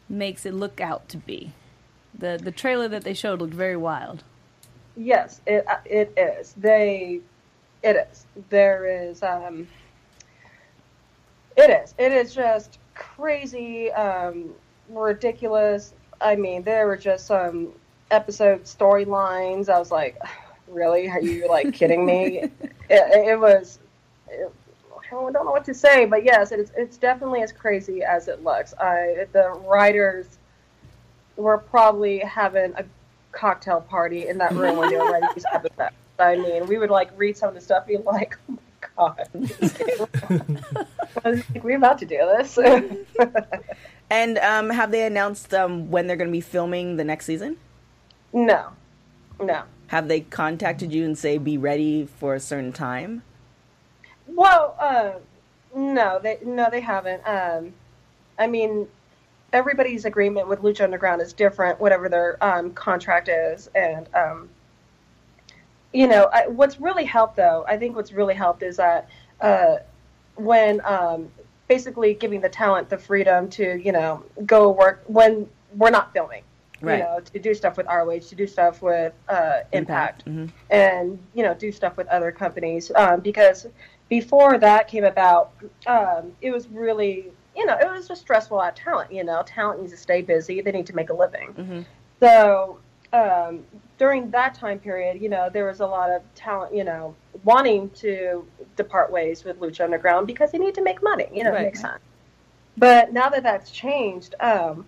makes 0.08 0.44
it 0.46 0.54
look 0.54 0.80
out 0.80 1.08
to 1.10 1.16
be? 1.16 1.52
The 2.22 2.38
the 2.40 2.52
trailer 2.52 2.86
that 2.86 3.02
they 3.02 3.14
showed 3.14 3.40
looked 3.40 3.52
very 3.52 3.76
wild. 3.76 4.22
Yes, 4.96 5.40
it 5.44 5.66
uh, 5.66 5.78
it 5.84 6.16
is. 6.16 6.52
They, 6.56 7.18
it 7.82 7.96
is. 7.96 8.26
There 8.48 8.86
is. 8.86 9.24
Um, 9.24 9.66
it 11.56 11.68
is. 11.68 11.96
It 11.98 12.12
is 12.12 12.32
just 12.32 12.78
crazy, 12.94 13.90
um, 13.90 14.54
ridiculous. 14.88 15.94
I 16.20 16.36
mean, 16.36 16.62
there 16.62 16.86
were 16.86 16.96
just 16.96 17.26
some 17.26 17.72
episode 18.12 18.66
storylines. 18.66 19.68
I 19.68 19.80
was 19.80 19.90
like, 19.90 20.16
really? 20.68 21.08
Are 21.08 21.20
you 21.20 21.48
like 21.48 21.74
kidding 21.74 22.06
me? 22.06 22.38
it, 22.38 22.52
it 22.88 23.40
was. 23.40 23.80
It, 24.28 24.52
I 24.94 25.10
don't 25.10 25.32
know 25.32 25.50
what 25.50 25.64
to 25.64 25.74
say, 25.74 26.04
but 26.04 26.24
yes, 26.24 26.52
it's 26.52 26.70
it's 26.76 26.98
definitely 26.98 27.42
as 27.42 27.50
crazy 27.50 28.04
as 28.04 28.28
it 28.28 28.44
looks. 28.44 28.74
I 28.74 29.26
the 29.32 29.60
writers 29.66 30.38
were 31.36 31.58
probably 31.58 32.18
having 32.20 32.72
a 32.76 32.84
cocktail 33.32 33.80
party 33.80 34.28
in 34.28 34.38
that 34.38 34.52
room 34.52 34.76
when 34.76 34.90
they 34.90 34.96
were 34.96 35.10
writing 35.10 35.28
these 35.34 35.44
episodes. 35.52 35.94
I 36.18 36.36
mean, 36.36 36.66
we 36.66 36.78
would 36.78 36.90
like 36.90 37.10
read 37.16 37.36
some 37.36 37.48
of 37.48 37.54
the 37.54 37.60
stuff, 37.60 37.86
be 37.86 37.96
like, 37.96 38.36
"Oh 38.48 38.52
my 38.52 38.58
god, 38.96 39.28
like, 41.24 41.64
we're 41.64 41.76
about 41.76 41.98
to 41.98 42.06
do 42.06 42.18
this." 42.38 42.58
and 44.10 44.38
um, 44.38 44.70
have 44.70 44.90
they 44.90 45.04
announced 45.04 45.52
um, 45.54 45.90
when 45.90 46.06
they're 46.06 46.16
going 46.16 46.28
to 46.28 46.32
be 46.32 46.40
filming 46.40 46.96
the 46.96 47.04
next 47.04 47.26
season? 47.26 47.56
no, 48.32 48.68
no. 49.40 49.64
Have 49.88 50.08
they 50.08 50.20
contacted 50.20 50.90
you 50.90 51.04
and 51.04 51.18
say 51.18 51.36
be 51.36 51.58
ready 51.58 52.06
for 52.06 52.34
a 52.34 52.40
certain 52.40 52.72
time? 52.72 53.22
Well, 54.26 54.74
uh, 54.78 55.12
no, 55.76 56.18
they 56.22 56.38
no, 56.44 56.68
they 56.70 56.80
haven't. 56.80 57.22
Um, 57.26 57.74
I 58.38 58.46
mean, 58.46 58.88
everybody's 59.52 60.04
agreement 60.04 60.48
with 60.48 60.60
Lucha 60.60 60.82
Underground 60.84 61.20
is 61.20 61.32
different, 61.32 61.80
whatever 61.80 62.08
their 62.08 62.42
um, 62.44 62.72
contract 62.72 63.28
is, 63.28 63.68
and 63.74 64.08
um, 64.14 64.48
you 65.92 66.06
know, 66.08 66.30
I, 66.32 66.46
what's 66.48 66.80
really 66.80 67.04
helped 67.04 67.36
though, 67.36 67.64
I 67.68 67.76
think 67.76 67.94
what's 67.96 68.12
really 68.12 68.34
helped 68.34 68.62
is 68.62 68.76
that 68.78 69.08
uh, 69.40 69.76
when 70.36 70.80
um, 70.84 71.28
basically 71.68 72.14
giving 72.14 72.40
the 72.40 72.48
talent 72.48 72.88
the 72.88 72.98
freedom 72.98 73.48
to 73.50 73.80
you 73.82 73.92
know 73.92 74.24
go 74.46 74.70
work 74.70 75.02
when 75.06 75.48
we're 75.76 75.90
not 75.90 76.12
filming. 76.12 76.44
Right. 76.80 76.98
You 76.98 77.04
know, 77.04 77.20
to 77.20 77.38
do 77.38 77.54
stuff 77.54 77.76
with 77.76 77.86
ROH, 77.86 78.18
to 78.30 78.34
do 78.34 78.44
stuff 78.44 78.82
with 78.82 79.12
uh, 79.28 79.60
Impact, 79.72 80.24
Mhm. 80.26 80.50
and 80.68 81.16
you 81.32 81.44
know, 81.44 81.54
do 81.54 81.70
stuff 81.70 81.96
with 81.96 82.08
other 82.08 82.32
companies. 82.32 82.90
Um, 82.96 83.20
because 83.20 83.68
before 84.08 84.58
that 84.58 84.88
came 84.88 85.04
about, 85.04 85.52
um, 85.86 86.32
it 86.40 86.50
was 86.50 86.66
really, 86.68 87.30
you 87.56 87.66
know, 87.66 87.76
it 87.78 87.90
was 87.90 88.08
just 88.08 88.22
stressful 88.22 88.60
at 88.62 88.76
talent. 88.76 89.12
You 89.12 89.24
know, 89.24 89.42
talent 89.44 89.80
needs 89.80 89.92
to 89.92 89.98
stay 89.98 90.22
busy; 90.22 90.60
they 90.60 90.72
need 90.72 90.86
to 90.86 90.94
make 90.94 91.10
a 91.10 91.14
living. 91.14 91.52
Mhm. 91.54 91.84
So 92.20 92.78
um, 93.12 93.64
during 93.98 94.30
that 94.30 94.54
time 94.54 94.78
period, 94.78 95.20
you 95.20 95.28
know, 95.28 95.50
there 95.52 95.66
was 95.66 95.80
a 95.80 95.86
lot 95.86 96.10
of 96.10 96.22
talent, 96.34 96.74
you 96.74 96.84
know, 96.84 97.14
wanting 97.44 97.90
to 97.90 98.46
depart 98.76 99.12
ways 99.12 99.44
with 99.44 99.60
Lucha 99.60 99.84
Underground 99.84 100.26
because 100.26 100.50
they 100.50 100.58
need 100.58 100.74
to 100.74 100.82
make 100.82 101.02
money. 101.02 101.28
You 101.32 101.44
know, 101.44 101.50
Right. 101.52 101.62
it 101.62 101.64
makes 101.64 101.80
sense. 101.80 102.00
But 102.78 103.12
now 103.12 103.28
that 103.28 103.42
that's 103.42 103.70
changed, 103.70 104.34
um, 104.40 104.86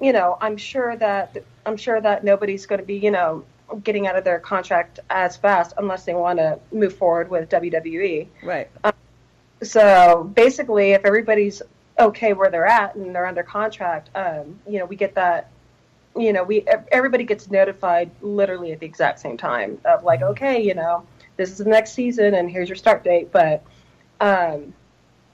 you 0.00 0.12
know, 0.12 0.36
I'm 0.40 0.56
sure 0.58 0.94
that 0.96 1.36
I'm 1.64 1.76
sure 1.76 2.00
that 2.00 2.22
nobody's 2.22 2.66
going 2.66 2.80
to 2.80 2.86
be, 2.86 2.96
you 2.96 3.10
know, 3.10 3.44
getting 3.82 4.06
out 4.06 4.16
of 4.16 4.24
their 4.24 4.38
contract 4.38 5.00
as 5.10 5.36
fast 5.36 5.72
unless 5.78 6.04
they 6.04 6.14
want 6.14 6.38
to 6.38 6.58
move 6.72 6.94
forward 6.96 7.30
with 7.30 7.48
WWE. 7.48 8.28
Right. 8.42 8.68
So 9.62 10.30
basically, 10.34 10.92
if 10.92 11.04
everybody's 11.04 11.62
okay 11.98 12.32
where 12.32 12.50
they're 12.50 12.66
at 12.66 12.94
and 12.94 13.14
they're 13.14 13.26
under 13.26 13.42
contract, 13.42 14.10
um, 14.14 14.60
you 14.68 14.78
know, 14.78 14.84
we 14.84 14.96
get 14.96 15.14
that. 15.14 15.50
You 16.16 16.32
know, 16.32 16.42
we 16.42 16.64
everybody 16.90 17.22
gets 17.24 17.48
notified 17.50 18.10
literally 18.22 18.72
at 18.72 18.80
the 18.80 18.86
exact 18.86 19.20
same 19.20 19.36
time 19.36 19.78
of 19.84 20.02
like, 20.02 20.20
okay, 20.22 20.60
you 20.60 20.74
know, 20.74 21.06
this 21.36 21.50
is 21.50 21.58
the 21.58 21.64
next 21.70 21.92
season 21.92 22.34
and 22.34 22.50
here's 22.50 22.68
your 22.68 22.76
start 22.76 23.04
date. 23.04 23.30
But 23.30 23.62
um, 24.20 24.74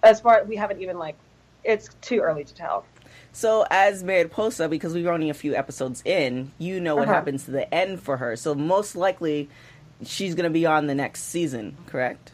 as 0.02 0.20
far 0.20 0.44
we 0.44 0.56
haven't 0.56 0.82
even 0.82 0.98
like, 0.98 1.16
it's 1.62 1.88
too 2.02 2.18
early 2.18 2.44
to 2.44 2.54
tell. 2.54 2.84
So, 3.32 3.64
as 3.70 4.04
Mariposa, 4.04 4.68
because 4.68 4.92
we 4.94 5.02
were 5.04 5.12
only 5.12 5.30
a 5.30 5.34
few 5.34 5.54
episodes 5.54 6.02
in, 6.04 6.52
you 6.58 6.80
know 6.80 6.96
what 6.96 7.08
Uh-huh. 7.08 7.14
happens 7.14 7.44
to 7.44 7.50
the 7.50 7.72
end 7.72 8.00
for 8.00 8.18
her. 8.18 8.36
So, 8.36 8.54
most 8.54 8.94
likely, 8.94 9.48
she's 10.04 10.34
going 10.34 10.44
to 10.44 10.50
be 10.50 10.66
on 10.66 10.86
the 10.86 10.94
next 10.94 11.22
season, 11.24 11.76
correct? 11.86 12.32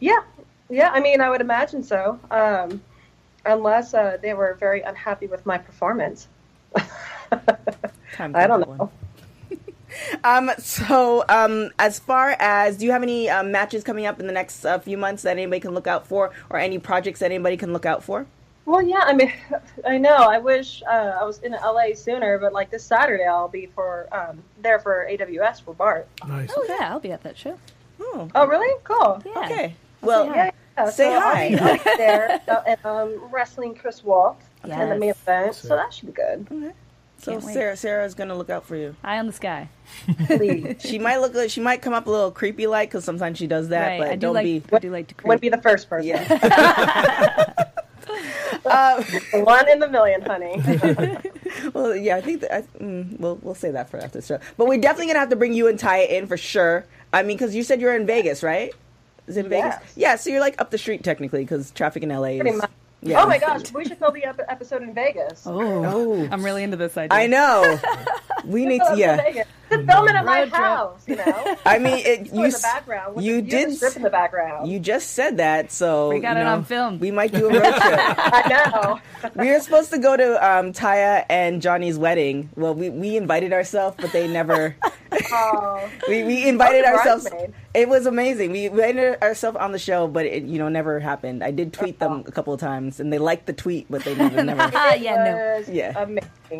Yeah, 0.00 0.20
yeah. 0.68 0.90
I 0.90 1.00
mean, 1.00 1.20
I 1.20 1.30
would 1.30 1.40
imagine 1.40 1.82
so, 1.82 2.18
um, 2.30 2.82
unless 3.48 3.94
uh, 3.94 4.18
they 4.20 4.34
were 4.34 4.54
very 4.60 4.82
unhappy 4.82 5.26
with 5.26 5.44
my 5.46 5.58
performance. 5.58 6.28
I 6.76 8.46
don't 8.46 8.60
know. 8.60 8.90
Um, 10.22 10.50
so, 10.58 11.24
um, 11.28 11.70
as 11.78 11.98
far 11.98 12.36
as, 12.38 12.76
do 12.76 12.84
you 12.84 12.92
have 12.92 13.02
any 13.02 13.28
um, 13.30 13.50
matches 13.50 13.82
coming 13.82 14.04
up 14.06 14.20
in 14.20 14.26
the 14.26 14.32
next 14.32 14.64
uh, 14.64 14.78
few 14.78 14.98
months 14.98 15.22
that 15.22 15.32
anybody 15.32 15.60
can 15.60 15.72
look 15.72 15.86
out 15.86 16.06
for, 16.06 16.30
or 16.50 16.58
any 16.58 16.78
projects 16.78 17.20
that 17.20 17.26
anybody 17.32 17.56
can 17.56 17.72
look 17.72 17.86
out 17.86 18.04
for? 18.04 18.26
Well, 18.66 18.82
yeah. 18.82 19.00
I 19.04 19.14
mean, 19.14 19.32
I 19.86 19.96
know. 19.96 20.14
I 20.14 20.38
wish 20.38 20.82
uh, 20.86 21.16
I 21.20 21.24
was 21.24 21.38
in 21.38 21.52
LA 21.52 21.94
sooner, 21.94 22.38
but 22.38 22.52
like 22.52 22.70
this 22.70 22.84
Saturday, 22.84 23.24
I'll 23.24 23.48
be 23.48 23.66
for 23.66 24.06
um, 24.12 24.42
there 24.62 24.78
for 24.78 25.08
AWS 25.10 25.62
for 25.62 25.72
Bart. 25.74 26.06
Nice. 26.28 26.50
Oh 26.54 26.64
yeah, 26.68 26.90
I'll 26.90 27.00
be 27.00 27.10
at 27.10 27.22
that 27.22 27.36
show. 27.36 27.58
Oh, 27.98 28.30
Oh, 28.34 28.46
really? 28.46 28.78
Cool. 28.84 29.22
Yeah. 29.24 29.38
okay. 29.46 29.74
Well, 30.02 30.26
say. 30.26 30.34
Yeah. 30.34 30.50
Yeah. 30.84 30.90
Say 30.90 31.10
so 31.12 31.20
hi. 31.20 31.44
I'll 31.44 31.74
be, 31.74 31.80
I'll 31.90 31.96
there 31.98 32.40
uh, 32.48 32.62
and 32.66 32.78
um, 32.84 33.20
wrestling 33.30 33.74
Chris 33.74 34.02
Walt 34.04 34.40
in 34.64 34.70
the 34.70 34.96
main 34.96 35.02
Yes. 35.08 35.22
event, 35.22 35.54
so 35.54 35.68
that 35.76 35.92
should 35.92 36.06
be 36.06 36.12
good. 36.12 36.46
so 37.18 37.32
Can't 37.32 37.44
wait. 37.44 37.52
Sarah, 37.54 37.76
Sarah's 37.76 38.14
going 38.14 38.28
to 38.28 38.34
look 38.34 38.50
out 38.50 38.64
for 38.64 38.76
you. 38.76 38.94
Eye 39.02 39.18
on 39.18 39.26
the 39.26 39.32
sky. 39.32 39.68
She 40.78 40.98
might 40.98 41.18
look, 41.18 41.50
she 41.50 41.60
might 41.60 41.82
come 41.82 41.92
up 41.94 42.06
a 42.06 42.10
little 42.10 42.30
creepy 42.30 42.66
like, 42.66 42.90
because 42.90 43.04
sometimes 43.04 43.38
she 43.38 43.46
does 43.46 43.68
that, 43.68 43.86
right. 43.88 43.98
but 44.00 44.08
I 44.08 44.14
do 44.14 44.20
don't 44.20 44.34
like. 44.34 44.44
be. 44.44 44.62
I 44.72 44.78
do 44.78 44.90
like 44.90 45.08
to 45.08 45.14
creep. 45.14 45.26
Wouldn't 45.28 45.42
be 45.42 45.48
the 45.48 45.60
first 45.62 45.88
person. 45.88 46.08
Yeah. 46.08 47.54
uh, 48.66 49.02
One 49.34 49.68
in 49.68 49.78
the 49.80 49.88
million, 49.88 50.22
honey. 50.22 50.60
Well, 51.74 51.96
yeah, 51.96 52.16
I 52.16 52.20
think 52.20 52.42
that 52.42 52.54
I, 52.54 52.62
mm, 52.82 53.18
we'll 53.18 53.36
we'll 53.42 53.54
say 53.54 53.70
that 53.72 53.90
for 53.90 53.98
after 53.98 54.20
the 54.20 54.26
show. 54.26 54.38
But 54.56 54.66
we're 54.68 54.80
definitely 54.80 55.08
gonna 55.08 55.18
have 55.20 55.30
to 55.30 55.36
bring 55.36 55.52
you 55.54 55.66
and 55.68 55.78
Ty 55.78 56.00
in 56.02 56.26
for 56.26 56.36
sure. 56.36 56.84
I 57.12 57.22
mean, 57.22 57.36
because 57.36 57.54
you 57.54 57.62
said 57.62 57.80
you're 57.80 57.96
in 57.96 58.06
Vegas, 58.06 58.42
right? 58.42 58.72
Is 59.28 59.36
it 59.36 59.44
in 59.44 59.50
Vegas? 59.50 59.74
Yes. 59.80 59.92
Yeah, 59.96 60.16
so 60.16 60.30
you're 60.30 60.40
like 60.40 60.60
up 60.60 60.70
the 60.70 60.78
street 60.78 61.04
technically, 61.04 61.40
because 61.44 61.70
traffic 61.70 62.02
in 62.02 62.08
LA 62.08 62.24
is. 62.40 62.60
Yeah. 63.00 63.22
Oh 63.22 63.28
my 63.28 63.38
gosh, 63.38 63.70
we 63.72 63.84
should 63.84 63.98
film 63.98 64.12
the 64.14 64.24
ep- 64.24 64.40
episode 64.48 64.82
in 64.82 64.92
Vegas. 64.92 65.46
oh, 65.46 65.60
Oh. 65.84 66.28
I'm 66.32 66.44
really 66.44 66.64
into 66.64 66.76
this 66.76 66.96
idea. 66.96 67.16
I 67.16 67.26
know. 67.28 67.78
We 68.44 68.64
need 68.64 68.78
to. 68.88 68.96
Yeah. 68.96 69.16
Vegas. 69.16 69.46
Just 69.68 69.86
film 69.86 70.08
it 70.08 70.14
at 70.14 70.24
my 70.24 70.46
house, 70.46 71.02
you 71.06 71.16
know. 71.16 71.56
I 71.66 71.78
mean, 71.78 71.98
it, 71.98 72.26
You 72.32 72.38
you 72.38 72.44
in 72.46 72.50
the 72.52 72.58
background. 72.62 73.16
With 73.16 73.24
you 73.24 73.42
the, 73.42 73.50
did 73.50 73.68
the 73.70 73.74
strip 73.74 73.96
in 73.96 74.02
the 74.02 74.10
background. 74.10 74.68
you 74.68 74.78
just 74.80 75.10
said 75.10 75.36
that, 75.36 75.70
so 75.70 76.08
We 76.08 76.20
got 76.20 76.36
you 76.36 76.42
it 76.42 76.44
know, 76.44 76.52
on 76.54 76.64
film. 76.64 76.98
We 76.98 77.10
might 77.10 77.32
do 77.32 77.48
a 77.48 77.52
road 77.52 77.60
trip. 77.60 77.74
I 77.82 78.70
know. 78.72 79.00
we 79.34 79.50
were 79.50 79.60
supposed 79.60 79.90
to 79.90 79.98
go 79.98 80.16
to 80.16 80.34
um, 80.48 80.72
Taya 80.72 81.26
and 81.28 81.60
Johnny's 81.60 81.98
wedding. 81.98 82.48
Well, 82.56 82.74
we, 82.74 82.88
we 82.88 83.16
invited 83.18 83.52
ourselves, 83.52 83.96
but 84.00 84.12
they 84.12 84.28
never. 84.28 84.74
Oh, 85.32 85.90
we, 86.08 86.22
we 86.22 86.48
invited 86.48 86.84
I 86.86 86.92
was 86.92 87.00
a 87.00 87.02
ourselves. 87.02 87.28
bridesmaid. 87.28 87.54
It 87.74 87.88
was 87.88 88.06
amazing. 88.06 88.50
We 88.50 88.68
ended 88.82 89.22
ourselves 89.22 89.58
on 89.58 89.72
the 89.72 89.78
show, 89.78 90.08
but 90.08 90.24
it 90.26 90.44
you 90.44 90.58
know 90.58 90.68
never 90.68 91.00
happened. 91.00 91.44
I 91.44 91.50
did 91.50 91.72
tweet 91.72 91.98
them 91.98 92.24
a 92.26 92.32
couple 92.32 92.52
of 92.54 92.60
times, 92.60 92.98
and 92.98 93.12
they 93.12 93.18
liked 93.18 93.46
the 93.46 93.52
tweet, 93.52 93.86
but 93.90 94.04
they 94.04 94.14
never 94.14 94.42
never. 94.42 94.70
Ah, 94.74 94.94
yeah, 94.98 95.62
no. 95.66 95.72
Yeah. 95.72 95.92
amazing. 96.02 96.30
It, 96.50 96.56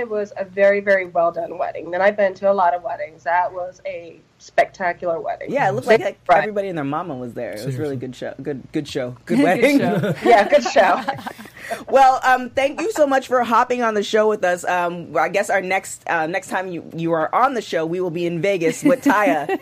it 0.00 0.08
was 0.08 0.32
a 0.36 0.44
very, 0.44 0.80
very 0.80 1.06
well 1.06 1.32
done 1.32 1.58
wedding. 1.58 1.94
And 1.94 2.02
I've 2.02 2.16
been 2.16 2.34
to 2.34 2.50
a 2.50 2.52
lot 2.54 2.74
of 2.74 2.82
weddings. 2.82 3.24
That 3.24 3.52
was 3.52 3.80
a 3.86 4.20
spectacular 4.38 5.20
wedding. 5.20 5.50
Yeah, 5.52 5.68
it 5.68 5.72
looked 5.72 5.86
like, 5.86 6.00
like 6.00 6.18
everybody 6.30 6.68
and 6.68 6.76
their 6.76 6.84
mama 6.84 7.14
was 7.14 7.34
there. 7.34 7.52
It 7.52 7.64
was 7.64 7.76
really 7.76 7.96
good 7.96 8.14
show. 8.16 8.34
Good 8.42 8.62
good 8.72 8.88
show. 8.88 9.10
Good 9.26 9.38
Good 9.38 9.44
wedding. 9.44 9.78
show. 9.78 10.14
Yeah, 10.24 10.48
good 10.48 10.64
show. 10.64 11.00
well, 11.88 12.20
um, 12.24 12.50
thank 12.50 12.80
you 12.80 12.90
so 12.92 13.06
much 13.06 13.28
for 13.28 13.42
hopping 13.44 13.82
on 13.82 13.94
the 13.94 14.02
show 14.02 14.28
with 14.28 14.44
us. 14.44 14.64
Um, 14.64 15.16
I 15.16 15.28
guess 15.28 15.48
our 15.50 15.60
next 15.60 16.02
uh, 16.08 16.26
next 16.26 16.48
time 16.48 16.68
you, 16.68 16.88
you 16.96 17.12
are 17.12 17.32
on 17.34 17.54
the 17.54 17.62
show, 17.62 17.86
we 17.86 18.00
will 18.00 18.10
be 18.10 18.26
in 18.26 18.40
Vegas 18.42 18.82
with 18.82 19.02
Taya 19.04 19.58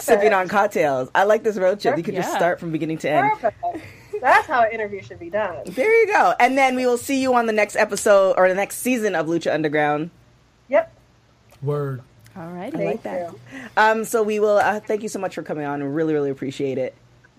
sipping 0.00 0.32
on 0.32 0.48
cocktails. 0.48 1.10
I 1.14 1.24
like 1.24 1.42
this 1.42 1.56
road 1.56 1.80
trip. 1.80 1.96
You 1.96 2.02
could 2.02 2.14
just 2.14 2.30
Yeah. 2.30 2.36
start 2.36 2.60
from 2.60 2.72
beginning 2.72 2.98
to 2.98 3.10
end. 3.10 3.32
Perfect. 3.40 3.84
That's 4.22 4.46
how 4.46 4.62
an 4.62 4.70
interview 4.70 5.02
should 5.02 5.18
be 5.18 5.30
done. 5.30 5.64
There 5.66 6.00
you 6.00 6.06
go. 6.06 6.32
And 6.38 6.56
then 6.56 6.76
we 6.76 6.86
will 6.86 6.96
see 6.96 7.20
you 7.20 7.34
on 7.34 7.46
the 7.46 7.52
next 7.52 7.74
episode 7.74 8.34
or 8.38 8.48
the 8.48 8.54
next 8.54 8.76
season 8.76 9.16
of 9.16 9.26
Lucha 9.26 9.52
Underground. 9.52 10.10
Yep. 10.68 10.94
Word. 11.60 12.02
All 12.36 12.46
right. 12.46 12.72
I 12.72 12.78
like 12.84 13.02
Thank 13.02 13.02
that. 13.02 13.32
you. 13.32 13.40
Um, 13.76 14.04
so 14.04 14.22
we 14.22 14.38
will. 14.38 14.58
Uh, 14.58 14.78
thank 14.78 15.02
you 15.02 15.08
so 15.08 15.18
much 15.18 15.34
for 15.34 15.42
coming 15.42 15.66
on. 15.66 15.82
Really, 15.82 16.14
really 16.14 16.30
appreciate 16.30 16.78
it. 16.78 16.94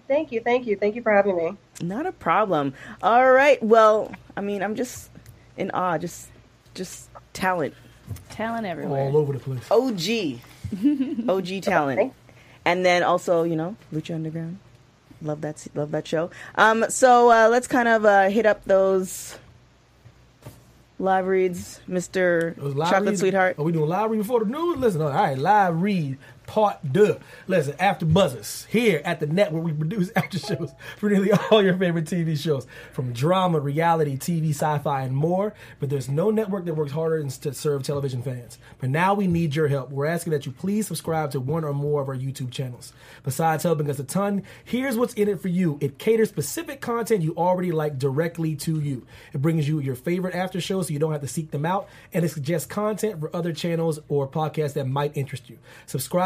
Thank 0.10 0.34
you, 0.34 0.42
thank 0.42 0.68
you, 0.68 0.76
thank 0.76 0.96
you 0.96 1.02
for 1.02 1.14
having 1.14 1.38
me. 1.38 1.54
Not 1.82 2.06
a 2.06 2.12
problem. 2.12 2.74
All 3.02 3.32
right. 3.32 3.64
Well, 3.64 4.14
I 4.36 4.42
mean, 4.42 4.62
I'm 4.62 4.76
just 4.76 5.10
in 5.56 5.72
awe. 5.72 5.98
Just, 5.98 6.28
just 6.74 7.08
talent. 7.32 7.74
Talent 8.30 8.68
everywhere. 8.68 9.04
All 9.04 9.16
over 9.18 9.32
the 9.32 9.40
place. 9.40 9.72
OG, 9.72 11.30
OG 11.30 11.62
talent, 11.64 12.14
and 12.66 12.86
then 12.86 13.04
also 13.04 13.44
you 13.44 13.56
know 13.56 13.78
Lucha 13.94 14.14
Underground. 14.14 14.60
Love 15.24 15.40
that, 15.42 15.66
love 15.74 15.92
that 15.92 16.06
show. 16.06 16.30
Um, 16.56 16.86
so 16.90 17.32
uh, 17.32 17.48
let's 17.50 17.66
kind 17.66 17.88
of 17.88 18.06
uh, 18.06 18.30
hit 18.30 18.46
up 18.46 18.66
those 18.66 19.38
live 21.00 21.28
reads, 21.28 21.80
Mister 21.88 22.56
Chocolate 22.60 23.18
Sweetheart. 23.18 23.58
Are 23.58 23.64
we 23.64 23.72
doing 23.72 23.90
live 23.90 24.12
read 24.12 24.18
before 24.18 24.42
the 24.42 24.46
news? 24.46 24.78
Listen, 24.78 25.02
all 25.02 25.10
right, 25.10 25.38
live 25.38 25.82
read 25.82 26.18
part 26.46 26.94
deux. 26.94 27.20
Listen, 27.48 27.76
after 27.80 28.06
buzzers 28.06 28.66
here 28.70 29.02
at 29.06 29.20
the 29.20 29.28
net 29.28 29.52
where 29.52 29.62
we 29.62 29.74
produce 29.74 30.12
after 30.16 30.40
shows 30.40 30.72
for 30.98 31.10
nearly 31.10 31.32
all 31.52 31.64
your 31.64 31.78
favorite 31.78 32.06
TV 32.06 32.38
shows, 32.38 32.68
from 32.92 33.14
drama, 33.14 33.60
reality, 33.60 34.18
TV, 34.18 34.50
sci-fi, 34.50 35.02
and 35.02 35.16
more. 35.16 35.54
But 35.80 35.90
there's 35.90 36.10
no 36.10 36.32
network 36.32 36.66
that 36.66 36.76
works 36.76 36.92
harder 36.92 37.20
than 37.20 37.30
to 37.30 37.54
serve 37.54 37.84
television 37.84 38.22
fans. 38.22 38.58
But 38.80 38.90
now 38.90 39.14
we 39.14 39.28
need 39.28 39.56
your 39.56 39.68
help. 39.68 39.92
We're 39.92 40.06
asking 40.06 40.32
that 40.32 40.46
you 40.46 40.52
please 40.52 40.88
subscribe 40.88 41.32
to 41.32 41.40
one 41.40 41.64
or 41.64 41.74
more 41.74 42.02
of 42.02 42.10
our 42.10 42.16
YouTube 42.16 42.52
channels. 42.52 42.94
Besides 43.24 43.64
helping 43.64 43.90
us 43.90 44.00
a 44.00 44.04
ton, 44.04 44.44
here's 44.64 44.98
what's 44.98 45.14
in 45.14 45.28
it 45.28 45.42
for 45.42 45.48
you. 45.48 45.78
It 45.82 45.98
caters 45.98 46.30
specific 46.30 46.82
content 46.82 47.24
you 47.24 47.34
already 47.36 47.72
like 47.72 47.98
directly 47.98 48.56
to 48.58 48.80
you. 48.80 49.06
It 49.34 49.42
brings 49.42 49.68
you 49.68 49.80
your 49.80 49.96
favorite 49.96 50.36
after 50.36 50.60
shows 50.62 50.88
so 50.88 50.94
you 50.94 51.00
don't 51.00 51.12
have 51.12 51.22
to 51.22 51.28
seek 51.28 51.52
them 51.52 51.66
out, 51.66 51.88
and 52.14 52.26
it 52.26 52.30
suggests 52.30 52.68
content 52.68 53.20
for 53.20 53.34
other 53.36 53.54
channels 53.54 54.00
or 54.08 54.28
podcasts 54.28 54.74
that 54.74 54.88
might 54.88 55.16
interest 55.16 55.50
you. 55.50 55.58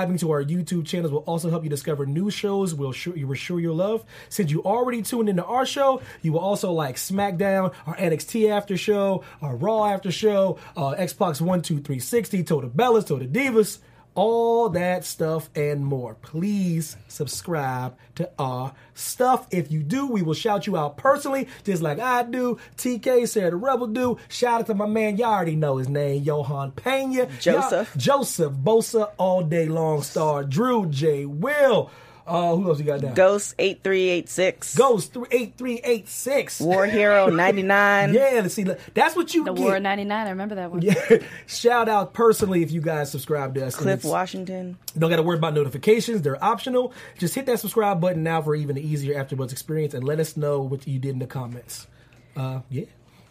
Subscribing 0.08 0.20
to 0.20 0.32
our 0.32 0.44
YouTube 0.44 0.86
channels 0.86 1.12
will 1.12 1.20
also 1.20 1.50
help 1.50 1.66
you 1.66 1.70
discover 1.70 2.06
new 2.06 2.30
shows 2.30 2.74
we'll 2.74 2.94
sure, 2.94 3.16
you 3.18 3.28
were 3.28 3.36
sure 3.36 3.60
you'll 3.60 3.76
love. 3.76 4.06
Since 4.30 4.52
you 4.52 4.64
already 4.64 5.02
tuned 5.02 5.28
into 5.28 5.44
our 5.44 5.66
show, 5.66 6.02
you 6.22 6.32
will 6.32 6.40
also 6.40 6.72
like 6.72 6.96
SmackDown, 6.96 7.74
our 7.86 7.96
NXT 7.98 8.50
after 8.50 8.78
show, 8.78 9.26
our 9.42 9.58
Raw 9.58 9.84
after 9.86 10.10
show, 10.10 10.60
uh, 10.78 10.96
Xbox 10.98 11.42
One, 11.42 11.62
Two, 11.62 11.82
Three 11.82 12.00
Sixty, 12.00 12.42
Total 12.42 12.70
Bellas, 12.70 13.06
Total 13.06 13.28
Divas 13.28 13.80
all 14.18 14.68
that 14.70 15.06
stuff 15.06 15.48
and 15.56 15.86
more. 15.86 16.16
Please 16.16 16.98
subscribe 17.08 17.96
to 18.16 18.28
our 18.40 18.74
stuff. 18.96 19.48
If 19.52 19.72
you 19.72 19.84
do, 19.84 20.08
we 20.08 20.24
will 20.24 20.34
shout 20.34 20.66
you 20.66 20.76
out 20.76 20.98
personally, 20.98 21.48
just 21.64 21.84
like 21.84 22.00
I 22.00 22.24
do. 22.24 22.58
TK 22.78 23.28
said 23.28 23.54
the 23.54 23.56
Rebel 23.56 23.86
do. 23.88 24.18
Shout 24.28 24.62
out 24.62 24.66
to 24.68 24.74
my 24.74 24.88
man, 24.88 25.18
y'all 25.18 25.28
already 25.34 25.56
know 25.56 25.78
his 25.78 25.88
name, 25.88 26.24
Johan 26.24 26.72
Pena. 26.72 27.28
Joseph. 27.40 27.92
Y'all- 27.96 28.18
Joseph 28.18 28.54
Bosa, 28.54 29.12
all 29.18 29.44
day 29.44 29.68
long 29.68 30.02
star. 30.02 30.44
Drew 30.44 30.88
J. 30.88 31.26
Will. 31.26 31.92
Uh, 32.28 32.56
who 32.58 32.68
else 32.68 32.78
you 32.78 32.84
got 32.84 33.00
down? 33.00 33.14
Ghost 33.14 33.56
eight 33.58 33.84
three 33.84 34.10
eight 34.10 34.28
six. 34.28 34.76
Ghost 34.76 35.14
three 35.14 35.28
eight 35.32 35.58
three 35.58 35.80
eight 35.84 36.10
six. 36.10 36.60
War 36.60 36.86
Hero 36.86 37.28
ninety 37.44 37.64
nine. 37.64 38.14
Yeah, 38.14 38.42
let's 38.42 38.54
see. 38.54 38.64
That's 38.94 39.16
what 39.16 39.34
you 39.34 39.46
the 39.46 39.54
get. 39.54 39.64
War 39.64 39.80
99. 39.80 40.28
I 40.28 40.30
remember 40.30 40.56
that 40.56 40.70
one. 40.70 40.82
Yeah. 40.82 40.96
Shout 41.48 41.88
out 41.88 42.14
personally 42.14 42.64
if 42.64 42.72
you 42.72 42.82
guys 42.82 43.10
subscribe 43.10 43.56
to 43.56 43.66
us. 43.66 43.76
Cliff 43.76 44.04
Washington. 44.04 44.78
Don't 44.98 45.10
got 45.10 45.16
to 45.16 45.24
worry 45.24 45.38
about 45.38 45.54
notifications. 45.54 46.22
They're 46.22 46.44
optional. 46.44 46.92
Just 47.18 47.34
hit 47.34 47.46
that 47.46 47.60
subscribe 47.60 48.02
button 48.02 48.24
now 48.24 48.42
for 48.42 48.56
even 48.56 48.78
an 48.78 48.84
easier 48.84 49.16
AfterBuzz 49.16 49.54
experience, 49.54 49.94
and 49.94 50.04
let 50.04 50.20
us 50.20 50.36
know 50.36 50.62
what 50.62 50.86
you 50.86 51.00
did 51.00 51.12
in 51.12 51.20
the 51.20 51.28
comments. 51.28 51.88
Uh, 52.36 52.60
yeah, 52.70 52.86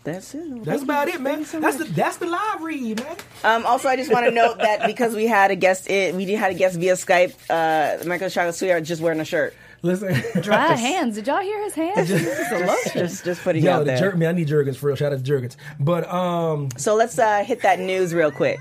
That's 0.06 0.34
it. 0.34 0.64
that's 0.64 0.82
about 0.82 1.08
you. 1.08 1.14
it, 1.14 1.20
man. 1.20 1.44
So 1.44 1.60
That's 1.60 1.78
much. 1.78 1.88
the 1.88 1.94
that's 1.94 2.16
the 2.16 2.26
live 2.26 2.62
read, 2.62 3.02
man. 3.02 3.16
Um, 3.44 3.66
also, 3.66 3.88
I 3.88 3.96
just 3.96 4.10
want 4.12 4.24
to 4.26 4.30
note 4.32 4.58
that 4.66 4.86
because 4.86 5.14
we 5.14 5.26
had 5.26 5.50
a 5.50 5.56
guest, 5.56 5.88
in, 5.90 6.16
we 6.16 6.24
did 6.24 6.38
had 6.38 6.52
a 6.52 6.54
guest 6.54 6.78
via 6.78 6.94
Skype. 6.94 7.34
Uh, 7.50 8.02
Michael 8.06 8.30
Chocolate 8.30 8.54
Sweetheart 8.54 8.84
just 8.84 9.02
wearing 9.02 9.20
a 9.20 9.24
shirt. 9.24 9.52
Listen, 9.82 10.14
Dry 10.42 10.72
hands. 10.76 11.16
Did 11.16 11.26
y'all 11.26 11.42
hear 11.42 11.62
his 11.62 11.74
hands? 11.74 12.10
It's 12.10 12.52
a 12.52 12.58
lotion. 12.66 12.92
Just, 13.08 13.24
just 13.24 13.42
putting 13.42 13.62
it 13.62 13.66
yo, 13.66 13.72
out 13.72 13.78
the 13.80 13.84
there. 13.84 13.98
jerk 13.98 14.16
man. 14.16 14.30
I 14.30 14.32
need 14.32 14.48
Jergens 14.48 14.76
for 14.78 14.86
real. 14.86 14.96
Shout 14.96 15.12
out 15.12 15.18
to 15.18 15.22
Jergens. 15.24 15.56
But 15.78 16.08
um, 16.12 16.70
So 16.76 16.94
let's 16.94 17.18
uh, 17.18 17.44
hit 17.44 17.60
that 17.62 17.78
news 17.78 18.14
real 18.14 18.30
quick. 18.32 18.58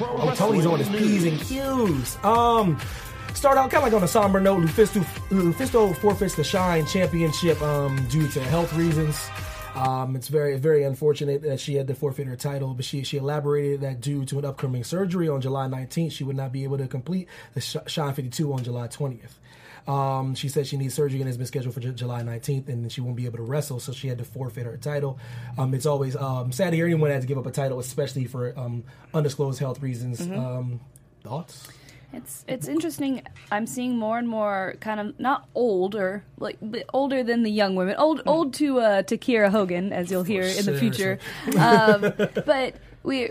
oh, 0.00 0.32
Tony's 0.36 0.66
on 0.66 0.78
his 0.78 0.88
p's 0.88 1.24
and 1.24 1.40
q's. 1.40 2.18
Um. 2.24 2.78
Start 3.34 3.56
out 3.56 3.70
kind 3.70 3.78
of 3.82 3.84
like 3.84 3.94
on 3.94 4.04
a 4.04 4.08
somber 4.08 4.40
note. 4.40 4.60
Lufisto, 4.60 5.02
Lufisto 5.30 5.96
forfeits 5.96 6.34
the 6.34 6.44
Shine 6.44 6.84
Championship 6.86 7.60
um, 7.62 7.96
due 8.08 8.28
to 8.28 8.40
health 8.44 8.72
reasons. 8.74 9.18
Um, 9.74 10.16
it's 10.16 10.28
very, 10.28 10.58
very 10.58 10.84
unfortunate 10.84 11.42
that 11.42 11.58
she 11.60 11.74
had 11.74 11.86
to 11.88 11.94
forfeit 11.94 12.26
her 12.26 12.36
title, 12.36 12.74
but 12.74 12.84
she 12.84 13.04
she 13.04 13.16
elaborated 13.16 13.80
that 13.80 14.00
due 14.00 14.24
to 14.26 14.38
an 14.38 14.44
upcoming 14.44 14.84
surgery 14.84 15.28
on 15.28 15.40
July 15.40 15.66
19th, 15.66 16.12
she 16.12 16.24
would 16.24 16.36
not 16.36 16.52
be 16.52 16.64
able 16.64 16.78
to 16.78 16.86
complete 16.86 17.28
the 17.54 17.60
Sh- 17.60 17.76
Shine 17.86 18.12
52 18.14 18.52
on 18.52 18.62
July 18.64 18.88
20th. 18.88 19.32
Um, 19.88 20.34
she 20.36 20.48
said 20.48 20.66
she 20.66 20.76
needs 20.76 20.94
surgery 20.94 21.20
and 21.20 21.26
has 21.26 21.36
been 21.36 21.46
scheduled 21.46 21.74
for 21.74 21.80
Ju- 21.80 21.92
July 21.92 22.22
19th, 22.22 22.68
and 22.68 22.92
she 22.92 23.00
won't 23.00 23.16
be 23.16 23.24
able 23.26 23.38
to 23.38 23.42
wrestle, 23.44 23.80
so 23.80 23.92
she 23.92 24.08
had 24.08 24.18
to 24.18 24.24
forfeit 24.24 24.64
her 24.66 24.76
title. 24.76 25.18
Um, 25.58 25.74
it's 25.74 25.86
always 25.86 26.14
um, 26.16 26.52
sad 26.52 26.70
to 26.70 26.76
hear 26.76 26.86
anyone 26.86 27.10
had 27.10 27.22
to 27.22 27.26
give 27.26 27.38
up 27.38 27.46
a 27.46 27.50
title, 27.50 27.80
especially 27.80 28.26
for 28.26 28.56
um, 28.58 28.84
undisclosed 29.12 29.58
health 29.58 29.82
reasons. 29.82 30.20
Um, 30.20 30.80
thoughts? 31.24 31.66
It's 32.12 32.44
it's 32.46 32.68
interesting. 32.68 33.22
I'm 33.50 33.66
seeing 33.66 33.96
more 33.96 34.18
and 34.18 34.28
more 34.28 34.74
kind 34.80 35.00
of 35.00 35.18
not 35.18 35.48
older, 35.54 36.24
like 36.38 36.58
older 36.92 37.22
than 37.22 37.42
the 37.42 37.50
young 37.50 37.74
women. 37.74 37.96
Old 37.96 38.22
old 38.26 38.52
to 38.54 38.80
uh, 38.80 39.02
to 39.02 39.16
Kiera 39.16 39.50
Hogan, 39.50 39.92
as 39.92 40.10
you'll 40.10 40.22
hear 40.22 40.42
in 40.42 40.66
the 40.66 40.78
future. 40.78 41.18
Um, 41.58 42.00
but 42.46 42.74
we 43.02 43.30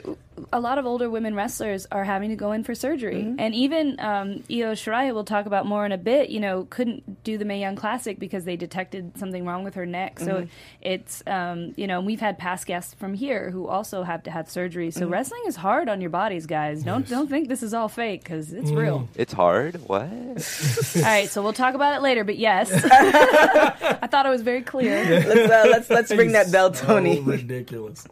a 0.52 0.60
lot 0.60 0.78
of 0.78 0.86
older 0.86 1.10
women 1.10 1.36
wrestlers 1.36 1.88
are 1.92 2.04
having 2.04 2.30
to 2.30 2.36
go 2.36 2.52
in 2.52 2.64
for 2.64 2.74
surgery, 2.74 3.36
and 3.38 3.54
even 3.54 4.00
um, 4.00 4.44
Io 4.50 4.74
Shirai 4.74 5.14
will 5.14 5.24
talk 5.24 5.46
about 5.46 5.66
more 5.66 5.86
in 5.86 5.92
a 5.92 5.98
bit. 5.98 6.30
You 6.30 6.40
know, 6.40 6.66
couldn't 6.70 7.24
do 7.24 7.38
the 7.38 7.46
Mae 7.46 7.60
Young 7.60 7.76
Classic 7.76 8.20
because 8.20 8.44
they 8.44 8.56
detected 8.56 9.18
something 9.18 9.46
wrong 9.46 9.64
with 9.64 9.76
her 9.76 9.86
neck. 9.86 10.20
So 10.20 10.48
it's 10.82 11.24
um, 11.28 11.74
you 11.78 11.88
know 11.88 12.02
we've 12.02 12.20
had 12.20 12.38
past 12.38 12.66
guests 12.66 12.94
from 12.96 13.14
here 13.14 13.50
who 13.52 13.68
also 13.68 14.04
have 14.04 14.24
to 14.24 14.32
have 14.32 14.50
surgery. 14.50 14.92
So 14.92 15.08
wrestling 15.08 15.44
is 15.48 15.56
hard 15.56 15.90
on 15.90 16.02
your 16.02 16.10
bodies, 16.10 16.46
guys. 16.46 16.84
Don't 16.84 17.08
don't 17.08 17.30
think 17.30 17.48
this 17.48 17.64
is 17.64 17.74
all 17.74 17.88
fake 17.90 18.24
because 18.24 18.52
it's 18.54 18.72
real. 18.72 19.08
It's 19.16 19.34
hard. 19.34 19.76
What? 19.88 20.02
All 20.96 21.02
right, 21.02 21.30
so 21.30 21.42
we'll 21.42 21.54
talk 21.54 21.76
about 21.76 21.96
it 21.96 22.02
later. 22.02 22.24
But 22.24 22.38
yes, 22.38 22.72
I 22.84 24.08
thought 24.08 24.26
it 24.26 24.30
was 24.30 24.42
very 24.42 24.62
clear. 24.62 25.04
Let's 25.22 25.52
uh, 25.52 25.70
let's 25.70 25.90
let's 25.90 26.12
ring 26.22 26.32
that 26.34 26.52
bell, 26.52 26.72
Tony. 26.72 27.20
Oh, 27.20 27.24
ridiculous. 27.24 28.08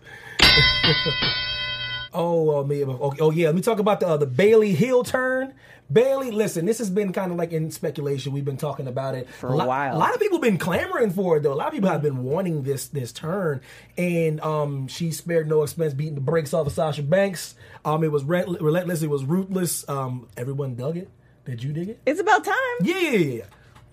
Oh, 2.13 2.59
uh, 2.59 2.63
me, 2.63 2.83
oh, 2.83 3.13
oh, 3.19 3.31
yeah. 3.31 3.47
Let 3.47 3.55
me 3.55 3.61
talk 3.61 3.79
about 3.79 3.99
the 3.99 4.07
uh, 4.07 4.17
the 4.17 4.25
Bayley 4.25 4.73
heel 4.73 5.03
turn. 5.03 5.53
Bayley, 5.91 6.29
listen, 6.29 6.67
this 6.67 6.77
has 6.77 6.89
been 6.91 7.11
kind 7.13 7.31
of 7.31 7.37
like 7.37 7.51
in 7.51 7.71
speculation. 7.71 8.31
We've 8.31 8.45
been 8.45 8.57
talking 8.57 8.87
about 8.87 9.15
it 9.15 9.27
For 9.27 9.47
a 9.47 9.55
lot, 9.55 9.67
while. 9.67 9.95
A 9.95 9.97
lot 9.97 10.13
of 10.13 10.19
people 10.19 10.37
have 10.37 10.43
been 10.43 10.59
clamoring 10.59 11.11
for 11.11 11.37
it, 11.37 11.43
though. 11.43 11.53
A 11.53 11.55
lot 11.55 11.67
of 11.67 11.73
people 11.73 11.89
have 11.89 12.03
been 12.03 12.23
wanting 12.23 12.61
this 12.61 12.87
this 12.87 13.11
turn, 13.11 13.61
and 13.97 14.39
um, 14.41 14.87
she 14.87 15.11
spared 15.11 15.49
no 15.49 15.63
expense 15.63 15.93
beating 15.95 16.15
the 16.15 16.21
brakes 16.21 16.53
off 16.53 16.67
of 16.67 16.73
Sasha 16.73 17.01
Banks. 17.01 17.55
Um, 17.83 18.03
it 18.03 18.11
was 18.11 18.23
re- 18.23 18.45
relentless. 18.45 19.01
It 19.01 19.09
was 19.09 19.23
ruthless. 19.23 19.87
Um, 19.89 20.27
everyone 20.37 20.75
dug 20.75 20.97
it. 20.97 21.09
Did 21.45 21.63
you 21.63 21.73
dig 21.73 21.89
it? 21.89 21.99
It's 22.05 22.19
about 22.19 22.45
time. 22.45 22.55
Yeah, 22.83 22.99
yeah, 22.99 23.17
yeah. 23.17 23.43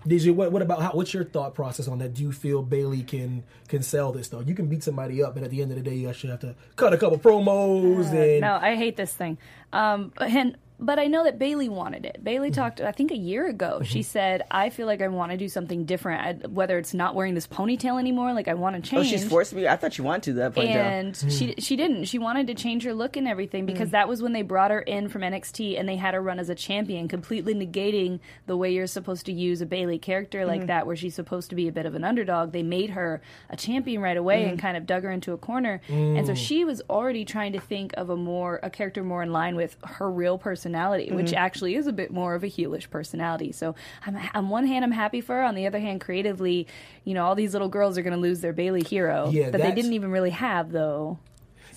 Did 0.07 0.23
you? 0.23 0.33
What, 0.33 0.51
what 0.51 0.61
about 0.61 0.81
how? 0.81 0.91
What's 0.91 1.13
your 1.13 1.25
thought 1.25 1.53
process 1.53 1.87
on 1.87 1.99
that? 1.99 2.13
Do 2.13 2.23
you 2.23 2.31
feel 2.31 2.61
Bayley 2.61 3.03
can 3.03 3.43
can 3.67 3.83
sell 3.83 4.11
this 4.11 4.29
though? 4.29 4.39
You 4.39 4.55
can 4.55 4.67
beat 4.67 4.83
somebody 4.83 5.21
up, 5.21 5.33
but 5.33 5.43
at 5.43 5.51
the 5.51 5.61
end 5.61 5.71
of 5.71 5.77
the 5.77 5.83
day, 5.83 5.95
you 5.95 6.09
actually 6.09 6.29
have 6.31 6.39
to 6.41 6.55
cut 6.75 6.93
a 6.93 6.97
couple 6.97 7.19
promos 7.19 8.11
and 8.13 8.41
No, 8.41 8.57
I 8.61 8.75
hate 8.75 8.95
this 8.95 9.13
thing. 9.13 9.37
Um, 9.73 10.13
and 10.19 10.57
but 10.79 10.99
I 10.99 11.07
know 11.07 11.23
that 11.23 11.39
Bayley 11.39 11.69
wanted 11.69 12.05
it. 12.05 12.23
Bayley 12.23 12.47
Mm-hmm. 12.47 12.61
talked, 12.61 12.81
I 12.81 12.91
think, 12.91 13.11
a 13.11 13.17
year 13.17 13.47
ago. 13.47 13.75
Mm-hmm. 13.75 13.83
She 13.83 14.03
said, 14.03 14.43
"I 14.49 14.69
feel 14.69 14.87
like 14.87 15.01
I 15.01 15.07
want 15.07 15.31
to 15.31 15.37
do 15.37 15.49
something 15.49 15.85
different. 15.85 16.45
I, 16.45 16.47
whether 16.47 16.77
it's 16.77 16.93
not 16.93 17.15
wearing 17.15 17.35
this 17.35 17.47
ponytail 17.47 17.99
anymore, 17.99 18.33
like 18.33 18.47
I 18.47 18.53
want 18.53 18.75
to 18.75 18.89
change." 18.89 19.07
Oh, 19.07 19.09
she's 19.09 19.27
forced 19.27 19.53
me. 19.53 19.67
I 19.67 19.75
thought 19.75 19.93
she 19.93 20.01
wanted 20.01 20.23
to 20.23 20.33
that 20.33 20.55
point. 20.55 20.69
and 20.69 21.15
hmm. 21.15 21.29
she 21.29 21.55
she 21.59 21.75
didn't. 21.75 22.05
She 22.05 22.19
wanted 22.19 22.47
to 22.47 22.53
change 22.53 22.83
her 22.83 22.93
look 22.93 23.17
and 23.17 23.27
everything 23.27 23.63
hmm. 23.63 23.73
because 23.73 23.91
that 23.91 24.07
was 24.07 24.21
when 24.21 24.33
they 24.33 24.41
brought 24.41 24.71
her 24.71 24.81
in 24.81 25.09
from 25.09 25.21
NXT 25.21 25.79
and 25.79 25.87
they 25.87 25.95
had 25.95 26.13
her 26.13 26.21
run 26.21 26.39
as 26.39 26.49
a 26.49 26.55
champion, 26.55 27.07
completely 27.07 27.53
negating 27.53 28.19
the 28.45 28.55
way 28.57 28.71
you're 28.71 28.87
supposed 28.87 29.25
to 29.25 29.33
use 29.33 29.61
a 29.61 29.65
Bayley 29.65 29.99
character 29.99 30.45
like 30.45 30.61
hmm. 30.61 30.67
that, 30.67 30.87
where 30.87 30.95
she's 30.95 31.15
supposed 31.15 31.49
to 31.49 31.55
be 31.55 31.67
a 31.67 31.71
bit 31.71 31.85
of 31.85 31.95
an 31.95 32.03
underdog. 32.03 32.51
They 32.51 32.63
made 32.63 32.91
her 32.91 33.21
a 33.49 33.57
champion 33.57 34.01
right 34.01 34.17
away 34.17 34.45
and 34.45 34.59
kind 34.59 34.77
of 34.77 34.85
dug 34.85 35.03
her 35.03 35.11
into 35.11 35.33
a 35.33 35.37
corner, 35.37 35.81
and 35.89 36.25
so 36.25 36.33
she 36.33 36.63
was 36.63 36.81
already 36.89 37.25
trying 37.25 37.53
to 37.53 37.59
think 37.59 37.93
of 37.97 38.09
a 38.09 38.15
more 38.15 38.59
a 38.63 38.69
character 38.69 39.03
more 39.03 39.23
in 39.23 39.31
line 39.31 39.55
with 39.55 39.75
her 39.83 40.09
real 40.09 40.37
personality, 40.67 41.11
which 41.11 41.27
mm-hmm. 41.27 41.35
actually 41.35 41.75
is 41.75 41.87
a 41.87 41.93
bit 41.93 42.11
more 42.11 42.35
of 42.35 42.43
a 42.43 42.47
heelish 42.47 42.89
personality. 42.89 43.51
So 43.51 43.75
I'm, 44.05 44.17
on 44.33 44.49
one 44.49 44.65
hand, 44.65 44.83
I'm 44.83 44.91
happy 44.91 45.21
for 45.21 45.35
her. 45.35 45.43
On 45.43 45.55
the 45.55 45.67
other 45.67 45.79
hand, 45.79 46.01
creatively, 46.01 46.67
you 47.03 47.13
know, 47.13 47.25
all 47.25 47.35
these 47.35 47.53
little 47.53 47.69
girls 47.69 47.97
are 47.97 48.01
going 48.01 48.13
to 48.13 48.19
lose 48.19 48.41
their 48.41 48.53
Bayley 48.53 48.83
hero 48.83 49.29
Yeah, 49.31 49.49
that 49.49 49.61
they 49.61 49.71
didn't 49.71 49.93
even 49.93 50.11
really 50.11 50.31
have 50.31 50.71
though. 50.71 51.19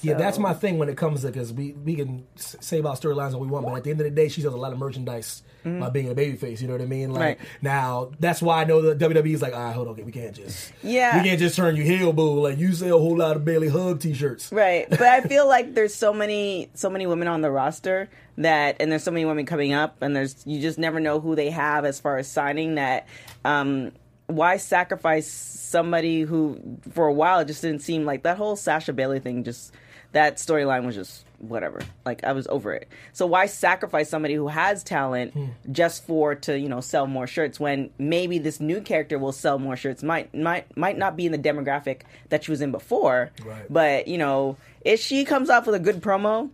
Yeah, 0.02 0.14
that's 0.14 0.38
my 0.38 0.54
thing 0.54 0.78
when 0.78 0.88
it 0.88 0.96
comes 0.96 1.22
to 1.22 1.26
because 1.26 1.52
we 1.52 1.72
we 1.72 1.94
can 1.94 2.26
say 2.34 2.78
about 2.78 2.98
storylines 3.00 3.32
what 3.32 3.40
we 3.40 3.48
want, 3.48 3.66
but 3.66 3.74
at 3.76 3.84
the 3.84 3.90
end 3.90 4.00
of 4.00 4.04
the 4.04 4.10
day, 4.10 4.28
she 4.28 4.40
does 4.40 4.54
a 4.54 4.56
lot 4.56 4.72
of 4.72 4.78
merchandise 4.78 5.42
by 5.64 5.90
being 5.90 6.08
a 6.10 6.14
babyface. 6.14 6.60
You 6.60 6.66
know 6.68 6.74
what 6.74 6.82
I 6.82 6.86
mean? 6.86 7.12
Like 7.12 7.38
Mm-hmm. 7.38 7.42
Right. 7.44 7.48
now, 7.62 8.10
that's 8.18 8.40
why 8.40 8.62
I 8.62 8.64
know 8.64 8.80
the 8.82 8.94
WWE 9.08 9.34
is 9.34 9.42
like, 9.42 9.52
all 9.52 9.60
right, 9.64 9.74
hold 9.74 9.88
on, 9.88 9.92
okay, 9.94 10.02
we 10.02 10.12
can't 10.12 10.34
just 10.34 10.72
Yeah. 10.82 11.16
we 11.22 11.28
can't 11.28 11.38
just 11.38 11.56
turn 11.56 11.76
you 11.76 11.82
heel, 11.82 12.12
boo. 12.12 12.40
Like 12.40 12.58
you 12.58 12.72
sell 12.72 12.96
a 12.96 13.00
whole 13.00 13.16
lot 13.16 13.36
of 13.36 13.44
Bayley 13.44 13.68
Hug 13.68 14.00
T-shirts. 14.00 14.50
Right, 14.52 14.88
but 14.88 15.02
I 15.02 15.20
feel 15.22 15.46
like 15.54 15.74
there's 15.74 15.94
so 15.94 16.12
many 16.12 16.70
so 16.74 16.88
many 16.90 17.06
women 17.06 17.28
on 17.28 17.40
the 17.42 17.50
roster 17.50 18.08
that, 18.38 18.76
and 18.80 18.90
there's 18.90 19.02
so 19.02 19.10
many 19.10 19.24
women 19.26 19.44
coming 19.44 19.72
up, 19.74 20.00
and 20.02 20.16
there's 20.16 20.42
you 20.46 20.60
just 20.60 20.78
never 20.78 20.98
know 21.00 21.20
who 21.20 21.34
they 21.34 21.50
have 21.50 21.84
as 21.84 22.00
far 22.00 22.16
as 22.16 22.26
signing. 22.26 22.76
That 22.76 23.06
um, 23.44 23.92
why 24.28 24.56
sacrifice 24.56 25.30
somebody 25.30 26.22
who 26.22 26.58
for 26.92 27.06
a 27.06 27.12
while 27.12 27.40
it 27.40 27.46
just 27.46 27.62
didn't 27.62 27.80
seem 27.82 28.04
like 28.04 28.22
that 28.22 28.36
whole 28.38 28.56
Sasha 28.56 28.92
Bayley 28.92 29.20
thing. 29.20 29.44
Just 29.44 29.72
that 30.12 30.36
storyline 30.36 30.86
was 30.86 30.94
just 30.94 31.24
whatever. 31.40 31.80
Like 32.04 32.24
I 32.24 32.32
was 32.32 32.46
over 32.48 32.72
it. 32.72 32.88
So 33.12 33.26
why 33.26 33.46
sacrifice 33.46 34.08
somebody 34.08 34.34
who 34.34 34.48
has 34.48 34.84
talent 34.84 35.34
just 35.70 36.06
for 36.06 36.34
to 36.36 36.58
you 36.58 36.68
know 36.68 36.80
sell 36.80 37.06
more 37.06 37.26
shirts 37.26 37.58
when 37.58 37.90
maybe 37.98 38.38
this 38.38 38.60
new 38.60 38.80
character 38.80 39.18
will 39.18 39.32
sell 39.32 39.58
more 39.58 39.76
shirts? 39.76 40.02
Might 40.02 40.32
might 40.34 40.76
might 40.76 40.98
not 40.98 41.16
be 41.16 41.26
in 41.26 41.32
the 41.32 41.38
demographic 41.38 42.02
that 42.28 42.44
she 42.44 42.50
was 42.50 42.60
in 42.60 42.70
before. 42.70 43.30
Right. 43.44 43.64
But 43.68 44.08
you 44.08 44.18
know, 44.18 44.56
if 44.84 45.00
she 45.00 45.24
comes 45.24 45.50
off 45.50 45.66
with 45.66 45.74
a 45.74 45.80
good 45.80 46.00
promo, 46.00 46.50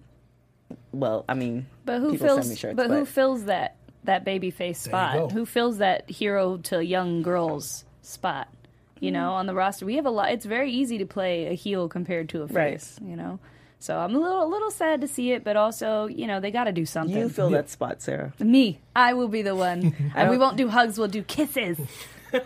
well, 0.93 1.25
I 1.29 1.35
mean, 1.35 1.67
But 1.85 2.01
who 2.01 2.13
people 2.13 2.29
send 2.29 2.39
fills? 2.39 2.49
me 2.51 2.57
shirts, 2.57 2.77
but, 2.77 2.91
who 2.91 3.05
fills 3.05 3.45
that 3.45 3.77
that 4.05 4.25
baby 4.25 4.51
face 4.51 4.81
spot? 4.81 5.33
Who 5.33 5.45
fills 5.47 5.79
that 5.79 6.09
hero 6.09 6.59
to 6.59 6.85
young 6.85 7.23
girls 7.23 7.85
spot? 8.03 8.49
You 9.01 9.11
hmm. 9.11 9.15
know, 9.15 9.33
on 9.33 9.47
the 9.47 9.55
roster, 9.55 9.85
we 9.85 9.97
have 9.97 10.07
a 10.07 10.11
lot. 10.11 10.31
It's 10.31 10.47
very 10.47 10.71
easy 10.71 10.99
to 10.99 11.07
play 11.07 11.47
a 11.47 11.55
heel 11.55 11.89
compared 11.89 12.29
to 12.31 12.43
a 12.43 12.47
Right. 12.47 12.73
face. 12.75 12.99
You 13.05 13.17
know, 13.17 13.39
so 13.87 13.97
I'm 13.97 14.17
a 14.17 14.19
little 14.19 14.43
a 14.43 14.51
little 14.51 14.73
sad 14.73 15.01
to 15.03 15.09
see 15.09 15.31
it, 15.31 15.45
but 15.45 15.57
also, 15.57 16.09
you 16.09 16.27
know, 16.27 16.41
they 16.41 16.51
got 16.51 16.65
to 16.65 16.73
do 16.73 16.85
something. 16.85 17.17
you 17.17 17.29
fill 17.29 17.51
that 17.51 17.71
spot, 17.71 18.03
Sarah. 18.03 18.33
Me, 18.41 18.81
I 18.97 19.13
will 19.13 19.29
be 19.29 19.43
the 19.43 19.55
one, 19.55 19.95
and 20.17 20.29
we 20.29 20.39
won't 20.39 20.57
do 20.57 20.69
hugs. 20.69 20.99
We'll 20.99 21.09
do 21.09 21.23
kisses. 21.23 21.79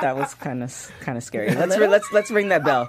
That 0.00 0.16
was 0.16 0.32
kind 0.34 0.62
of 0.62 0.92
kind 1.00 1.18
of 1.18 1.24
scary. 1.24 1.52
Let's 1.52 1.76
re- 1.76 1.88
let's 1.88 2.12
let's 2.12 2.30
ring 2.30 2.50
that 2.50 2.62
bell. 2.62 2.88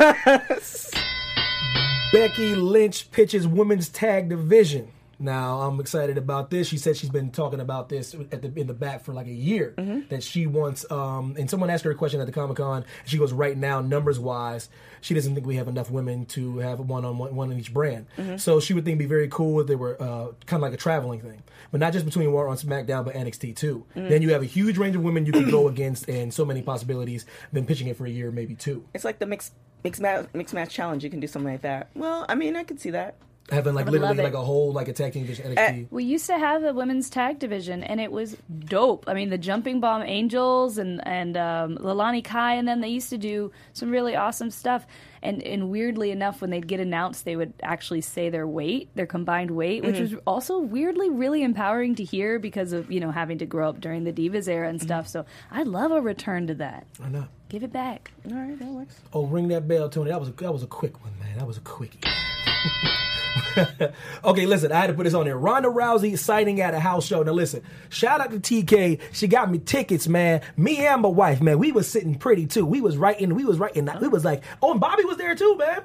Becky 2.12 2.56
Lynch 2.56 3.12
pitches 3.12 3.46
women's 3.46 3.88
tag 3.88 4.28
division. 4.28 4.88
Now 5.22 5.60
I'm 5.60 5.78
excited 5.80 6.18
about 6.18 6.50
this. 6.50 6.66
She 6.68 6.76
said 6.78 6.96
she's 6.96 7.08
been 7.10 7.30
talking 7.30 7.60
about 7.60 7.88
this 7.88 8.14
at 8.32 8.42
the 8.42 8.52
in 8.56 8.66
the 8.66 8.74
back 8.74 9.04
for 9.04 9.12
like 9.14 9.26
a 9.28 9.32
year. 9.32 9.74
That 10.08 10.22
she 10.22 10.46
wants. 10.46 10.90
Um, 10.90 11.36
and 11.38 11.48
someone 11.48 11.70
asked 11.70 11.84
her 11.84 11.90
a 11.90 11.94
question 11.94 12.20
at 12.20 12.26
the 12.26 12.32
Comic 12.32 12.56
Con. 12.56 12.84
She 13.04 13.18
goes, 13.18 13.32
right 13.32 13.56
now, 13.56 13.80
numbers 13.80 14.18
wise, 14.18 14.68
she 15.00 15.14
doesn't 15.14 15.34
think 15.34 15.46
we 15.46 15.56
have 15.56 15.68
enough 15.68 15.90
women 15.90 16.26
to 16.26 16.58
have 16.58 16.80
one 16.80 17.04
on 17.04 17.18
one, 17.18 17.34
one 17.34 17.52
in 17.52 17.58
each 17.58 17.72
brand. 17.72 18.06
So 18.36 18.60
she 18.60 18.74
would 18.74 18.84
think 18.84 18.96
it'd 18.96 18.98
be 18.98 19.06
very 19.06 19.28
cool 19.28 19.60
if 19.60 19.66
they 19.66 19.76
were 19.76 19.96
uh, 20.02 20.32
kind 20.46 20.60
of 20.60 20.62
like 20.62 20.72
a 20.72 20.76
traveling 20.76 21.20
thing, 21.20 21.42
but 21.70 21.80
not 21.80 21.92
just 21.92 22.04
between 22.04 22.32
War 22.32 22.48
on 22.48 22.56
SmackDown, 22.56 23.04
but 23.04 23.14
NXT 23.14 23.56
too. 23.56 23.84
Then 23.94 24.22
you 24.22 24.32
have 24.32 24.42
a 24.42 24.46
huge 24.46 24.76
range 24.78 24.96
of 24.96 25.02
women 25.02 25.24
you 25.26 25.32
can 25.32 25.50
go 25.50 25.68
against, 25.72 26.08
and 26.08 26.32
so 26.34 26.44
many 26.44 26.62
possibilities. 26.62 27.26
Been 27.52 27.66
pitching 27.66 27.86
it 27.88 27.96
for 27.96 28.06
a 28.06 28.10
year, 28.10 28.30
maybe 28.30 28.54
two. 28.54 28.84
It's 28.94 29.04
like 29.04 29.18
the 29.18 29.26
mix 29.26 29.52
mix 29.84 30.00
match 30.00 30.26
mix 30.34 30.52
match 30.52 30.70
challenge. 30.70 31.04
You 31.04 31.10
can 31.10 31.20
do 31.20 31.26
something 31.26 31.52
like 31.52 31.62
that. 31.62 31.90
Well, 31.94 32.24
I 32.28 32.34
mean, 32.34 32.56
I 32.56 32.64
could 32.64 32.80
see 32.80 32.90
that. 32.90 33.16
Having 33.50 33.74
like 33.74 33.86
literally 33.86 34.22
like 34.22 34.34
a 34.34 34.42
whole 34.42 34.72
like 34.72 34.88
a 34.88 34.92
tag 34.92 35.12
team 35.12 35.26
division 35.26 35.58
uh, 35.58 35.60
NXT. 35.60 35.88
We 35.90 36.04
used 36.04 36.26
to 36.26 36.38
have 36.38 36.62
a 36.62 36.72
women's 36.72 37.10
tag 37.10 37.38
division, 37.38 37.82
and 37.82 38.00
it 38.00 38.12
was 38.12 38.36
dope. 38.66 39.04
I 39.08 39.14
mean, 39.14 39.30
the 39.30 39.38
Jumping 39.38 39.80
Bomb 39.80 40.02
Angels 40.02 40.78
and 40.78 41.06
and 41.06 41.36
um, 41.36 41.76
Leilani 41.78 42.22
Kai, 42.24 42.54
and 42.54 42.68
then 42.68 42.80
they 42.80 42.88
used 42.88 43.10
to 43.10 43.18
do 43.18 43.50
some 43.72 43.90
really 43.90 44.14
awesome 44.14 44.50
stuff. 44.50 44.86
And 45.22 45.42
and 45.42 45.70
weirdly 45.70 46.12
enough, 46.12 46.40
when 46.40 46.50
they'd 46.50 46.66
get 46.66 46.80
announced, 46.80 47.24
they 47.24 47.36
would 47.36 47.52
actually 47.62 48.00
say 48.00 48.30
their 48.30 48.46
weight, 48.46 48.90
their 48.94 49.06
combined 49.06 49.50
weight, 49.50 49.84
which 49.84 49.96
mm-hmm. 49.96 50.14
was 50.14 50.22
also 50.26 50.58
weirdly 50.58 51.10
really 51.10 51.42
empowering 51.42 51.96
to 51.96 52.04
hear 52.04 52.38
because 52.38 52.72
of 52.72 52.90
you 52.92 53.00
know 53.00 53.10
having 53.10 53.38
to 53.38 53.46
grow 53.46 53.68
up 53.68 53.80
during 53.80 54.04
the 54.04 54.12
Divas 54.12 54.48
era 54.48 54.68
and 54.68 54.78
mm-hmm. 54.78 54.86
stuff. 54.86 55.08
So 55.08 55.26
I 55.50 55.64
love 55.64 55.90
a 55.90 56.00
return 56.00 56.46
to 56.46 56.54
that. 56.54 56.86
I 57.02 57.08
know. 57.08 57.26
Give 57.48 57.64
it 57.64 57.72
back. 57.72 58.12
All 58.30 58.36
right, 58.36 58.58
that 58.58 58.68
works. 58.68 58.96
Oh, 59.12 59.26
ring 59.26 59.48
that 59.48 59.68
bell, 59.68 59.90
Tony. 59.90 60.10
That 60.10 60.20
was 60.20 60.30
a, 60.30 60.32
that 60.32 60.52
was 60.52 60.62
a 60.62 60.68
quick 60.68 61.02
one, 61.02 61.12
man. 61.18 61.36
That 61.36 61.46
was 61.46 61.58
a 61.58 61.60
quickie. 61.60 62.00
okay, 64.24 64.46
listen, 64.46 64.72
I 64.72 64.80
had 64.80 64.86
to 64.88 64.94
put 64.94 65.04
this 65.04 65.14
on 65.14 65.24
there. 65.24 65.36
Ronda 65.36 65.68
Rousey 65.68 66.18
sighting 66.18 66.60
at 66.60 66.74
a 66.74 66.80
house 66.80 67.06
show. 67.06 67.22
Now, 67.22 67.32
listen, 67.32 67.62
shout 67.88 68.20
out 68.20 68.30
to 68.30 68.40
TK. 68.40 69.00
She 69.12 69.26
got 69.26 69.50
me 69.50 69.58
tickets, 69.58 70.08
man. 70.08 70.42
Me 70.56 70.86
and 70.86 71.02
my 71.02 71.08
wife, 71.08 71.40
man, 71.40 71.58
we 71.58 71.72
was 71.72 71.88
sitting 71.88 72.14
pretty 72.14 72.46
too. 72.46 72.64
We 72.66 72.80
was 72.80 72.96
right 72.96 73.18
in, 73.18 73.34
we 73.34 73.44
was 73.44 73.58
right 73.58 73.74
in, 73.74 73.90
we 74.00 74.08
was 74.08 74.24
like, 74.24 74.42
oh, 74.62 74.72
and 74.72 74.80
Bobby 74.80 75.04
was 75.04 75.16
there 75.16 75.34
too, 75.34 75.56
man. 75.56 75.82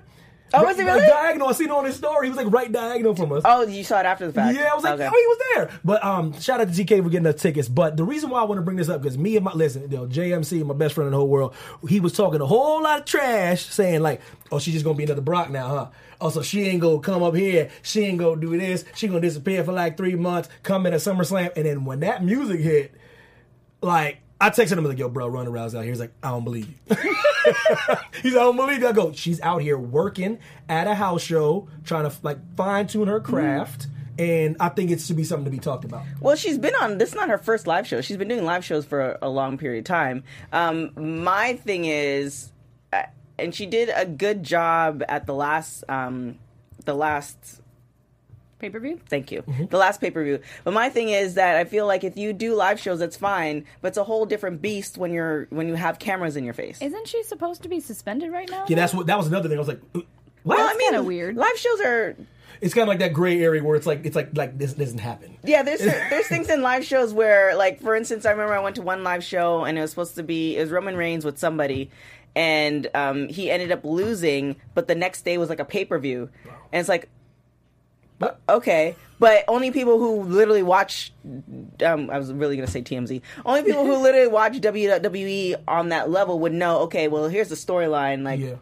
Oh, 0.53 0.63
was 0.63 0.77
he 0.77 0.83
really? 0.83 1.01
Diagonal. 1.05 1.49
I 1.49 1.51
seen 1.51 1.67
it 1.67 1.71
on 1.71 1.83
his 1.85 1.95
story. 1.95 2.27
He 2.27 2.29
was 2.29 2.37
like 2.37 2.51
right 2.53 2.71
diagonal 2.71 3.15
from 3.15 3.33
us. 3.33 3.41
Oh, 3.45 3.63
you 3.67 3.83
saw 3.83 3.99
it 3.99 4.05
after 4.05 4.27
the 4.27 4.31
fact. 4.33 4.55
Yeah, 4.57 4.69
I 4.71 4.75
was 4.75 4.83
like, 4.83 4.93
Okay. 4.93 5.05
oh, 5.05 5.09
he 5.09 5.27
was 5.27 5.37
there. 5.53 5.79
But 5.83 6.03
um, 6.05 6.39
shout 6.39 6.61
out 6.61 6.73
to 6.73 6.83
GK 6.85 7.03
for 7.03 7.09
getting 7.09 7.27
us 7.27 7.41
tickets. 7.41 7.67
But 7.67 7.97
the 7.97 8.05
reason 8.05 8.29
why 8.29 8.39
I 8.41 8.43
want 8.45 8.57
to 8.59 8.61
bring 8.63 8.77
this 8.77 8.87
up 8.87 9.01
because 9.01 9.17
me 9.17 9.35
and 9.35 9.43
my 9.43 9.51
listen, 9.53 9.83
you 9.91 9.97
know, 9.97 10.07
JMC, 10.07 10.65
my 10.65 10.73
best 10.73 10.95
friend 10.95 11.07
in 11.07 11.11
the 11.11 11.17
whole 11.17 11.27
world, 11.27 11.53
he 11.89 11.99
was 11.99 12.13
talking 12.13 12.39
a 12.39 12.45
whole 12.45 12.81
lot 12.81 12.99
of 12.99 13.05
trash, 13.05 13.65
saying 13.65 14.01
like, 14.01 14.21
oh, 14.51 14.59
she's 14.59 14.73
just 14.73 14.85
gonna 14.85 14.97
be 14.97 15.03
another 15.03 15.21
Brock 15.21 15.49
now, 15.49 15.67
huh? 15.67 15.87
Oh, 16.21 16.29
so 16.29 16.41
she 16.41 16.63
ain't 16.63 16.81
gonna 16.81 16.99
come 16.99 17.23
up 17.23 17.35
here. 17.35 17.69
She 17.81 18.05
ain't 18.05 18.17
gonna 18.17 18.39
do 18.39 18.57
this. 18.57 18.85
She 18.95 19.07
gonna 19.07 19.19
disappear 19.21 19.63
for 19.65 19.73
like 19.73 19.97
three 19.97 20.15
months. 20.15 20.47
Come 20.63 20.85
in 20.85 20.93
at 20.93 21.01
SummerSlam, 21.01 21.51
and 21.57 21.65
then 21.65 21.83
when 21.83 21.99
that 21.99 22.23
music 22.23 22.61
hit, 22.61 22.93
like. 23.81 24.19
I 24.39 24.49
texted 24.49 24.77
him 24.77 24.83
like, 24.83 24.99
"Yo, 24.99 25.09
bro, 25.09 25.27
Ronda 25.27 25.51
Rousey 25.51 25.75
out 25.75 25.83
here." 25.83 25.91
He's 25.91 25.99
like, 25.99 26.13
"I 26.21 26.29
don't 26.29 26.43
believe 26.43 26.67
you." 26.67 26.95
He's 28.21 28.33
like, 28.33 28.41
"I 28.41 28.45
don't 28.45 28.55
believe 28.55 28.79
you." 28.79 28.87
I 28.87 28.91
go, 28.91 29.11
"She's 29.11 29.41
out 29.41 29.61
here 29.61 29.77
working 29.77 30.39
at 30.69 30.87
a 30.87 30.95
house 30.95 31.21
show, 31.23 31.67
trying 31.83 32.09
to 32.09 32.15
like 32.21 32.37
fine 32.55 32.87
tune 32.87 33.07
her 33.07 33.19
craft, 33.19 33.87
and 34.19 34.55
I 34.59 34.69
think 34.69 34.91
it 34.91 35.01
should 35.01 35.17
be 35.17 35.23
something 35.23 35.45
to 35.45 35.51
be 35.51 35.59
talked 35.59 35.85
about." 35.85 36.03
Well, 36.21 36.35
she's 36.35 36.57
been 36.57 36.75
on. 36.75 36.99
This 36.99 37.09
is 37.09 37.15
not 37.15 37.29
her 37.29 37.37
first 37.37 37.65
live 37.65 37.87
show. 37.87 38.01
She's 38.01 38.17
been 38.17 38.27
doing 38.27 38.45
live 38.45 38.63
shows 38.63 38.85
for 38.85 39.11
a, 39.13 39.17
a 39.23 39.29
long 39.29 39.57
period 39.57 39.79
of 39.79 39.85
time. 39.85 40.23
Um, 40.53 40.91
my 41.23 41.55
thing 41.55 41.85
is, 41.85 42.51
uh, 42.93 43.03
and 43.39 43.55
she 43.55 43.65
did 43.65 43.89
a 43.95 44.05
good 44.05 44.43
job 44.43 45.03
at 45.09 45.25
the 45.25 45.33
last, 45.33 45.83
um, 45.89 46.37
the 46.85 46.93
last 46.93 47.61
Pay 48.59 48.69
per 48.69 48.79
view. 48.79 48.99
Thank 49.07 49.31
you. 49.31 49.43
Mm-hmm. 49.43 49.65
The 49.67 49.77
last 49.77 50.01
pay 50.01 50.09
per 50.09 50.23
view. 50.23 50.39
But 50.63 50.73
my 50.73 50.89
thing 50.89 51.09
is 51.09 51.35
that 51.35 51.57
I 51.57 51.65
feel 51.65 51.85
like 51.85 52.03
if 52.03 52.17
you 52.17 52.33
do 52.33 52.55
live 52.55 52.79
shows, 52.79 52.99
that's 52.99 53.17
fine. 53.17 53.65
But 53.81 53.89
it's 53.89 53.97
a 53.97 54.03
whole 54.03 54.25
different 54.25 54.61
beast 54.61 54.97
when 54.97 55.13
you're 55.13 55.47
when 55.49 55.67
you 55.67 55.75
have 55.75 55.99
cameras 55.99 56.35
in 56.35 56.43
your 56.43 56.53
face. 56.53 56.81
Isn't 56.81 57.07
she 57.07 57.21
supposed 57.23 57.63
to 57.63 57.69
be 57.69 57.79
suspended 57.79 58.31
right 58.31 58.49
now? 58.49 58.65
Yeah, 58.67 58.77
that's 58.77 58.93
what 58.93 59.07
that 59.07 59.17
was 59.17 59.27
another 59.27 59.47
thing. 59.47 59.57
I 59.57 59.61
was 59.61 59.67
like, 59.67 59.81
"Uh, 59.95 60.01
"What?" 60.43 60.57
well, 60.57 60.67
I 60.67 60.73
mean, 60.73 60.91
kinda 60.91 61.03
weird. 61.03 61.35
Live 61.35 61.57
shows 61.57 61.81
are 61.81 62.15
it's 62.61 62.73
kind 62.73 62.83
of 62.83 62.87
like 62.87 62.99
that 62.99 63.13
gray 63.13 63.41
area 63.43 63.63
where 63.63 63.75
it's 63.75 63.85
like 63.85 64.05
it's 64.05 64.15
like 64.15 64.35
like 64.35 64.57
this 64.57 64.73
doesn't 64.73 64.99
happen. 64.99 65.37
yeah. 65.43 65.63
There's 65.63 65.79
there's 66.09 66.27
things 66.27 66.49
in 66.49 66.61
live 66.61 66.85
shows 66.85 67.13
where, 67.13 67.55
like, 67.55 67.81
for 67.81 67.95
instance, 67.95 68.25
I 68.25 68.31
remember 68.31 68.53
I 68.53 68.59
went 68.59 68.75
to 68.77 68.81
one 68.81 69.03
live 69.03 69.23
show 69.23 69.65
and 69.65 69.77
it 69.77 69.81
was 69.81 69.91
supposed 69.91 70.15
to 70.15 70.23
be 70.23 70.57
it 70.57 70.61
was 70.61 70.71
Roman 70.71 70.95
Reigns 70.95 71.25
with 71.25 71.37
somebody, 71.37 71.91
and 72.35 72.87
um, 72.93 73.27
he 73.29 73.51
ended 73.51 73.71
up 73.71 73.83
losing. 73.83 74.55
But 74.73 74.87
the 74.87 74.95
next 74.95 75.23
day 75.23 75.37
was 75.37 75.49
like 75.49 75.59
a 75.59 75.65
pay 75.65 75.85
per 75.85 75.99
view, 75.99 76.29
and 76.71 76.79
it's 76.79 76.89
like 76.89 77.09
But 78.19 78.39
Okay, 78.49 78.95
but 79.19 79.43
only 79.47 79.71
people 79.71 79.99
who 79.99 80.23
literally 80.23 80.63
watch. 80.63 81.11
Um, 81.85 82.09
I 82.09 82.17
was 82.17 82.33
really 82.33 82.55
gonna 82.55 82.67
say 82.67 82.81
TMZ. 82.81 83.21
Only 83.45 83.63
people 83.63 83.85
who 83.85 83.97
literally 83.97 84.27
watch 84.27 84.53
WWE 84.53 85.55
on 85.67 85.89
that 85.89 86.09
level 86.09 86.39
would 86.39 86.53
know. 86.53 86.79
Okay, 86.81 87.07
well, 87.07 87.27
here's 87.27 87.49
the 87.49 87.55
storyline. 87.55 88.23
Like, 88.23 88.39
yeah, 88.39 88.55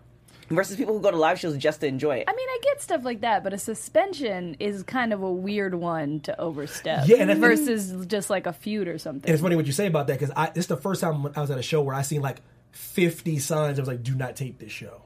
versus 0.50 0.76
people 0.76 0.94
who 0.96 1.02
go 1.02 1.10
to 1.12 1.18
live 1.18 1.40
shows 1.40 1.56
just 1.58 1.80
to 1.82 1.88
enjoy 1.88 2.18
it. 2.18 2.26
I 2.28 2.34
mean, 2.34 2.48
I 2.50 2.60
get 2.64 2.82
stuff 2.82 3.06
like 3.06 3.22
that, 3.22 3.44
but 3.46 3.54
a 3.54 3.58
suspension 3.58 4.58
is 4.60 4.84
kind 4.84 5.14
of 5.14 5.22
a 5.24 5.32
weird 5.32 5.74
one 5.76 6.20
to 6.22 6.40
overstep. 6.40 7.08
Yeah, 7.08 7.18
and 7.18 7.32
I 7.32 7.36
think- 7.36 7.46
versus 7.46 8.06
just 8.08 8.30
like 8.30 8.46
a 8.46 8.54
feud 8.54 8.88
or 8.90 8.98
something. 8.98 9.30
and 9.30 9.34
it's 9.34 9.42
funny 9.42 9.56
what 9.56 9.66
you 9.68 9.72
say 9.72 9.88
about 9.88 10.08
that 10.08 10.20
because 10.20 10.34
I 10.36 10.48
this 10.50 10.66
is 10.66 10.68
the 10.68 10.76
first 10.78 11.00
time 11.02 11.28
I 11.36 11.40
was 11.42 11.50
at 11.52 11.58
a 11.58 11.64
show 11.64 11.82
where 11.82 11.96
I 11.96 12.02
seen 12.02 12.22
like 12.22 12.42
fifty 12.72 13.40
signs. 13.40 13.80
I 13.80 13.82
was 13.84 13.88
like, 13.88 14.04
"Do 14.04 14.16
not 14.16 14.36
tape 14.36 14.60
this 14.60 14.72
show." 14.74 15.02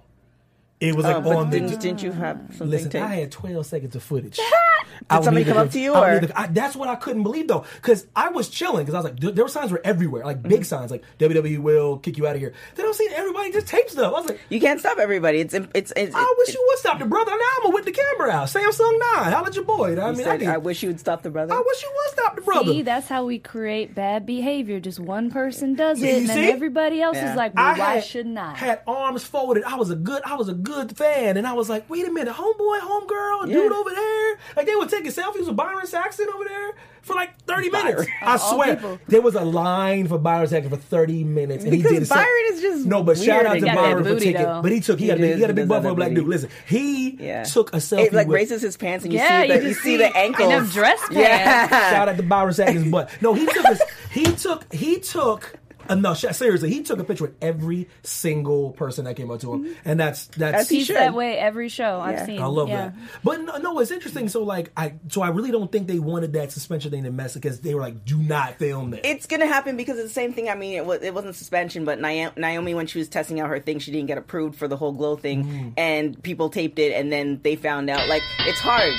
It 0.80 0.96
was 0.96 1.06
like 1.06 1.26
Oh, 1.26 1.38
on 1.38 1.50
the. 1.50 1.60
didn't, 1.60 1.80
didn't 1.82 2.04
you 2.04 2.12
have 2.12 2.38
something? 2.52 2.70
Listen, 2.70 2.90
taped? 2.92 3.04
I 3.06 3.16
had 3.16 3.32
12 3.32 3.66
seconds 3.66 3.96
of 3.96 4.04
footage. 4.04 4.40
I 5.10 5.16
would 5.18 5.26
somebody 5.26 5.46
need 5.46 5.52
come 5.54 5.58
up 5.66 5.72
to 5.72 5.80
you, 5.80 5.94
or- 5.96 6.22
need 6.22 6.32
I, 6.36 6.48
that's 6.48 6.76
what 6.76 6.88
I 6.90 6.96
couldn't 6.96 7.24
believe 7.24 7.48
though, 7.48 7.66
because 7.76 8.06
I 8.16 8.30
was 8.30 8.50
chilling 8.50 8.86
because 8.86 8.94
I 8.94 8.98
was 9.00 9.06
like, 9.06 9.20
there 9.20 9.32
there 9.32 9.46
were 9.46 9.50
signs 9.50 9.72
were 9.72 9.82
everywhere, 9.84 10.24
like 10.26 10.38
Mm-hmm. 10.40 10.50
big 10.50 10.66
signs, 10.66 10.92
like 10.92 11.04
WWE 11.20 11.58
will 11.60 11.98
kick 11.98 12.18
you 12.18 12.28
out 12.28 12.36
of 12.36 12.42
here. 12.42 12.54
Then 12.76 12.86
I 12.86 12.88
was 12.90 12.98
seeing 12.98 13.12
everybody 13.14 13.52
just 13.52 13.68
tape 13.68 13.90
stuff. 13.90 14.14
I 14.14 14.20
was 14.20 14.30
like, 14.30 14.40
you 14.50 14.60
can't 14.60 14.80
stop 14.80 14.98
everybody. 15.00 15.40
It's 15.40 15.54
it's. 15.54 15.92
it's 15.96 16.16
I 16.16 16.36
wish 16.38 16.54
you 16.54 16.64
would 16.68 16.80
stop 16.80 17.00
the 17.00 17.06
brother. 17.06 17.32
Now 17.32 17.38
I'm 17.58 17.64
gonna 17.64 17.76
whip 17.76 17.86
the 17.86 17.92
camera 17.92 18.30
out. 18.32 18.48
Samsung 18.48 19.00
Nine, 19.16 19.32
how 19.32 19.46
at 19.46 19.56
your 19.56 19.66
boy? 19.66 20.00
I 20.00 20.12
mean, 20.12 20.22
I, 20.22 20.24
said, 20.24 20.40
need- 20.42 20.48
I 20.48 20.58
wish 20.58 20.84
you 20.84 20.90
would 20.90 21.00
stop 21.00 21.24
the 21.24 21.30
brother. 21.30 21.54
I 21.54 21.58
wish 21.66 21.82
you 21.84 21.92
would 21.94 22.14
stop 22.20 22.36
the 22.36 22.42
brother. 22.42 22.72
See, 22.72 22.82
that's 22.84 23.08
how 23.08 23.26
we 23.26 23.40
create 23.40 23.96
bad 23.96 24.26
behavior. 24.26 24.80
Just 24.80 25.00
one 25.00 25.30
person 25.32 25.74
does 25.76 26.00
Yeah, 26.02 26.10
it, 26.10 26.12
you 26.14 26.18
and 26.20 26.30
then 26.30 26.44
everybody 26.54 27.02
else 27.02 27.18
Yeah. 27.18 27.32
is 27.32 27.36
like, 27.38 27.56
well, 27.56 27.66
I 27.66 27.78
"Why 27.78 27.94
had, 27.96 28.04
shouldn't 28.06 28.38
I?" 28.38 28.54
Had 28.56 28.82
arms 28.88 29.24
folded. 29.24 29.64
I 29.64 29.76
was 29.76 29.90
a 29.90 29.96
good. 29.96 30.22
I 30.24 30.36
was 30.36 30.48
a 30.50 30.54
good 30.54 30.96
fan, 30.98 31.36
and 31.38 31.46
I 31.48 31.54
was 31.54 31.70
like, 31.70 31.90
wait 31.90 32.08
a 32.08 32.12
minute, 32.12 32.34
homeboy, 32.36 32.80
homegirl, 32.80 33.48
Yeah. 33.48 33.54
dude 33.56 33.72
over 33.72 33.90
there. 33.90 34.40
Like 34.56 34.68
they 34.70 34.76
were 34.76 34.86
taking 34.88 35.12
selfies 35.12 35.48
with 35.48 35.56
Byron 35.56 35.88
Saxton 35.88 36.28
over 36.34 36.44
there 36.44 36.74
for 37.02 37.16
like 37.16 37.40
30 37.46 37.70
Byron. 37.70 37.86
minutes. 37.96 38.10
I 38.22 38.32
all 38.34 38.38
swear. 38.56 38.76
people. 38.76 39.00
There 39.08 39.22
was 39.22 39.36
a 39.36 39.42
line 39.44 40.08
for 40.08 40.18
Byron 40.18 40.48
Saxton 40.48 40.70
for 40.70 40.78
30 40.78 41.24
minutes. 41.24 41.64
And 41.64 41.74
he 41.74 41.82
did 41.82 42.08
Byron 42.08 42.28
is 42.52 42.62
just 42.62 42.86
No, 42.86 43.02
but 43.04 43.18
shout 43.18 43.46
out 43.46 43.60
to 43.60 43.66
Byron 43.66 44.04
for 44.04 44.20
taking. 44.20 44.42
though. 44.44 44.62
But 44.62 44.72
he 44.72 44.80
took, 44.80 45.00
he, 45.00 45.06
He 45.06 45.12
a 45.12 45.16
big, 45.16 45.36
he 45.36 45.42
got 45.42 45.50
a 45.50 45.54
big 45.54 45.68
for 45.68 45.88
a 45.88 45.96
black 45.96 46.14
dude. 46.14 46.28
Listen, 46.28 46.50
he 46.68 47.12
Yeah. 47.20 47.44
took 47.44 47.74
a 47.74 47.78
selfie 47.78 48.06
It 48.08 48.14
like 48.14 48.28
with. 48.28 48.36
raises 48.36 48.62
his 48.62 48.78
pants 48.78 49.06
and 49.06 49.14
you 49.14 49.20
Yeah, 49.20 49.42
see 49.42 49.48
you 49.48 49.54
the, 49.54 49.64
you 49.64 49.70
just 49.70 49.82
see 49.82 49.90
see 49.92 49.98
the 49.98 50.16
ankles. 50.18 50.50
in 50.50 50.56
them 50.56 50.68
dress 50.70 51.00
pants. 51.00 51.16
Yeah. 51.16 51.68
Shout 51.92 52.10
out 52.10 52.18
to 52.18 52.24
Byron 52.24 52.54
Saxton's 52.54 52.92
butt. 52.92 53.10
No, 53.22 53.34
he 53.34 53.46
took 53.46 53.66
his, 53.66 53.82
he 54.12 54.26
took 54.26 54.72
he 54.74 55.00
took 55.00 55.54
no 55.96 56.14
sh- 56.14 56.26
seriously 56.32 56.70
he 56.70 56.82
took 56.84 57.00
a 57.00 57.04
picture 57.04 57.26
with 57.26 57.36
every 57.42 57.88
single 58.04 58.72
person 58.72 59.06
that 59.06 59.16
came 59.16 59.32
up 59.32 59.40
to 59.42 59.54
him, 59.54 59.76
and 59.86 60.00
that's 60.00 60.28
that's 60.28 60.58
As 60.62 60.70
he 60.70 60.78
He's 60.78 60.88
should. 60.88 60.96
that 60.98 61.14
way 61.14 61.38
every 61.38 61.70
show 61.70 62.00
I've 62.00 62.16
Yeah. 62.16 62.26
seen. 62.26 62.42
I 62.42 62.46
love 62.46 62.70
yeah. 62.70 62.90
that. 62.90 62.96
But 63.24 63.42
no, 63.42 63.58
no, 63.58 63.80
it's 63.80 63.92
interesting. 63.92 64.30
So 64.30 64.44
like 64.44 64.72
I 64.78 64.94
so 65.10 65.22
I 65.22 65.30
really 65.30 65.52
don't 65.52 65.72
think 65.72 65.88
they 65.88 66.00
wanted 66.00 66.34
that 66.34 66.52
suspension 66.52 66.92
thing 66.92 67.04
to 67.04 67.12
mess 67.12 67.34
because 67.34 67.60
they 67.62 67.74
were 67.76 67.82
like, 67.82 68.06
do 68.06 68.18
not 68.18 68.56
film 68.60 68.92
that. 68.92 69.06
It's 69.06 69.26
gonna 69.26 69.48
happen 69.48 69.78
because 69.78 69.98
it's 69.98 70.10
the 70.10 70.14
same 70.14 70.34
thing. 70.34 70.50
I 70.50 70.56
mean, 70.56 70.74
it, 70.76 70.86
was, 70.86 71.02
it 71.02 71.14
wasn't 71.14 71.36
suspension, 71.36 71.86
but 71.86 72.00
Naomi, 72.00 72.32
Naomi, 72.38 72.74
when 72.74 72.88
she 72.88 73.00
was 73.00 73.10
testing 73.10 73.40
out 73.40 73.50
her 73.50 73.60
thing, 73.60 73.80
she 73.80 73.92
didn't 73.92 74.08
get 74.08 74.18
approved 74.18 74.58
for 74.58 74.68
the 74.68 74.78
whole 74.78 74.92
glow 74.92 75.16
thing, 75.16 75.44
Mm. 75.44 75.74
and 75.78 76.24
people 76.24 76.50
taped 76.50 76.80
it, 76.80 76.94
and 76.94 77.12
then 77.12 77.40
they 77.44 77.56
found 77.56 77.90
out. 77.90 78.08
Like, 78.10 78.22
it's 78.42 78.60
hard 78.60 78.94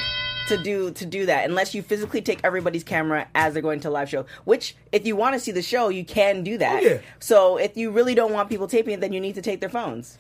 to 0.49 0.57
do 0.57 0.91
to 0.93 1.07
do 1.07 1.27
that 1.27 1.49
unless 1.49 1.75
you 1.75 1.83
physically 1.83 2.21
take 2.21 2.41
everybody's 2.43 2.85
camera 2.85 3.29
as 3.35 3.53
they're 3.53 3.63
going 3.63 3.81
to 3.81 3.89
a 3.89 3.91
live 3.91 4.09
show. 4.09 4.27
Which, 4.45 4.77
if 4.93 5.07
you 5.07 5.17
want 5.17 5.35
to 5.35 5.41
see 5.41 5.53
the 5.53 5.63
show, 5.63 5.89
you 5.89 6.05
can 6.05 6.43
do 6.43 6.59
that. 6.59 6.83
Oh, 6.83 6.87
yeah. 6.87 6.99
So, 7.19 7.57
if 7.57 7.77
you 7.77 7.91
really 7.91 8.15
don't 8.15 8.33
want 8.33 8.49
people 8.49 8.67
taping 8.67 8.95
it, 8.95 9.01
then 9.01 9.13
you 9.13 9.21
need 9.21 9.35
to 9.37 9.43
take 9.43 9.61
their 9.61 9.69
phones. 9.69 10.19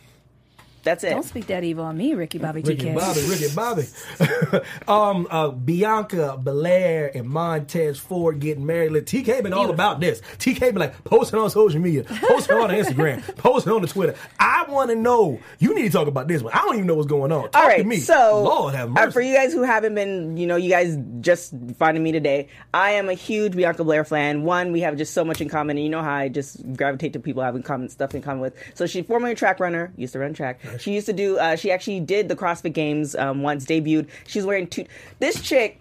That's 0.82 1.04
it. 1.04 1.10
Don't 1.10 1.22
speak 1.22 1.46
that 1.48 1.64
evil 1.64 1.84
on 1.84 1.96
me, 1.96 2.14
Ricky 2.14 2.38
Bobby 2.38 2.62
Ricky 2.62 2.86
GK. 2.86 2.94
Bobby, 2.94 3.20
Ricky 3.28 3.54
Bobby. 3.54 4.64
um, 4.88 5.26
uh, 5.30 5.48
Bianca 5.50 6.38
Belair 6.42 7.10
and 7.14 7.28
Montez 7.28 7.98
Ford 7.98 8.40
getting 8.40 8.64
married. 8.64 8.92
Look, 8.92 9.06
TK 9.06 9.42
been 9.42 9.52
all 9.52 9.70
about 9.70 10.00
this. 10.00 10.20
TK 10.38 10.60
been 10.60 10.76
like 10.76 11.04
posting 11.04 11.38
on 11.38 11.50
social 11.50 11.80
media, 11.80 12.04
posting 12.04 12.56
on 12.56 12.70
Instagram, 12.70 13.36
posting 13.36 13.72
on 13.72 13.82
the 13.82 13.88
Twitter. 13.88 14.14
I 14.38 14.64
want 14.68 14.90
to 14.90 14.96
know. 14.96 15.38
You 15.58 15.74
need 15.74 15.82
to 15.82 15.90
talk 15.90 16.08
about 16.08 16.28
this 16.28 16.42
one. 16.42 16.52
I 16.52 16.58
don't 16.58 16.76
even 16.76 16.86
know 16.86 16.94
what's 16.94 17.08
going 17.08 17.32
on. 17.32 17.50
Talk 17.50 17.56
All 17.56 17.68
right, 17.68 17.78
to 17.78 17.84
me. 17.84 17.98
so 17.98 18.42
Lord 18.42 18.74
have 18.74 18.96
uh, 18.96 19.10
for 19.10 19.20
you 19.20 19.34
guys 19.34 19.52
who 19.52 19.62
haven't 19.62 19.94
been, 19.94 20.36
you 20.36 20.46
know, 20.46 20.56
you 20.56 20.70
guys 20.70 20.96
just 21.20 21.54
finding 21.78 22.02
me 22.02 22.12
today. 22.12 22.48
I 22.72 22.92
am 22.92 23.08
a 23.08 23.14
huge 23.14 23.54
Bianca 23.54 23.84
Belair 23.84 24.04
fan. 24.04 24.42
One, 24.44 24.72
we 24.72 24.80
have 24.80 24.96
just 24.96 25.12
so 25.12 25.24
much 25.24 25.40
in 25.40 25.48
common, 25.48 25.76
and 25.76 25.84
you 25.84 25.90
know 25.90 26.02
how 26.02 26.14
I 26.14 26.28
just 26.28 26.60
gravitate 26.76 27.12
to 27.14 27.20
people 27.20 27.42
I 27.42 27.46
have 27.46 27.56
in 27.56 27.62
common 27.62 27.88
stuff 27.88 28.14
in 28.14 28.22
common 28.22 28.40
with. 28.40 28.56
So 28.74 28.86
she's 28.86 29.06
formerly 29.06 29.32
a 29.32 29.36
track 29.36 29.60
runner, 29.60 29.92
used 29.96 30.12
to 30.14 30.18
run 30.18 30.34
track. 30.34 30.60
She 30.78 30.92
used 30.92 31.06
to 31.06 31.12
do. 31.12 31.38
Uh, 31.38 31.56
she 31.56 31.70
actually 31.70 32.00
did 32.00 32.28
the 32.28 32.36
CrossFit 32.36 32.72
Games 32.72 33.14
um, 33.14 33.42
once, 33.42 33.64
debuted. 33.64 34.08
She's 34.26 34.44
wearing 34.46 34.66
two. 34.66 34.86
This 35.18 35.40
chick. 35.40 35.80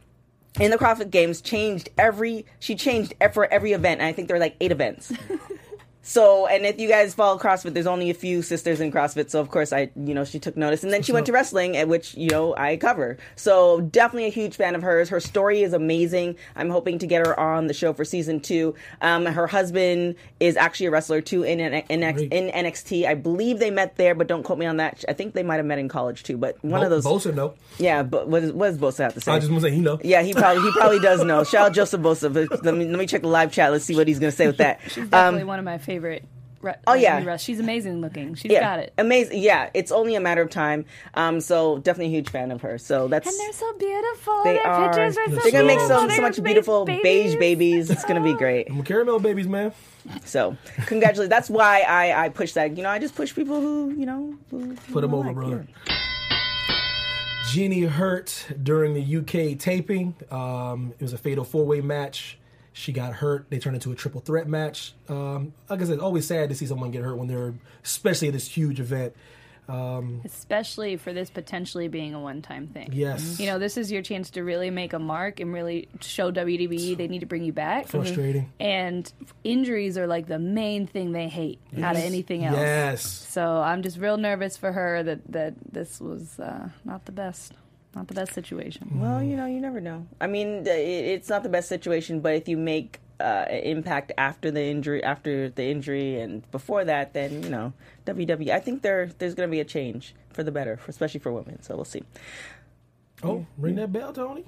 In 0.60 0.72
the 0.72 0.78
CrossFit 0.78 1.12
Games, 1.12 1.42
changed 1.42 1.90
every. 1.98 2.46
She 2.60 2.76
changed 2.76 3.14
for 3.34 3.46
every 3.54 3.72
event. 3.72 4.02
And 4.02 4.08
I 4.08 4.14
think 4.14 4.28
there 4.28 4.36
were 4.36 4.42
like 4.42 4.56
eight 4.60 4.72
events. 4.72 5.14
So, 6.02 6.48
and 6.48 6.66
if 6.66 6.80
you 6.80 6.88
guys 6.88 7.14
follow 7.14 7.38
CrossFit, 7.38 7.74
there's 7.74 7.86
only 7.86 8.10
a 8.10 8.14
few 8.14 8.42
sisters 8.42 8.80
in 8.80 8.92
CrossFit. 8.92 9.30
So, 9.30 9.40
of 9.42 9.50
course, 9.52 9.74
I, 9.74 9.92
you 9.96 10.14
know, 10.14 10.24
she 10.24 10.40
took 10.40 10.56
notice. 10.58 10.82
And 10.84 10.92
then 10.94 11.04
she 11.04 11.12
went 11.12 11.26
to 11.28 11.32
wrestling, 11.34 11.76
at 11.78 11.88
which, 11.88 12.16
you 12.16 12.30
know, 12.30 12.56
I 12.56 12.78
cover. 12.78 13.18
So, 13.36 13.82
definitely 13.82 14.26
a 14.28 14.32
huge 14.32 14.56
fan 14.56 14.76
of 14.76 14.82
hers. 14.82 15.10
Her 15.10 15.20
story 15.20 15.62
is 15.62 15.74
amazing. 15.74 16.38
I'm 16.56 16.70
hoping 16.70 17.00
to 17.00 17.06
get 17.08 17.28
her 17.28 17.38
on 17.40 17.68
the 17.68 17.74
show 17.74 17.94
for 17.94 18.06
season 18.06 18.40
two. 18.40 18.76
Um, 19.02 19.26
her 19.26 19.46
husband 19.46 20.16
is 20.40 20.56
actually 20.56 20.88
a 20.88 20.92
wrestler 20.92 21.22
too 21.22 21.44
in, 21.44 21.60
N- 21.60 21.84
in, 21.90 22.02
in 22.02 22.66
NXT. 22.66 23.06
I 23.06 23.14
believe 23.16 23.60
they 23.60 23.70
met 23.70 23.98
there, 23.98 24.16
but 24.16 24.28
don't 24.28 24.44
quote 24.44 24.58
me 24.58 24.66
on 24.66 24.78
that. 24.78 25.04
I 25.10 25.14
think 25.14 25.34
they 25.34 25.44
might 25.44 25.58
have 25.58 25.66
met 25.66 25.80
in 25.80 25.90
college 25.90 26.24
too. 26.24 26.38
But 26.38 26.58
one 26.64 26.82
of 26.82 26.90
those. 26.90 27.06
Bosa, 27.06 27.34
no. 27.36 27.54
Yeah, 27.78 28.04
but 28.04 28.28
what, 28.30 28.42
is, 28.44 28.54
what 28.54 28.68
does 28.70 28.78
Bosa 28.78 29.04
have 29.04 29.14
to 29.16 29.22
say? 29.22 29.34
I 29.34 29.40
just 29.40 29.52
want 29.52 29.64
to 29.64 29.70
say, 29.70 29.76
you 29.76 29.82
know. 29.82 30.00
yeah, 30.04 30.22
he 30.24 30.34
probably 30.34 30.64
he 30.64 30.72
probably 30.72 31.00
does 31.00 31.24
know. 31.24 31.44
Shout 31.50 31.68
out 31.68 31.74
Joseph 31.74 32.02
Bosa. 32.02 32.34
But 32.34 32.64
Let 32.64 32.74
me 32.74 32.86
let 32.88 32.98
me 32.98 33.06
check 33.06 33.22
the 33.22 33.28
live 33.28 33.52
chat. 33.52 33.72
Let's 33.72 33.84
see 33.86 33.96
what 33.96 34.08
he's 34.08 34.18
going 34.20 34.32
to 34.32 34.36
say 34.36 34.48
with 34.48 34.58
that. 34.58 34.80
She's 34.88 35.08
definitely 35.10 35.42
Um, 35.42 35.48
one 35.48 35.60
of 35.60 35.66
my 35.66 35.78
favorite. 35.94 36.24
Re- 36.62 36.76
Oh, 36.88 36.94
yeah. 36.94 37.24
Russ. 37.24 37.42
she's 37.42 37.60
amazing 37.62 38.02
looking. 38.02 38.36
She's 38.36 38.52
yeah, 38.52 38.60
got 38.60 38.80
it. 38.80 38.94
Amazing. 38.98 39.42
Yeah, 39.42 39.70
it's 39.74 39.94
only 39.94 40.16
a 40.16 40.20
matter 40.20 40.42
of 40.42 40.50
time. 40.50 40.84
Um, 41.14 41.40
so 41.40 41.78
definitely 41.78 42.08
a 42.14 42.18
huge 42.18 42.30
fan 42.30 42.52
of 42.52 42.62
her. 42.64 42.78
So 42.78 43.08
that's 43.08 43.28
And 43.30 43.40
they're 43.40 43.54
so 43.54 43.72
beautiful. 43.78 44.42
they 44.44 44.54
Their 44.56 44.68
are. 44.68 44.90
pictures 44.90 45.18
are 45.18 45.26
so 45.30 45.36
They're 45.36 45.52
gonna 45.54 45.64
make 45.64 45.80
beautiful. 45.80 46.10
so 46.10 46.16
so 46.16 46.22
much 46.22 46.36
beige 46.36 46.44
beautiful 46.44 46.84
beige 46.86 47.36
babies. 47.38 47.90
It's 47.90 48.04
gonna 48.04 48.22
be 48.22 48.34
great. 48.44 48.70
I'm 48.70 48.84
caramel 48.84 49.20
babies, 49.20 49.48
man. 49.48 49.72
So 50.26 50.58
congratulations. 50.86 51.30
That's 51.30 51.50
why 51.50 51.82
I 51.82 52.26
I 52.26 52.30
push 52.30 52.52
that. 52.54 52.76
You 52.76 52.84
know, 52.84 52.90
I 52.90 53.00
just 53.00 53.16
push 53.16 53.34
people 53.34 53.62
who 53.62 53.92
you 53.98 54.06
know 54.06 54.36
who, 54.52 54.76
Put 54.92 55.00
them 55.02 55.14
over, 55.14 55.28
like, 55.28 55.36
brother. 55.36 55.66
yeah. 55.88 55.96
Jeannie 57.50 57.82
hurt 57.84 58.48
during 58.62 58.94
the 58.94 59.18
UK 59.20 59.58
taping. 59.58 60.14
Um, 60.30 60.94
it 61.00 61.04
was 61.04 61.14
a 61.14 61.18
fatal 61.18 61.44
four 61.46 61.66
way 61.66 61.80
match. 61.82 62.38
She 62.80 62.94
got 62.94 63.12
hurt. 63.12 63.48
They 63.50 63.60
turned 63.60 63.76
into 63.76 63.92
a 63.92 63.96
triple 63.96 64.22
threat 64.22 64.48
match. 64.48 64.94
Um, 65.10 65.54
like 65.70 65.82
I 65.82 65.84
said, 65.84 66.00
always 66.00 66.26
sad 66.26 66.48
to 66.48 66.56
see 66.56 66.66
someone 66.66 66.92
get 66.92 67.04
hurt 67.04 67.18
when 67.18 67.28
they're, 67.28 67.54
especially 67.84 68.30
at 68.30 68.34
this 68.34 68.48
huge 68.48 68.80
event. 68.80 69.14
Um, 69.68 70.22
Especially 70.24 70.96
for 70.96 71.12
this 71.12 71.30
potentially 71.30 71.90
being 71.90 72.14
a 72.16 72.22
one 72.22 72.42
time 72.42 72.68
thing. 72.68 72.92
Yes. 72.94 73.38
You 73.38 73.48
know, 73.48 73.60
this 73.60 73.76
is 73.76 73.92
your 73.92 74.02
chance 74.02 74.30
to 74.32 74.44
really 74.44 74.70
make 74.70 74.94
a 74.94 75.00
mark 75.00 75.42
and 75.42 75.54
really 75.54 75.90
show 76.00 76.32
WWE 76.32 76.96
they 76.96 77.10
need 77.10 77.20
to 77.20 77.26
bring 77.26 77.44
you 77.44 77.52
back. 77.52 77.88
Frustrating. 77.88 78.52
And 78.62 79.12
injuries 79.44 79.98
are 79.98 80.08
like 80.08 80.28
the 80.28 80.40
main 80.40 80.88
thing 80.88 81.12
they 81.12 81.28
hate 81.28 81.60
out 81.84 81.98
of 81.98 82.02
anything 82.02 82.46
else. 82.46 82.58
Yes. 82.58 83.04
So 83.04 83.58
I'm 83.58 83.84
just 83.84 83.98
real 83.98 84.16
nervous 84.16 84.56
for 84.56 84.72
her 84.72 85.04
that, 85.04 85.20
that 85.34 85.54
this 85.70 86.00
was 86.00 86.40
uh, 86.40 86.70
not 86.86 87.06
the 87.06 87.12
best. 87.12 87.54
Not 88.00 88.08
the 88.08 88.14
best 88.14 88.34
situation. 88.34 88.88
Well, 88.96 89.22
you 89.22 89.36
know, 89.36 89.46
you 89.46 89.60
never 89.60 89.82
know. 89.82 90.08
I 90.22 90.28
mean, 90.28 90.66
it's 90.66 91.28
not 91.28 91.44
the 91.44 91.50
best 91.50 91.68
situation, 91.68 92.22
but 92.22 92.34
if 92.34 92.48
you 92.48 92.56
make 92.56 93.02
uh, 93.20 93.44
an 93.50 93.62
impact 93.64 94.14
after 94.18 94.52
the 94.52 94.64
injury, 94.64 95.04
after 95.04 95.50
the 95.50 95.66
injury, 95.66 96.18
and 96.22 96.50
before 96.50 96.86
that, 96.86 97.12
then 97.12 97.44
you 97.44 97.50
know, 97.50 97.74
WWE. 98.06 98.52
I 98.52 98.62
think 98.62 98.84
there 98.84 99.12
there's 99.18 99.36
going 99.36 99.50
to 99.50 99.52
be 99.52 99.60
a 99.60 99.66
change 99.66 100.16
for 100.32 100.44
the 100.44 100.52
better, 100.52 100.80
especially 100.88 101.20
for 101.20 101.34
women. 101.34 101.62
So 101.62 101.76
we'll 101.76 101.84
see. 101.84 102.04
Oh, 103.22 103.46
ring 103.58 103.76
that 103.76 103.92
bell, 103.92 104.14
Tony. 104.14 104.46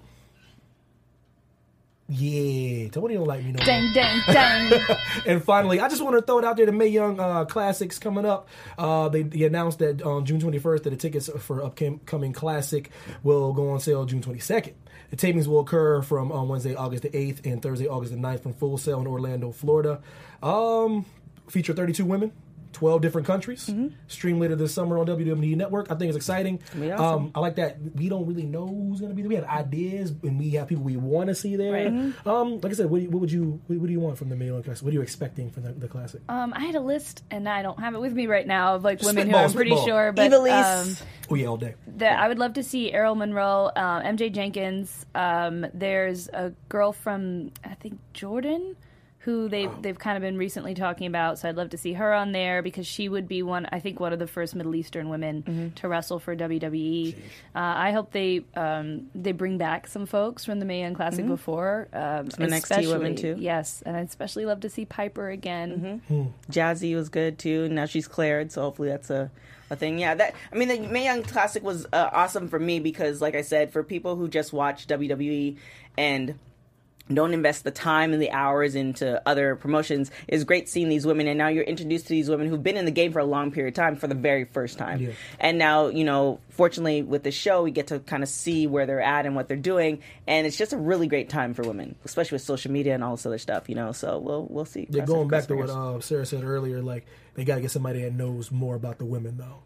Yeah, 2.13 2.89
Tony 2.89 3.13
don't 3.13 3.25
like 3.25 3.41
me 3.41 3.53
no 3.53 3.59
more. 3.59 3.65
Dang, 3.65 3.93
dang, 3.93 4.21
dang. 4.27 4.97
And 5.25 5.41
finally, 5.41 5.79
I 5.79 5.87
just 5.87 6.03
want 6.03 6.17
to 6.17 6.21
throw 6.21 6.39
it 6.39 6.45
out 6.45 6.57
there: 6.57 6.65
the 6.65 6.73
Mae 6.73 6.87
Young 6.87 7.17
uh, 7.17 7.45
Classics 7.45 7.99
coming 7.99 8.25
up. 8.25 8.49
Uh, 8.77 9.07
they, 9.07 9.23
they 9.23 9.45
announced 9.45 9.79
that 9.79 10.01
on 10.01 10.25
June 10.25 10.41
21st 10.41 10.83
that 10.83 10.89
the 10.89 10.97
tickets 10.97 11.29
for 11.39 11.63
upcoming 11.63 12.33
Classic 12.33 12.89
will 13.23 13.53
go 13.53 13.69
on 13.69 13.79
sale 13.79 14.03
June 14.03 14.21
22nd. 14.21 14.73
The 15.11 15.15
tapings 15.15 15.47
will 15.47 15.61
occur 15.61 16.01
from 16.01 16.33
um, 16.33 16.49
Wednesday, 16.49 16.75
August 16.75 17.03
the 17.03 17.09
8th, 17.09 17.45
and 17.45 17.61
Thursday, 17.61 17.87
August 17.87 18.11
the 18.11 18.17
9th, 18.17 18.41
from 18.41 18.53
Full 18.53 18.77
Sail 18.77 18.99
in 18.99 19.07
Orlando, 19.07 19.51
Florida. 19.51 20.01
Um, 20.43 21.05
feature 21.47 21.73
32 21.73 22.03
women. 22.03 22.33
12 22.73 23.01
different 23.01 23.27
countries. 23.27 23.69
Stream 24.07 24.39
later 24.39 24.55
this 24.55 24.73
summer 24.73 24.97
on 24.97 25.05
WWE 25.07 25.55
Network. 25.55 25.91
I 25.91 25.95
think 25.95 26.09
it's 26.09 26.17
exciting. 26.17 26.59
awesome. 26.73 26.91
Um, 27.01 27.31
I 27.35 27.39
like 27.39 27.55
that 27.55 27.77
we 27.95 28.09
don't 28.09 28.25
really 28.25 28.45
know 28.45 28.67
who's 28.67 28.99
going 28.99 29.11
to 29.11 29.15
be 29.15 29.21
there. 29.21 29.29
We 29.29 29.35
have 29.35 29.45
ideas 29.45 30.11
and 30.23 30.39
we 30.39 30.51
have 30.51 30.67
people 30.67 30.83
we 30.83 30.97
want 30.97 31.27
to 31.27 31.35
see 31.35 31.55
there. 31.55 31.87
Um, 32.25 32.59
like 32.61 32.71
I 32.71 32.75
said, 32.75 32.89
what, 32.89 32.97
do 32.99 33.03
you- 33.03 33.09
what 33.09 33.21
would 33.21 33.31
you 33.31 33.59
what, 33.67 33.79
what 33.79 33.87
do 33.87 33.91
you 33.93 33.99
want 33.99 34.17
from 34.17 34.29
the 34.29 34.35
Mae 34.35 34.47
Young 34.47 34.63
Classic? 34.63 34.83
What 34.83 34.91
are 34.91 34.93
you 34.93 35.01
expecting 35.01 35.49
from 35.49 35.63
the, 35.63 35.71
the 35.73 35.87
Classic? 35.87 36.21
Um, 36.29 36.53
I 36.55 36.61
had 36.65 36.75
a 36.75 36.79
list, 36.81 37.23
and 37.31 37.47
I 37.47 37.61
don't 37.61 37.79
have 37.79 37.93
it 37.95 37.99
with 38.01 38.13
me 38.13 38.27
right 38.27 38.47
now 38.47 38.75
of 38.75 38.83
like 38.83 39.01
women 39.01 39.29
who 39.29 39.35
I'm 39.35 39.51
pretty 39.51 39.71
spitball. 39.71 39.85
sure. 39.87 40.11
But 40.13 40.31
Evilise. 40.31 41.01
um, 41.01 41.07
Oh 41.29 41.35
yeah, 41.35 41.47
all 41.47 41.57
day. 41.57 41.75
that 41.97 42.19
I 42.19 42.27
would 42.27 42.39
love 42.39 42.53
to 42.53 42.63
see 42.63 42.91
Aerial 42.91 43.15
Monroe, 43.15 43.71
uh, 43.75 44.01
MJ 44.01 44.31
Jenkins. 44.31 45.05
Um, 45.15 45.65
there's 45.73 46.27
a 46.29 46.51
girl 46.69 46.91
from 46.93 47.51
I 47.63 47.73
think 47.75 47.99
Jordan 48.13 48.75
who 49.23 49.47
they 49.49 49.67
Oh. 49.67 49.77
they've 49.81 49.99
kind 49.99 50.17
of 50.17 50.21
been 50.21 50.37
recently 50.37 50.73
talking 50.73 51.05
about. 51.05 51.37
So 51.37 51.47
I'd 51.47 51.55
love 51.55 51.69
to 51.71 51.77
see 51.77 51.93
her 51.93 52.11
on 52.13 52.31
there 52.31 52.61
because 52.63 52.87
she 52.87 53.07
would 53.07 53.27
be 53.27 53.43
one 53.43 53.67
I 53.71 53.79
think 53.79 53.99
one 53.99 54.13
of 54.13 54.19
the 54.19 54.25
first 54.27 54.55
Middle 54.55 54.73
Eastern 54.73 55.09
women 55.09 55.43
Mm-hmm. 55.43 55.69
to 55.75 55.87
wrestle 55.87 56.17
for 56.19 56.35
WWE. 56.35 57.13
Uh, 57.15 57.59
I 57.59 57.91
hope 57.91 58.11
they 58.11 58.43
um, 58.55 59.11
they 59.13 59.31
bring 59.31 59.57
back 59.59 59.87
some 59.87 60.05
folks 60.07 60.43
from 60.43 60.59
the 60.59 60.65
Mae 60.65 60.81
Young 60.81 60.95
Classic 60.95 61.25
before. 61.27 61.87
Um, 61.93 62.31
Some 62.31 62.45
NXT 62.47 62.91
women, 62.91 63.13
especially- 63.13 63.15
too. 63.15 63.35
Yes, 63.39 63.83
and 63.85 63.95
I'd 63.95 64.07
especially 64.07 64.45
love 64.45 64.61
to 64.61 64.69
see 64.69 64.85
Piper 64.85 65.29
again. 65.29 66.01
Mm-hmm. 66.09 66.51
Jazzy 66.51 66.95
was 66.95 67.09
good 67.09 67.37
too. 67.37 67.69
Now 67.69 67.85
she's 67.85 68.07
cleared, 68.07 68.51
so 68.51 68.61
hopefully 68.61 68.89
that's 68.89 69.09
a, 69.11 69.29
a 69.69 69.75
thing. 69.75 69.99
Yeah, 69.99 70.15
that 70.15 70.33
I 70.51 70.55
mean 70.55 70.67
the 70.67 70.79
Mae 70.79 71.03
Young 71.05 71.21
Classic 71.21 71.61
was 71.63 71.85
uh, 71.93 72.09
awesome 72.11 72.47
for 72.47 72.59
me 72.59 72.79
because, 72.79 73.21
like 73.21 73.35
I 73.35 73.41
said, 73.43 73.71
for 73.71 73.83
people 73.83 74.15
who 74.15 74.27
just 74.27 74.51
watch 74.51 74.87
WWE 74.87 75.57
and 75.97 76.39
don't 77.15 77.33
invest 77.33 77.63
the 77.63 77.71
time 77.71 78.13
and 78.13 78.21
the 78.21 78.31
hours 78.31 78.75
into 78.75 79.21
other 79.27 79.55
promotions, 79.55 80.11
it's 80.27 80.43
great 80.43 80.69
seeing 80.69 80.89
these 80.89 81.05
women. 81.05 81.27
And 81.27 81.37
now 81.37 81.47
you're 81.47 81.63
introduced 81.63 82.07
to 82.07 82.09
these 82.09 82.29
women 82.29 82.47
who've 82.47 82.61
been 82.61 82.77
in 82.77 82.85
the 82.85 82.91
game 82.91 83.11
for 83.11 83.19
a 83.19 83.25
long 83.25 83.51
period 83.51 83.69
of 83.69 83.75
time 83.75 83.95
for 83.95 84.07
the 84.07 84.15
very 84.15 84.45
first 84.45 84.77
time. 84.77 84.99
Yeah. 84.99 85.11
And 85.39 85.57
now, 85.57 85.87
you 85.87 86.03
know, 86.03 86.39
fortunately 86.49 87.01
with 87.01 87.23
the 87.23 87.31
show, 87.31 87.63
we 87.63 87.71
get 87.71 87.87
to 87.87 87.99
kind 87.99 88.23
of 88.23 88.29
see 88.29 88.67
where 88.67 88.85
they're 88.85 89.01
at 89.01 89.25
and 89.25 89.35
what 89.35 89.47
they're 89.47 89.57
doing. 89.57 90.01
And 90.27 90.45
it's 90.45 90.57
just 90.57 90.73
a 90.73 90.77
really 90.77 91.07
great 91.07 91.29
time 91.29 91.53
for 91.53 91.63
women, 91.63 91.95
especially 92.05 92.35
with 92.35 92.43
social 92.43 92.71
media 92.71 92.93
and 92.93 93.03
all 93.03 93.15
this 93.15 93.25
other 93.25 93.37
stuff, 93.37 93.69
you 93.69 93.75
know. 93.75 93.91
So 93.91 94.19
we'll 94.19 94.47
we'll 94.49 94.65
see. 94.65 94.87
Yeah, 94.89 95.05
going 95.05 95.27
back 95.27 95.47
to 95.47 95.55
what 95.55 95.69
uh, 95.69 95.99
Sarah 95.99 96.25
said 96.25 96.43
earlier, 96.43 96.81
like 96.81 97.05
they 97.33 97.43
got 97.43 97.55
to 97.55 97.61
get 97.61 97.71
somebody 97.71 98.01
that 98.01 98.13
knows 98.13 98.51
more 98.51 98.75
about 98.75 98.97
the 98.97 99.05
women 99.05 99.37
though. 99.37 99.59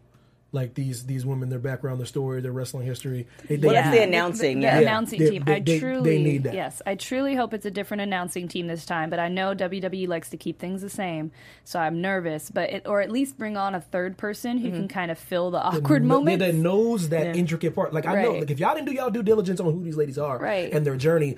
Like 0.56 0.74
these 0.74 1.04
these 1.06 1.24
women, 1.26 1.48
their 1.50 1.58
background, 1.58 2.00
their 2.00 2.06
story, 2.06 2.40
their 2.40 2.50
wrestling 2.50 2.86
history. 2.86 3.26
They, 3.46 3.56
Well, 3.58 3.68
they- 3.68 3.74
that's 3.74 3.96
the 3.96 4.02
announcing, 4.02 4.56
The, 4.60 4.62
yeah. 4.62 4.76
the 4.76 4.82
Yeah, 4.82 4.88
announcing 4.88 5.18
they- 5.20 5.30
team. 5.30 5.44
they- 5.44 5.54
I 5.56 5.60
they- 5.60 5.78
truly, 5.78 6.10
they 6.16 6.22
need 6.22 6.44
that. 6.44 6.54
yes, 6.54 6.82
I 6.86 6.94
truly 6.94 7.34
hope 7.34 7.52
it's 7.54 7.66
a 7.66 7.70
different 7.70 8.00
announcing 8.00 8.48
team 8.48 8.66
this 8.66 8.84
time. 8.86 9.10
But 9.10 9.18
I 9.20 9.28
know 9.28 9.54
WWE 9.54 10.06
likes 10.08 10.30
to 10.30 10.36
keep 10.36 10.58
things 10.58 10.82
the 10.82 10.88
same, 10.88 11.30
so 11.64 11.78
I'm 11.78 12.00
nervous. 12.00 12.50
But 12.50 12.70
it, 12.70 12.86
or 12.88 13.00
at 13.02 13.10
least 13.12 13.38
bring 13.38 13.56
on 13.56 13.74
a 13.74 13.80
third 13.80 14.16
person 14.16 14.58
who 14.58 14.70
can 14.70 14.88
kind 14.88 15.10
of 15.10 15.18
fill 15.18 15.50
the 15.50 15.58
awkward 15.62 16.02
kno- 16.02 16.16
moments. 16.16 16.44
That 16.44 16.54
knows 16.54 17.10
that 17.10 17.36
intricate 17.36 17.74
part. 17.74 17.92
Like 17.92 18.06
I 18.06 18.22
know, 18.22 18.32
like 18.32 18.50
if 18.50 18.58
y'all 18.58 18.74
didn't 18.74 18.86
do 18.88 18.92
y'all 18.94 19.10
due 19.10 19.22
diligence 19.22 19.60
on 19.60 19.66
who 19.72 19.84
these 19.84 19.96
ladies 19.96 20.16
are 20.18 20.38
Right. 20.38 20.72
and 20.72 20.86
their 20.86 20.96
journey, 20.96 21.36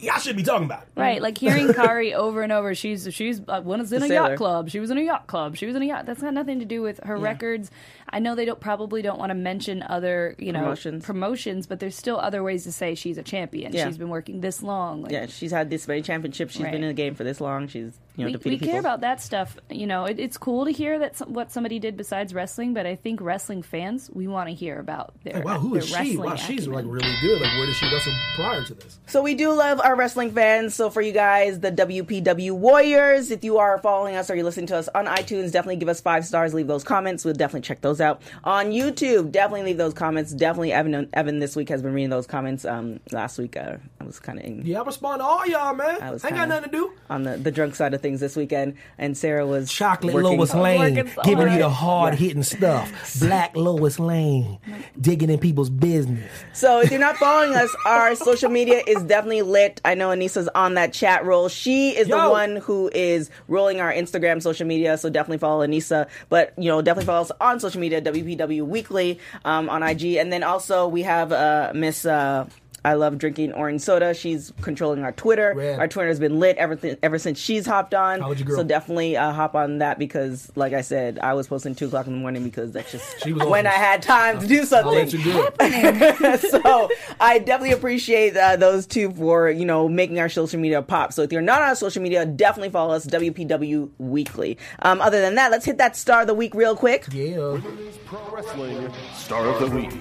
y'all 0.00 0.18
should 0.18 0.36
be 0.36 0.42
talking 0.42 0.64
about. 0.64 0.82
it. 0.82 0.88
Right, 0.98 1.20
like 1.20 1.36
hearing 1.46 1.68
Kairi 1.68 2.14
over 2.14 2.42
and 2.42 2.52
over. 2.52 2.74
She's 2.74 3.06
she's 3.12 3.42
uh, 3.46 3.60
one 3.60 3.80
is 3.82 3.92
in 3.92 4.00
The 4.00 4.06
a 4.06 4.08
sailor. 4.08 4.28
yacht 4.30 4.38
club. 4.38 4.70
She 4.70 4.80
was 4.80 4.90
in 4.90 4.96
a 4.96 5.02
yacht 5.02 5.26
club. 5.26 5.56
She 5.56 5.66
was 5.66 5.76
in 5.76 5.82
a 5.82 5.84
yacht. 5.84 6.06
That's 6.06 6.22
got 6.22 6.32
nothing 6.32 6.58
to 6.60 6.64
do 6.64 6.80
with 6.80 6.98
her 7.04 7.18
records. 7.18 7.70
I 8.08 8.20
know 8.20 8.34
they 8.34 8.45
don't 8.46 8.60
probably 8.60 9.02
don't 9.02 9.18
want 9.18 9.30
to 9.30 9.34
mention 9.34 9.82
other 9.82 10.34
you 10.38 10.52
know 10.52 10.60
Promotions. 10.60 11.04
promotions, 11.04 11.66
but 11.66 11.80
there's 11.80 11.94
still 11.96 12.18
other 12.18 12.42
ways 12.42 12.64
to 12.64 12.72
say 12.72 12.94
she's 12.94 13.18
a 13.18 13.22
champion. 13.22 13.72
Yeah. 13.72 13.86
She's 13.86 13.98
been 13.98 14.08
working 14.08 14.40
this 14.40 14.62
long. 14.62 15.02
Like, 15.02 15.12
Yeah, 15.12 15.26
she's 15.26 15.50
had 15.50 15.68
this 15.70 15.86
many 15.86 16.02
championships. 16.02 16.54
She's 16.54 16.62
Right. 16.62 16.72
been 16.72 16.82
in 16.82 16.88
the 16.88 16.94
game 16.94 17.14
for 17.14 17.24
this 17.24 17.40
long. 17.40 17.68
She's 17.68 17.92
you 18.16 18.24
know 18.24 18.26
we, 18.28 18.32
defeated 18.32 18.50
we 18.54 18.58
people. 18.60 18.72
care 18.72 18.80
about 18.80 19.00
that 19.02 19.20
stuff. 19.20 19.58
You 19.70 19.86
know, 19.86 20.06
it, 20.06 20.18
it's 20.18 20.38
cool 20.38 20.64
to 20.64 20.70
hear 20.72 20.98
that 21.00 21.16
some, 21.18 21.34
what 21.34 21.52
somebody 21.52 21.78
did 21.78 21.98
besides 21.98 22.32
wrestling, 22.32 22.72
but 22.72 22.86
I 22.86 22.94
think 22.96 23.20
wrestling 23.20 23.60
fans 23.62 24.08
we 24.12 24.26
want 24.26 24.48
to 24.48 24.54
hear 24.54 24.78
about 24.80 25.12
their, 25.22 25.34
Like, 25.34 25.44
wow, 25.44 25.58
who 25.58 25.70
their 25.74 25.80
is 25.82 25.88
she? 25.88 25.94
wrestling 25.94 26.18
Wow, 26.30 26.36
she's 26.36 26.66
like 26.66 26.84
really 26.88 27.14
good. 27.20 27.40
Like 27.42 27.52
where 27.58 27.66
did 27.66 27.74
she 27.74 27.92
wrestle 27.92 28.12
prior 28.36 28.64
to 28.64 28.74
this? 28.74 28.98
So 29.06 29.20
we 29.22 29.34
do 29.34 29.52
love 29.52 29.80
our 29.80 29.94
wrestling 29.96 30.30
fans. 30.32 30.74
So 30.74 30.88
for 30.88 31.02
you 31.02 31.12
guys, 31.12 31.60
the 31.60 31.70
WPW 31.70 32.52
Warriors, 32.52 33.30
if 33.30 33.44
you 33.44 33.58
are 33.58 33.78
following 33.80 34.16
us 34.16 34.30
or 34.30 34.34
you're 34.34 34.44
listening 34.44 34.66
to 34.68 34.76
us 34.76 34.88
on 34.94 35.06
iTunes, 35.06 35.52
definitely 35.52 35.76
give 35.76 35.88
us 35.88 36.00
five 36.00 36.24
stars. 36.24 36.54
Leave 36.54 36.66
those 36.68 36.84
comments. 36.84 37.24
We'll 37.24 37.34
definitely 37.34 37.66
check 37.66 37.80
those 37.82 38.00
out 38.00 38.22
on 38.44 38.66
YouTube. 38.72 39.32
Definitely 39.32 39.64
leave 39.64 39.78
those 39.78 39.94
comments. 39.94 40.32
Definitely 40.32 40.72
Evan. 40.72 41.08
Evan 41.12 41.38
this 41.38 41.56
week 41.56 41.68
has 41.68 41.82
been 41.82 41.92
reading 41.92 42.10
those 42.10 42.26
comments. 42.26 42.64
Um, 42.64 43.00
last 43.12 43.38
week 43.38 43.56
uh, 43.56 43.76
I 44.00 44.04
was 44.04 44.18
kind 44.18 44.38
of 44.38 44.44
in 44.44 44.62
Yeah, 44.64 44.80
I 44.80 44.84
respond 44.84 45.20
to 45.20 45.24
all 45.24 45.46
y'all, 45.46 45.74
man. 45.74 46.00
I 46.02 46.10
was 46.10 46.24
ain't 46.24 46.34
got 46.34 46.40
kinda- 46.42 46.54
nothing 46.56 46.70
to 46.70 46.76
do. 46.76 46.92
on 47.10 47.22
the, 47.24 47.36
the 47.36 47.50
drunk 47.50 47.74
side 47.74 47.94
of 47.94 48.00
things 48.00 48.20
this 48.20 48.36
weekend, 48.36 48.74
and 48.98 49.16
Sarah 49.16 49.46
was 49.46 49.70
Chocolate 49.70 50.14
working. 50.14 50.38
Lois 50.38 50.54
Lane, 50.54 50.96
working 50.96 51.12
so 51.14 51.22
giving 51.22 51.52
you 51.52 51.58
the 51.58 51.68
hard. 51.68 51.96
hard 52.12 52.14
hitting 52.14 52.42
stuff. 52.42 52.90
Black 53.20 53.56
Lois 53.56 53.98
Lane, 53.98 54.58
digging 55.00 55.30
in 55.30 55.38
people's 55.38 55.70
business. 55.70 56.30
So 56.52 56.80
if 56.80 56.90
you're 56.90 57.00
not 57.00 57.16
following 57.16 57.54
us, 57.54 57.74
our 57.84 58.14
social 58.14 58.50
media 58.50 58.82
is 58.86 59.02
definitely 59.04 59.42
lit. 59.42 59.80
I 59.84 59.94
know 59.94 60.08
Anissa's 60.10 60.48
on 60.54 60.74
that 60.74 60.92
chat 60.92 61.24
roll. 61.24 61.48
She 61.48 61.90
is 61.96 62.08
the 62.08 62.16
one 62.28 62.56
who 62.56 62.90
is 62.94 63.30
rolling 63.48 63.80
our 63.80 63.92
Instagram 63.92 64.42
social 64.42 64.66
media. 64.66 64.96
So 64.98 65.10
definitely 65.10 65.38
follow 65.38 65.66
Anissa. 65.66 66.08
But 66.28 66.52
you 66.58 66.68
know, 66.68 66.82
definitely 66.82 67.06
follow 67.06 67.22
us 67.22 67.32
on 67.40 67.60
social 67.60 67.80
media, 67.80 68.00
WPW 68.22 68.66
Weekly 68.66 69.18
um, 69.44 69.68
on 69.68 69.82
IG, 69.82 70.16
and 70.16 70.32
then 70.32 70.42
also 70.42 70.88
we 70.88 71.02
have 71.02 71.32
uh, 71.32 71.72
Miss. 71.74 72.04
Uh, 72.04 72.46
I 72.86 72.94
love 72.94 73.18
drinking 73.18 73.52
orange 73.52 73.80
soda. 73.80 74.14
She's 74.14 74.52
controlling 74.60 75.02
our 75.02 75.10
Twitter. 75.10 75.54
Rad. 75.56 75.80
Our 75.80 75.88
Twitter 75.88 76.08
has 76.08 76.20
been 76.20 76.38
lit 76.38 76.56
ever, 76.56 76.78
ever 77.02 77.18
since 77.18 77.36
she's 77.36 77.66
hopped 77.66 77.94
on. 77.94 78.20
How 78.20 78.30
you 78.30 78.44
grow? 78.44 78.58
So 78.58 78.62
definitely 78.62 79.16
uh, 79.16 79.32
hop 79.32 79.56
on 79.56 79.78
that 79.78 79.98
because, 79.98 80.52
like 80.54 80.72
I 80.72 80.82
said, 80.82 81.18
I 81.18 81.34
was 81.34 81.48
posting 81.48 81.74
two 81.74 81.86
o'clock 81.86 82.06
in 82.06 82.12
the 82.12 82.18
morning 82.20 82.44
because 82.44 82.70
that's 82.70 82.92
just 82.92 83.24
She 83.24 83.32
was 83.32 83.44
when 83.48 83.66
awesome. 83.66 83.80
I 83.80 83.84
had 83.84 84.02
time 84.02 84.38
to 84.38 84.46
do 84.46 84.60
I'll 84.60 84.66
something 84.66 84.92
let 84.94 85.12
you 85.12 85.20
do 85.20 85.48
it. 85.58 86.40
so 86.50 86.88
I 87.18 87.40
definitely 87.40 87.72
appreciate 87.72 88.36
uh, 88.36 88.54
those 88.54 88.86
two 88.86 89.10
for 89.10 89.50
you 89.50 89.64
know 89.64 89.88
making 89.88 90.20
our 90.20 90.28
social 90.28 90.60
media 90.60 90.80
pop. 90.80 91.12
So 91.12 91.22
if 91.22 91.32
you're 91.32 91.42
not 91.42 91.62
on 91.62 91.74
social 91.74 92.02
media, 92.04 92.24
definitely 92.24 92.70
follow 92.70 92.94
us 92.94 93.04
WPW 93.04 93.90
Weekly. 93.98 94.58
Um, 94.78 95.00
other 95.00 95.20
than 95.20 95.34
that, 95.34 95.50
let's 95.50 95.64
hit 95.64 95.78
that 95.78 95.96
star 95.96 96.20
of 96.20 96.28
the 96.28 96.34
week 96.34 96.54
real 96.54 96.76
quick. 96.76 97.06
Yeah. 97.10 97.60
Pro 98.04 98.30
Wrestling 98.32 98.92
Star 99.12 99.44
of 99.46 99.58
the 99.58 99.76
Week. 99.76 99.92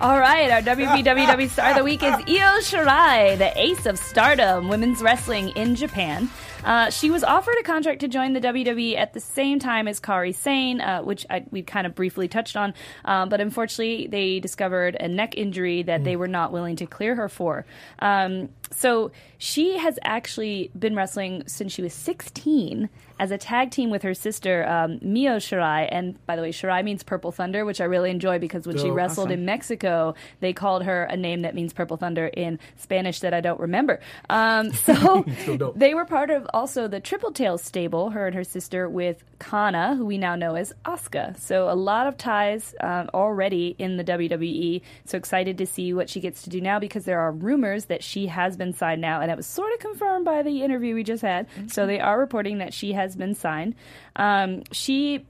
All 0.00 0.20
right, 0.20 0.48
our 0.48 0.62
WPWW 0.62 1.48
Star 1.50 1.70
of 1.70 1.76
the 1.76 1.82
Week 1.82 2.04
is 2.04 2.14
Io 2.14 2.60
Shirai, 2.60 3.36
the 3.36 3.50
ace 3.60 3.84
of 3.84 3.98
stardom, 3.98 4.68
women's 4.68 5.02
wrestling 5.02 5.48
in 5.56 5.74
Japan. 5.74 6.30
Uh, 6.62 6.88
she 6.88 7.10
was 7.10 7.24
offered 7.24 7.56
a 7.58 7.64
contract 7.64 7.98
to 8.02 8.08
join 8.08 8.32
the 8.32 8.40
WWE 8.40 8.96
at 8.96 9.12
the 9.12 9.18
same 9.18 9.58
time 9.58 9.88
as 9.88 9.98
Kairi 9.98 10.32
Sane, 10.32 10.80
uh, 10.80 11.02
which 11.02 11.26
I, 11.28 11.44
we 11.50 11.62
kind 11.62 11.84
of 11.84 11.96
briefly 11.96 12.28
touched 12.28 12.56
on, 12.56 12.74
um, 13.06 13.28
but 13.28 13.40
unfortunately 13.40 14.06
they 14.06 14.38
discovered 14.38 14.96
a 15.00 15.08
neck 15.08 15.36
injury 15.36 15.82
that 15.82 16.04
they 16.04 16.14
were 16.14 16.28
not 16.28 16.52
willing 16.52 16.76
to 16.76 16.86
clear 16.86 17.16
her 17.16 17.28
for. 17.28 17.66
Um, 17.98 18.50
so 18.70 19.10
she 19.36 19.78
has 19.78 19.98
actually 20.04 20.70
been 20.78 20.94
wrestling 20.94 21.42
since 21.48 21.72
she 21.72 21.82
was 21.82 21.92
16 21.92 22.88
as 23.18 23.30
a 23.30 23.38
tag 23.38 23.70
team 23.70 23.90
with 23.90 24.02
her 24.02 24.14
sister 24.14 24.66
um, 24.68 24.98
Mio 25.02 25.36
Shirai, 25.36 25.88
and 25.90 26.24
by 26.26 26.36
the 26.36 26.42
way, 26.42 26.52
Shirai 26.52 26.84
means 26.84 27.02
Purple 27.02 27.32
Thunder, 27.32 27.64
which 27.64 27.80
I 27.80 27.84
really 27.84 28.10
enjoy 28.10 28.38
because 28.38 28.66
when 28.66 28.76
she 28.76 28.84
Dope. 28.88 28.96
wrestled 28.96 29.30
in 29.30 29.44
Mexico, 29.44 30.14
they 30.40 30.52
called 30.52 30.84
her 30.84 31.04
a 31.04 31.16
name 31.16 31.42
that 31.42 31.54
means 31.54 31.72
Purple 31.72 31.96
Thunder 31.96 32.26
in 32.26 32.58
Spanish 32.76 33.20
that 33.20 33.34
I 33.34 33.40
don't 33.40 33.60
remember. 33.60 34.00
Um, 34.30 34.72
so 34.72 35.24
So 35.46 35.72
they 35.76 35.94
were 35.94 36.04
part 36.04 36.30
of 36.30 36.46
also 36.52 36.88
the 36.88 37.00
Triple 37.00 37.32
Tail 37.32 37.58
stable, 37.58 38.10
her 38.10 38.26
and 38.26 38.34
her 38.34 38.44
sister, 38.44 38.88
with 38.88 39.22
Kana, 39.38 39.94
who 39.96 40.04
we 40.04 40.18
now 40.18 40.34
know 40.36 40.54
as 40.54 40.72
Asuka. 40.84 41.38
So 41.38 41.70
a 41.70 41.74
lot 41.74 42.06
of 42.06 42.16
ties 42.16 42.74
um, 42.80 43.08
already 43.14 43.74
in 43.78 43.96
the 43.96 44.04
WWE. 44.04 44.82
So 45.04 45.16
excited 45.16 45.58
to 45.58 45.66
see 45.66 45.92
what 45.94 46.10
she 46.10 46.20
gets 46.20 46.42
to 46.42 46.50
do 46.50 46.60
now 46.60 46.78
because 46.78 47.04
there 47.04 47.20
are 47.20 47.32
rumors 47.32 47.86
that 47.86 48.02
she 48.02 48.26
has 48.26 48.56
been 48.56 48.72
signed 48.72 49.00
now, 49.00 49.20
and 49.20 49.30
it 49.30 49.36
was 49.36 49.46
sort 49.46 49.72
of 49.72 49.78
confirmed 49.80 50.24
by 50.24 50.42
the 50.42 50.62
interview 50.62 50.94
we 50.94 51.04
just 51.04 51.22
had. 51.22 51.46
So 51.68 51.86
they 51.86 52.00
are 52.00 52.18
reporting 52.18 52.58
that 52.58 52.74
she 52.74 52.92
has 52.92 53.07
been 53.16 53.34
signed. 53.34 53.74
Um, 54.16 54.62
she 54.72 55.26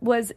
was 0.00 0.32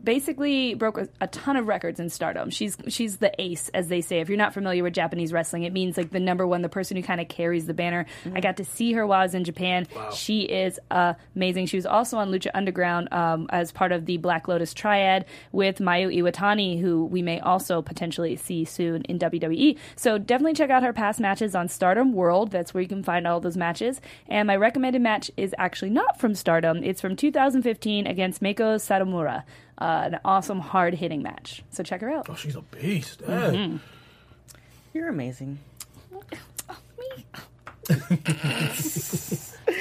basically 0.00 0.74
broke 0.74 0.98
a, 0.98 1.08
a 1.20 1.26
ton 1.28 1.56
of 1.56 1.66
records 1.66 2.00
in 2.00 2.10
stardom. 2.10 2.50
She's 2.50 2.76
she's 2.88 3.18
the 3.18 3.32
ace, 3.40 3.68
as 3.74 3.88
they 3.88 4.00
say. 4.00 4.20
If 4.20 4.28
you're 4.28 4.38
not 4.38 4.54
familiar 4.54 4.82
with 4.82 4.94
Japanese 4.94 5.32
wrestling, 5.32 5.62
it 5.62 5.72
means 5.72 5.96
like 5.96 6.10
the 6.10 6.20
number 6.20 6.46
one, 6.46 6.62
the 6.62 6.68
person 6.68 6.96
who 6.96 7.02
kind 7.02 7.20
of 7.20 7.28
carries 7.28 7.66
the 7.66 7.74
banner. 7.74 8.06
I 8.34 8.40
got 8.40 8.56
to 8.56 8.64
see 8.64 8.92
her 8.92 9.06
while 9.06 9.20
I 9.20 9.24
was 9.24 9.34
in 9.34 9.44
Japan. 9.44 9.86
She 10.12 10.42
is 10.42 10.78
amazing. 10.90 11.66
She 11.66 11.76
was 11.76 11.86
also 11.86 12.18
on 12.18 12.30
Lucha 12.30 12.50
Underground 12.54 13.12
um, 13.12 13.46
as 13.50 13.72
part 13.72 13.92
of 13.92 14.06
the 14.06 14.16
Black 14.16 14.48
Lotus 14.48 14.74
Triad 14.74 15.26
with 15.52 15.78
Mayu 15.78 16.14
Iwatani, 16.14 16.80
who 16.80 17.04
we 17.04 17.22
may 17.22 17.40
also 17.40 17.82
potentially 17.82 18.36
see 18.36 18.64
soon 18.64 19.02
in 19.02 19.18
WWE. 19.18 19.78
So 19.96 20.18
definitely 20.18 20.54
check 20.54 20.70
out 20.70 20.82
her 20.82 20.92
past 20.92 21.20
matches 21.20 21.54
on 21.54 21.68
Stardom 21.68 22.12
World. 22.12 22.50
That's 22.50 22.74
where 22.74 22.82
you 22.82 22.88
can 22.88 23.02
find 23.02 23.26
all 23.26 23.40
those 23.40 23.56
matches. 23.56 24.00
And 24.28 24.46
my 24.46 24.56
recommended 24.56 25.02
match 25.02 25.30
is 25.36 25.54
actually 25.58 25.90
not 25.90 26.18
from 26.18 26.34
Stardom. 26.34 26.82
It's 26.82 27.00
from 27.00 27.16
2015 27.16 28.06
against 28.06 28.42
Meiko 28.42 28.76
Satomura. 28.76 29.44
Uh, 29.78 30.02
an 30.12 30.20
awesome, 30.24 30.60
hard 30.60 30.94
hitting 30.94 31.22
match. 31.22 31.62
So 31.70 31.82
check 31.82 32.00
her 32.00 32.10
out. 32.10 32.26
Oh, 32.30 32.34
she's 32.34 32.54
a 32.56 32.62
beast. 32.62 33.20
Hey. 33.20 33.26
Mm-hmm. 33.32 33.76
You're 34.92 35.08
amazing. 35.08 35.58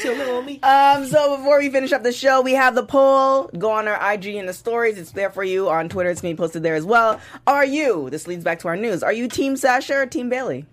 Chill 0.02 0.22
on 0.38 0.46
me. 0.46 0.60
Um, 0.62 1.06
so 1.06 1.38
before 1.38 1.60
we 1.60 1.70
finish 1.70 1.92
up 1.92 2.04
the 2.04 2.12
show, 2.12 2.42
we 2.42 2.54
have 2.54 2.76
the 2.76 2.84
poll. 2.84 3.50
Go 3.58 3.72
on 3.72 3.88
our 3.88 4.14
IG 4.14 4.28
and 4.36 4.48
the 4.50 4.54
stories. 4.54 4.98
It's 4.98 5.12
there 5.12 5.30
for 5.30 5.44
you 5.44 5.70
on 5.70 5.90
Twitter. 5.90 6.10
It's 6.10 6.22
going 6.22 6.36
to 6.36 6.38
be 6.38 6.44
posted 6.44 6.64
there 6.64 6.76
as 6.76 6.86
well. 6.86 7.20
Are 7.48 7.66
you? 7.66 8.10
This 8.10 8.28
leads 8.28 8.44
back 8.44 8.60
to 8.60 8.68
our 8.70 8.76
news. 8.76 9.04
Are 9.04 9.14
you 9.14 9.28
Team 9.28 9.56
Sasha 9.56 9.96
or 9.96 10.06
Team 10.06 10.30
Bayley? 10.30 10.66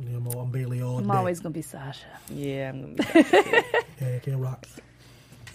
Yeah, 0.00 0.16
I'm, 0.16 0.26
I'm 0.28 0.50
Bayley 0.50 0.80
all 0.80 0.98
I'm 0.98 1.08
day. 1.08 1.12
always 1.12 1.40
gonna 1.40 1.52
be 1.52 1.60
Sasha. 1.62 2.06
Yeah, 2.30 2.68
I'm 2.68 2.94
gonna 2.94 3.24
be 3.24 3.28
Yeah, 4.00 4.18
can't 4.20 4.36
rock. 4.40 4.64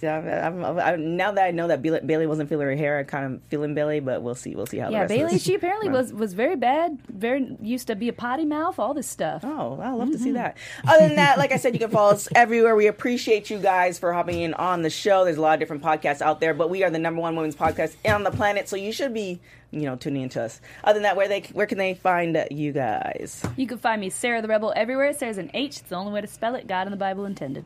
Yeah, 0.03 0.47
I'm, 0.47 0.65
I'm, 0.65 0.79
I'm, 0.79 1.15
now 1.15 1.31
that 1.31 1.45
I 1.45 1.51
know 1.51 1.69
that 1.69 1.81
Bayley, 1.81 2.27
wasn't 2.27 2.49
feeling 2.49 2.67
her 2.67 2.75
hair, 2.75 2.99
I'm 2.99 3.05
kind 3.05 3.25
of 3.25 3.41
feeling 3.47 3.73
Bayley, 3.73 4.01
but 4.01 4.21
we'll 4.21 4.35
see. 4.35 4.53
We'll 4.53 4.65
see 4.65 4.77
how. 4.77 4.89
Yeah, 4.89 5.07
Bayley. 5.07 5.39
She 5.39 5.55
apparently 5.55 5.87
was 5.87 6.11
was 6.11 6.33
very 6.33 6.57
bad. 6.57 6.99
Very 7.07 7.55
used 7.61 7.87
to 7.87 7.95
be 7.95 8.09
a 8.09 8.13
potty 8.13 8.43
mouth. 8.43 8.79
All 8.79 8.93
this 8.93 9.07
stuff. 9.07 9.45
Oh, 9.45 9.79
I 9.81 9.91
love 9.91 10.11
to 10.11 10.17
see 10.17 10.25
mm-hmm. 10.25 10.33
that. 10.33 10.57
Other 10.85 11.07
than 11.07 11.15
that, 11.15 11.37
like 11.37 11.53
I 11.53 11.57
said, 11.57 11.73
you 11.73 11.79
can 11.79 11.89
follow 11.89 12.11
us 12.11 12.27
everywhere. 12.35 12.75
We 12.75 12.87
appreciate 12.87 13.49
you 13.49 13.59
guys 13.59 13.97
for 13.97 14.11
hopping 14.11 14.41
in 14.41 14.53
on 14.55 14.81
the 14.81 14.89
show. 14.89 15.23
There's 15.23 15.37
a 15.37 15.41
lot 15.41 15.53
of 15.53 15.59
different 15.61 15.83
podcasts 15.83 16.21
out 16.21 16.41
there, 16.41 16.53
but 16.53 16.69
we 16.69 16.83
are 16.83 16.89
the 16.89 16.99
number 16.99 17.21
one 17.21 17.37
women's 17.37 17.55
podcast 17.55 17.95
on 18.05 18.23
the 18.23 18.31
planet, 18.31 18.67
so 18.67 18.75
you 18.75 18.91
should 18.91 19.13
be, 19.13 19.39
you 19.71 19.83
know, 19.83 19.95
tuning 19.95 20.23
into 20.23 20.41
us. 20.41 20.59
Other 20.83 20.95
than 20.95 21.03
that, 21.03 21.15
where 21.15 21.29
they 21.29 21.43
where 21.53 21.65
can 21.65 21.77
they 21.77 21.93
find 21.93 22.45
you 22.51 22.73
guys? 22.73 23.41
You 23.55 23.67
can 23.67 23.77
find 23.77 24.01
me 24.01 24.09
Sarah 24.09 24.41
the 24.41 24.49
Rebel 24.49 24.73
everywhere. 24.75 25.13
Sarah's 25.13 25.37
an 25.37 25.49
H. 25.53 25.79
It's 25.79 25.81
the 25.83 25.95
only 25.95 26.11
way 26.11 26.19
to 26.19 26.27
spell 26.27 26.55
it. 26.55 26.67
God 26.67 26.87
in 26.87 26.91
the 26.91 26.97
Bible 26.97 27.23
intended. 27.23 27.63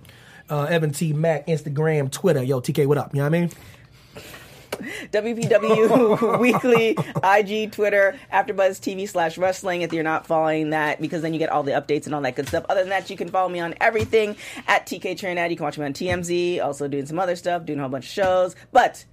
Uh, 0.49 0.63
Evan 0.63 0.91
T. 0.91 1.13
Mac, 1.13 1.47
Instagram, 1.47 2.11
Twitter. 2.11 2.41
Yo, 2.41 2.61
TK, 2.61 2.85
what 2.85 2.97
up? 2.97 3.13
You 3.13 3.19
know 3.19 3.29
what 3.29 3.35
I 3.35 3.39
mean? 3.39 3.51
WPW 5.11 6.39
Weekly, 6.39 6.95
IG, 7.23 7.71
Twitter, 7.71 8.17
AfterBuzz 8.31 8.79
TV 8.79 9.09
slash 9.09 9.37
wrestling. 9.37 9.81
If 9.81 9.91
you're 9.91 10.03
not 10.03 10.27
following 10.27 10.69
that, 10.69 11.01
because 11.01 11.21
then 11.21 11.33
you 11.33 11.39
get 11.39 11.49
all 11.49 11.63
the 11.63 11.71
updates 11.71 12.05
and 12.05 12.15
all 12.15 12.21
that 12.21 12.35
good 12.35 12.47
stuff. 12.47 12.65
Other 12.69 12.81
than 12.81 12.89
that, 12.89 13.09
you 13.09 13.17
can 13.17 13.29
follow 13.29 13.49
me 13.49 13.59
on 13.59 13.73
everything 13.81 14.35
at 14.67 14.85
TK 14.85 15.17
Trinidad. 15.17 15.51
You 15.51 15.57
can 15.57 15.65
watch 15.65 15.77
me 15.77 15.85
on 15.85 15.93
TMZ, 15.93 16.63
also 16.63 16.87
doing 16.87 17.05
some 17.05 17.19
other 17.19 17.35
stuff, 17.35 17.65
doing 17.65 17.79
a 17.79 17.81
whole 17.81 17.89
bunch 17.89 18.05
of 18.05 18.11
shows. 18.11 18.55
But 18.71 19.03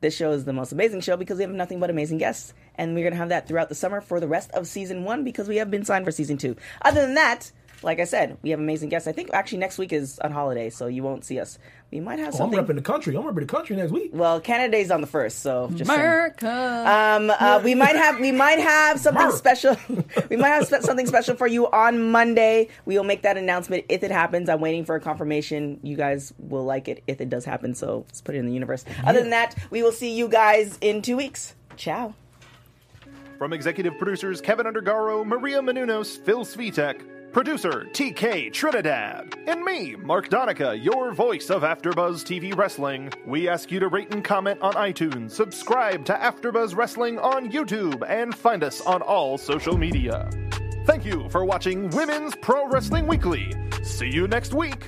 this 0.00 0.14
show 0.14 0.32
is 0.32 0.44
the 0.44 0.52
most 0.52 0.70
amazing 0.70 1.00
show 1.00 1.16
because 1.16 1.38
we 1.38 1.44
have 1.44 1.52
nothing 1.52 1.80
but 1.80 1.90
amazing 1.90 2.18
guests, 2.18 2.52
and 2.74 2.94
we're 2.94 3.04
gonna 3.04 3.16
have 3.16 3.30
that 3.30 3.48
throughout 3.48 3.70
the 3.70 3.74
summer 3.74 4.00
for 4.00 4.20
the 4.20 4.28
rest 4.28 4.50
of 4.52 4.66
season 4.66 5.04
one 5.04 5.24
because 5.24 5.48
we 5.48 5.56
have 5.56 5.70
been 5.70 5.84
signed 5.84 6.04
for 6.04 6.12
season 6.12 6.36
two. 6.36 6.56
Other 6.82 7.00
than 7.00 7.14
that. 7.14 7.50
Like 7.82 8.00
I 8.00 8.04
said, 8.04 8.38
we 8.42 8.50
have 8.50 8.60
amazing 8.60 8.88
guests. 8.88 9.06
I 9.08 9.12
think 9.12 9.30
actually 9.32 9.58
next 9.58 9.76
week 9.78 9.92
is 9.92 10.18
on 10.20 10.32
holiday, 10.32 10.70
so 10.70 10.86
you 10.86 11.02
won't 11.02 11.24
see 11.24 11.38
us. 11.38 11.58
We 11.90 12.00
might 12.00 12.18
have 12.18 12.34
Oh, 12.34 12.44
I'm 12.44 12.52
something. 12.52 12.58
repping 12.58 12.74
the 12.76 12.82
country. 12.82 13.14
I'm 13.16 13.22
repping 13.24 13.40
the 13.40 13.46
country 13.46 13.76
next 13.76 13.92
week. 13.92 14.10
well, 14.12 14.40
Canada 14.40 14.72
Day's 14.72 14.90
on 14.90 15.00
the 15.00 15.06
first, 15.06 15.40
so 15.40 15.68
just. 15.74 15.88
America. 15.90 16.48
Um, 16.48 17.30
uh, 17.30 17.60
we 17.62 17.74
might 17.74 17.94
have 17.96 18.18
we 18.18 18.32
might 18.32 18.58
have 18.58 18.98
something 18.98 19.22
Mark. 19.22 19.34
special. 19.36 19.76
we 20.30 20.36
might 20.36 20.48
have 20.48 20.66
something 20.66 21.06
special 21.06 21.36
for 21.36 21.46
you 21.46 21.70
on 21.70 22.10
Monday. 22.10 22.68
We 22.84 22.96
will 22.96 23.04
make 23.04 23.22
that 23.22 23.36
announcement 23.36 23.84
if 23.88 24.02
it 24.02 24.10
happens. 24.10 24.48
I'm 24.48 24.60
waiting 24.60 24.84
for 24.84 24.96
a 24.96 25.00
confirmation. 25.00 25.78
You 25.82 25.96
guys 25.96 26.32
will 26.38 26.64
like 26.64 26.88
it 26.88 27.02
if 27.06 27.20
it 27.20 27.28
does 27.30 27.44
happen. 27.44 27.74
So 27.74 28.04
let's 28.08 28.20
put 28.22 28.34
it 28.34 28.38
in 28.38 28.46
the 28.46 28.52
universe. 28.52 28.84
Other 29.04 29.20
than 29.20 29.30
that, 29.30 29.54
we 29.70 29.82
will 29.82 29.92
see 29.92 30.16
you 30.16 30.26
guys 30.28 30.78
in 30.80 31.00
two 31.02 31.16
weeks. 31.16 31.54
Ciao. 31.76 32.14
From 33.38 33.52
executive 33.52 33.98
producers 33.98 34.40
Kevin 34.40 34.66
Undergaro, 34.66 35.24
Maria 35.26 35.60
Menounos, 35.60 36.18
Phil 36.24 36.44
Svitek, 36.44 37.02
producer 37.34 37.84
TK 37.90 38.52
Trinidad, 38.52 39.36
and 39.48 39.64
me, 39.64 39.96
Mark 39.96 40.28
Donica, 40.28 40.78
your 40.78 41.12
voice 41.12 41.50
of 41.50 41.62
AfterBuzz 41.62 42.22
TV 42.22 42.56
Wrestling, 42.56 43.10
we 43.26 43.48
ask 43.48 43.72
you 43.72 43.80
to 43.80 43.88
rate 43.88 44.14
and 44.14 44.22
comment 44.22 44.62
on 44.62 44.72
iTunes, 44.74 45.32
subscribe 45.32 46.04
to 46.04 46.12
AfterBuzz 46.14 46.76
Wrestling 46.76 47.18
on 47.18 47.50
YouTube, 47.50 48.08
and 48.08 48.32
find 48.32 48.62
us 48.62 48.80
on 48.82 49.02
all 49.02 49.36
social 49.36 49.76
media. 49.76 50.30
Thank 50.86 51.04
you 51.04 51.28
for 51.28 51.44
watching 51.44 51.90
Women's 51.90 52.36
Pro 52.36 52.68
Wrestling 52.68 53.08
Weekly. 53.08 53.52
See 53.82 54.08
you 54.08 54.28
next 54.28 54.54
week. 54.54 54.86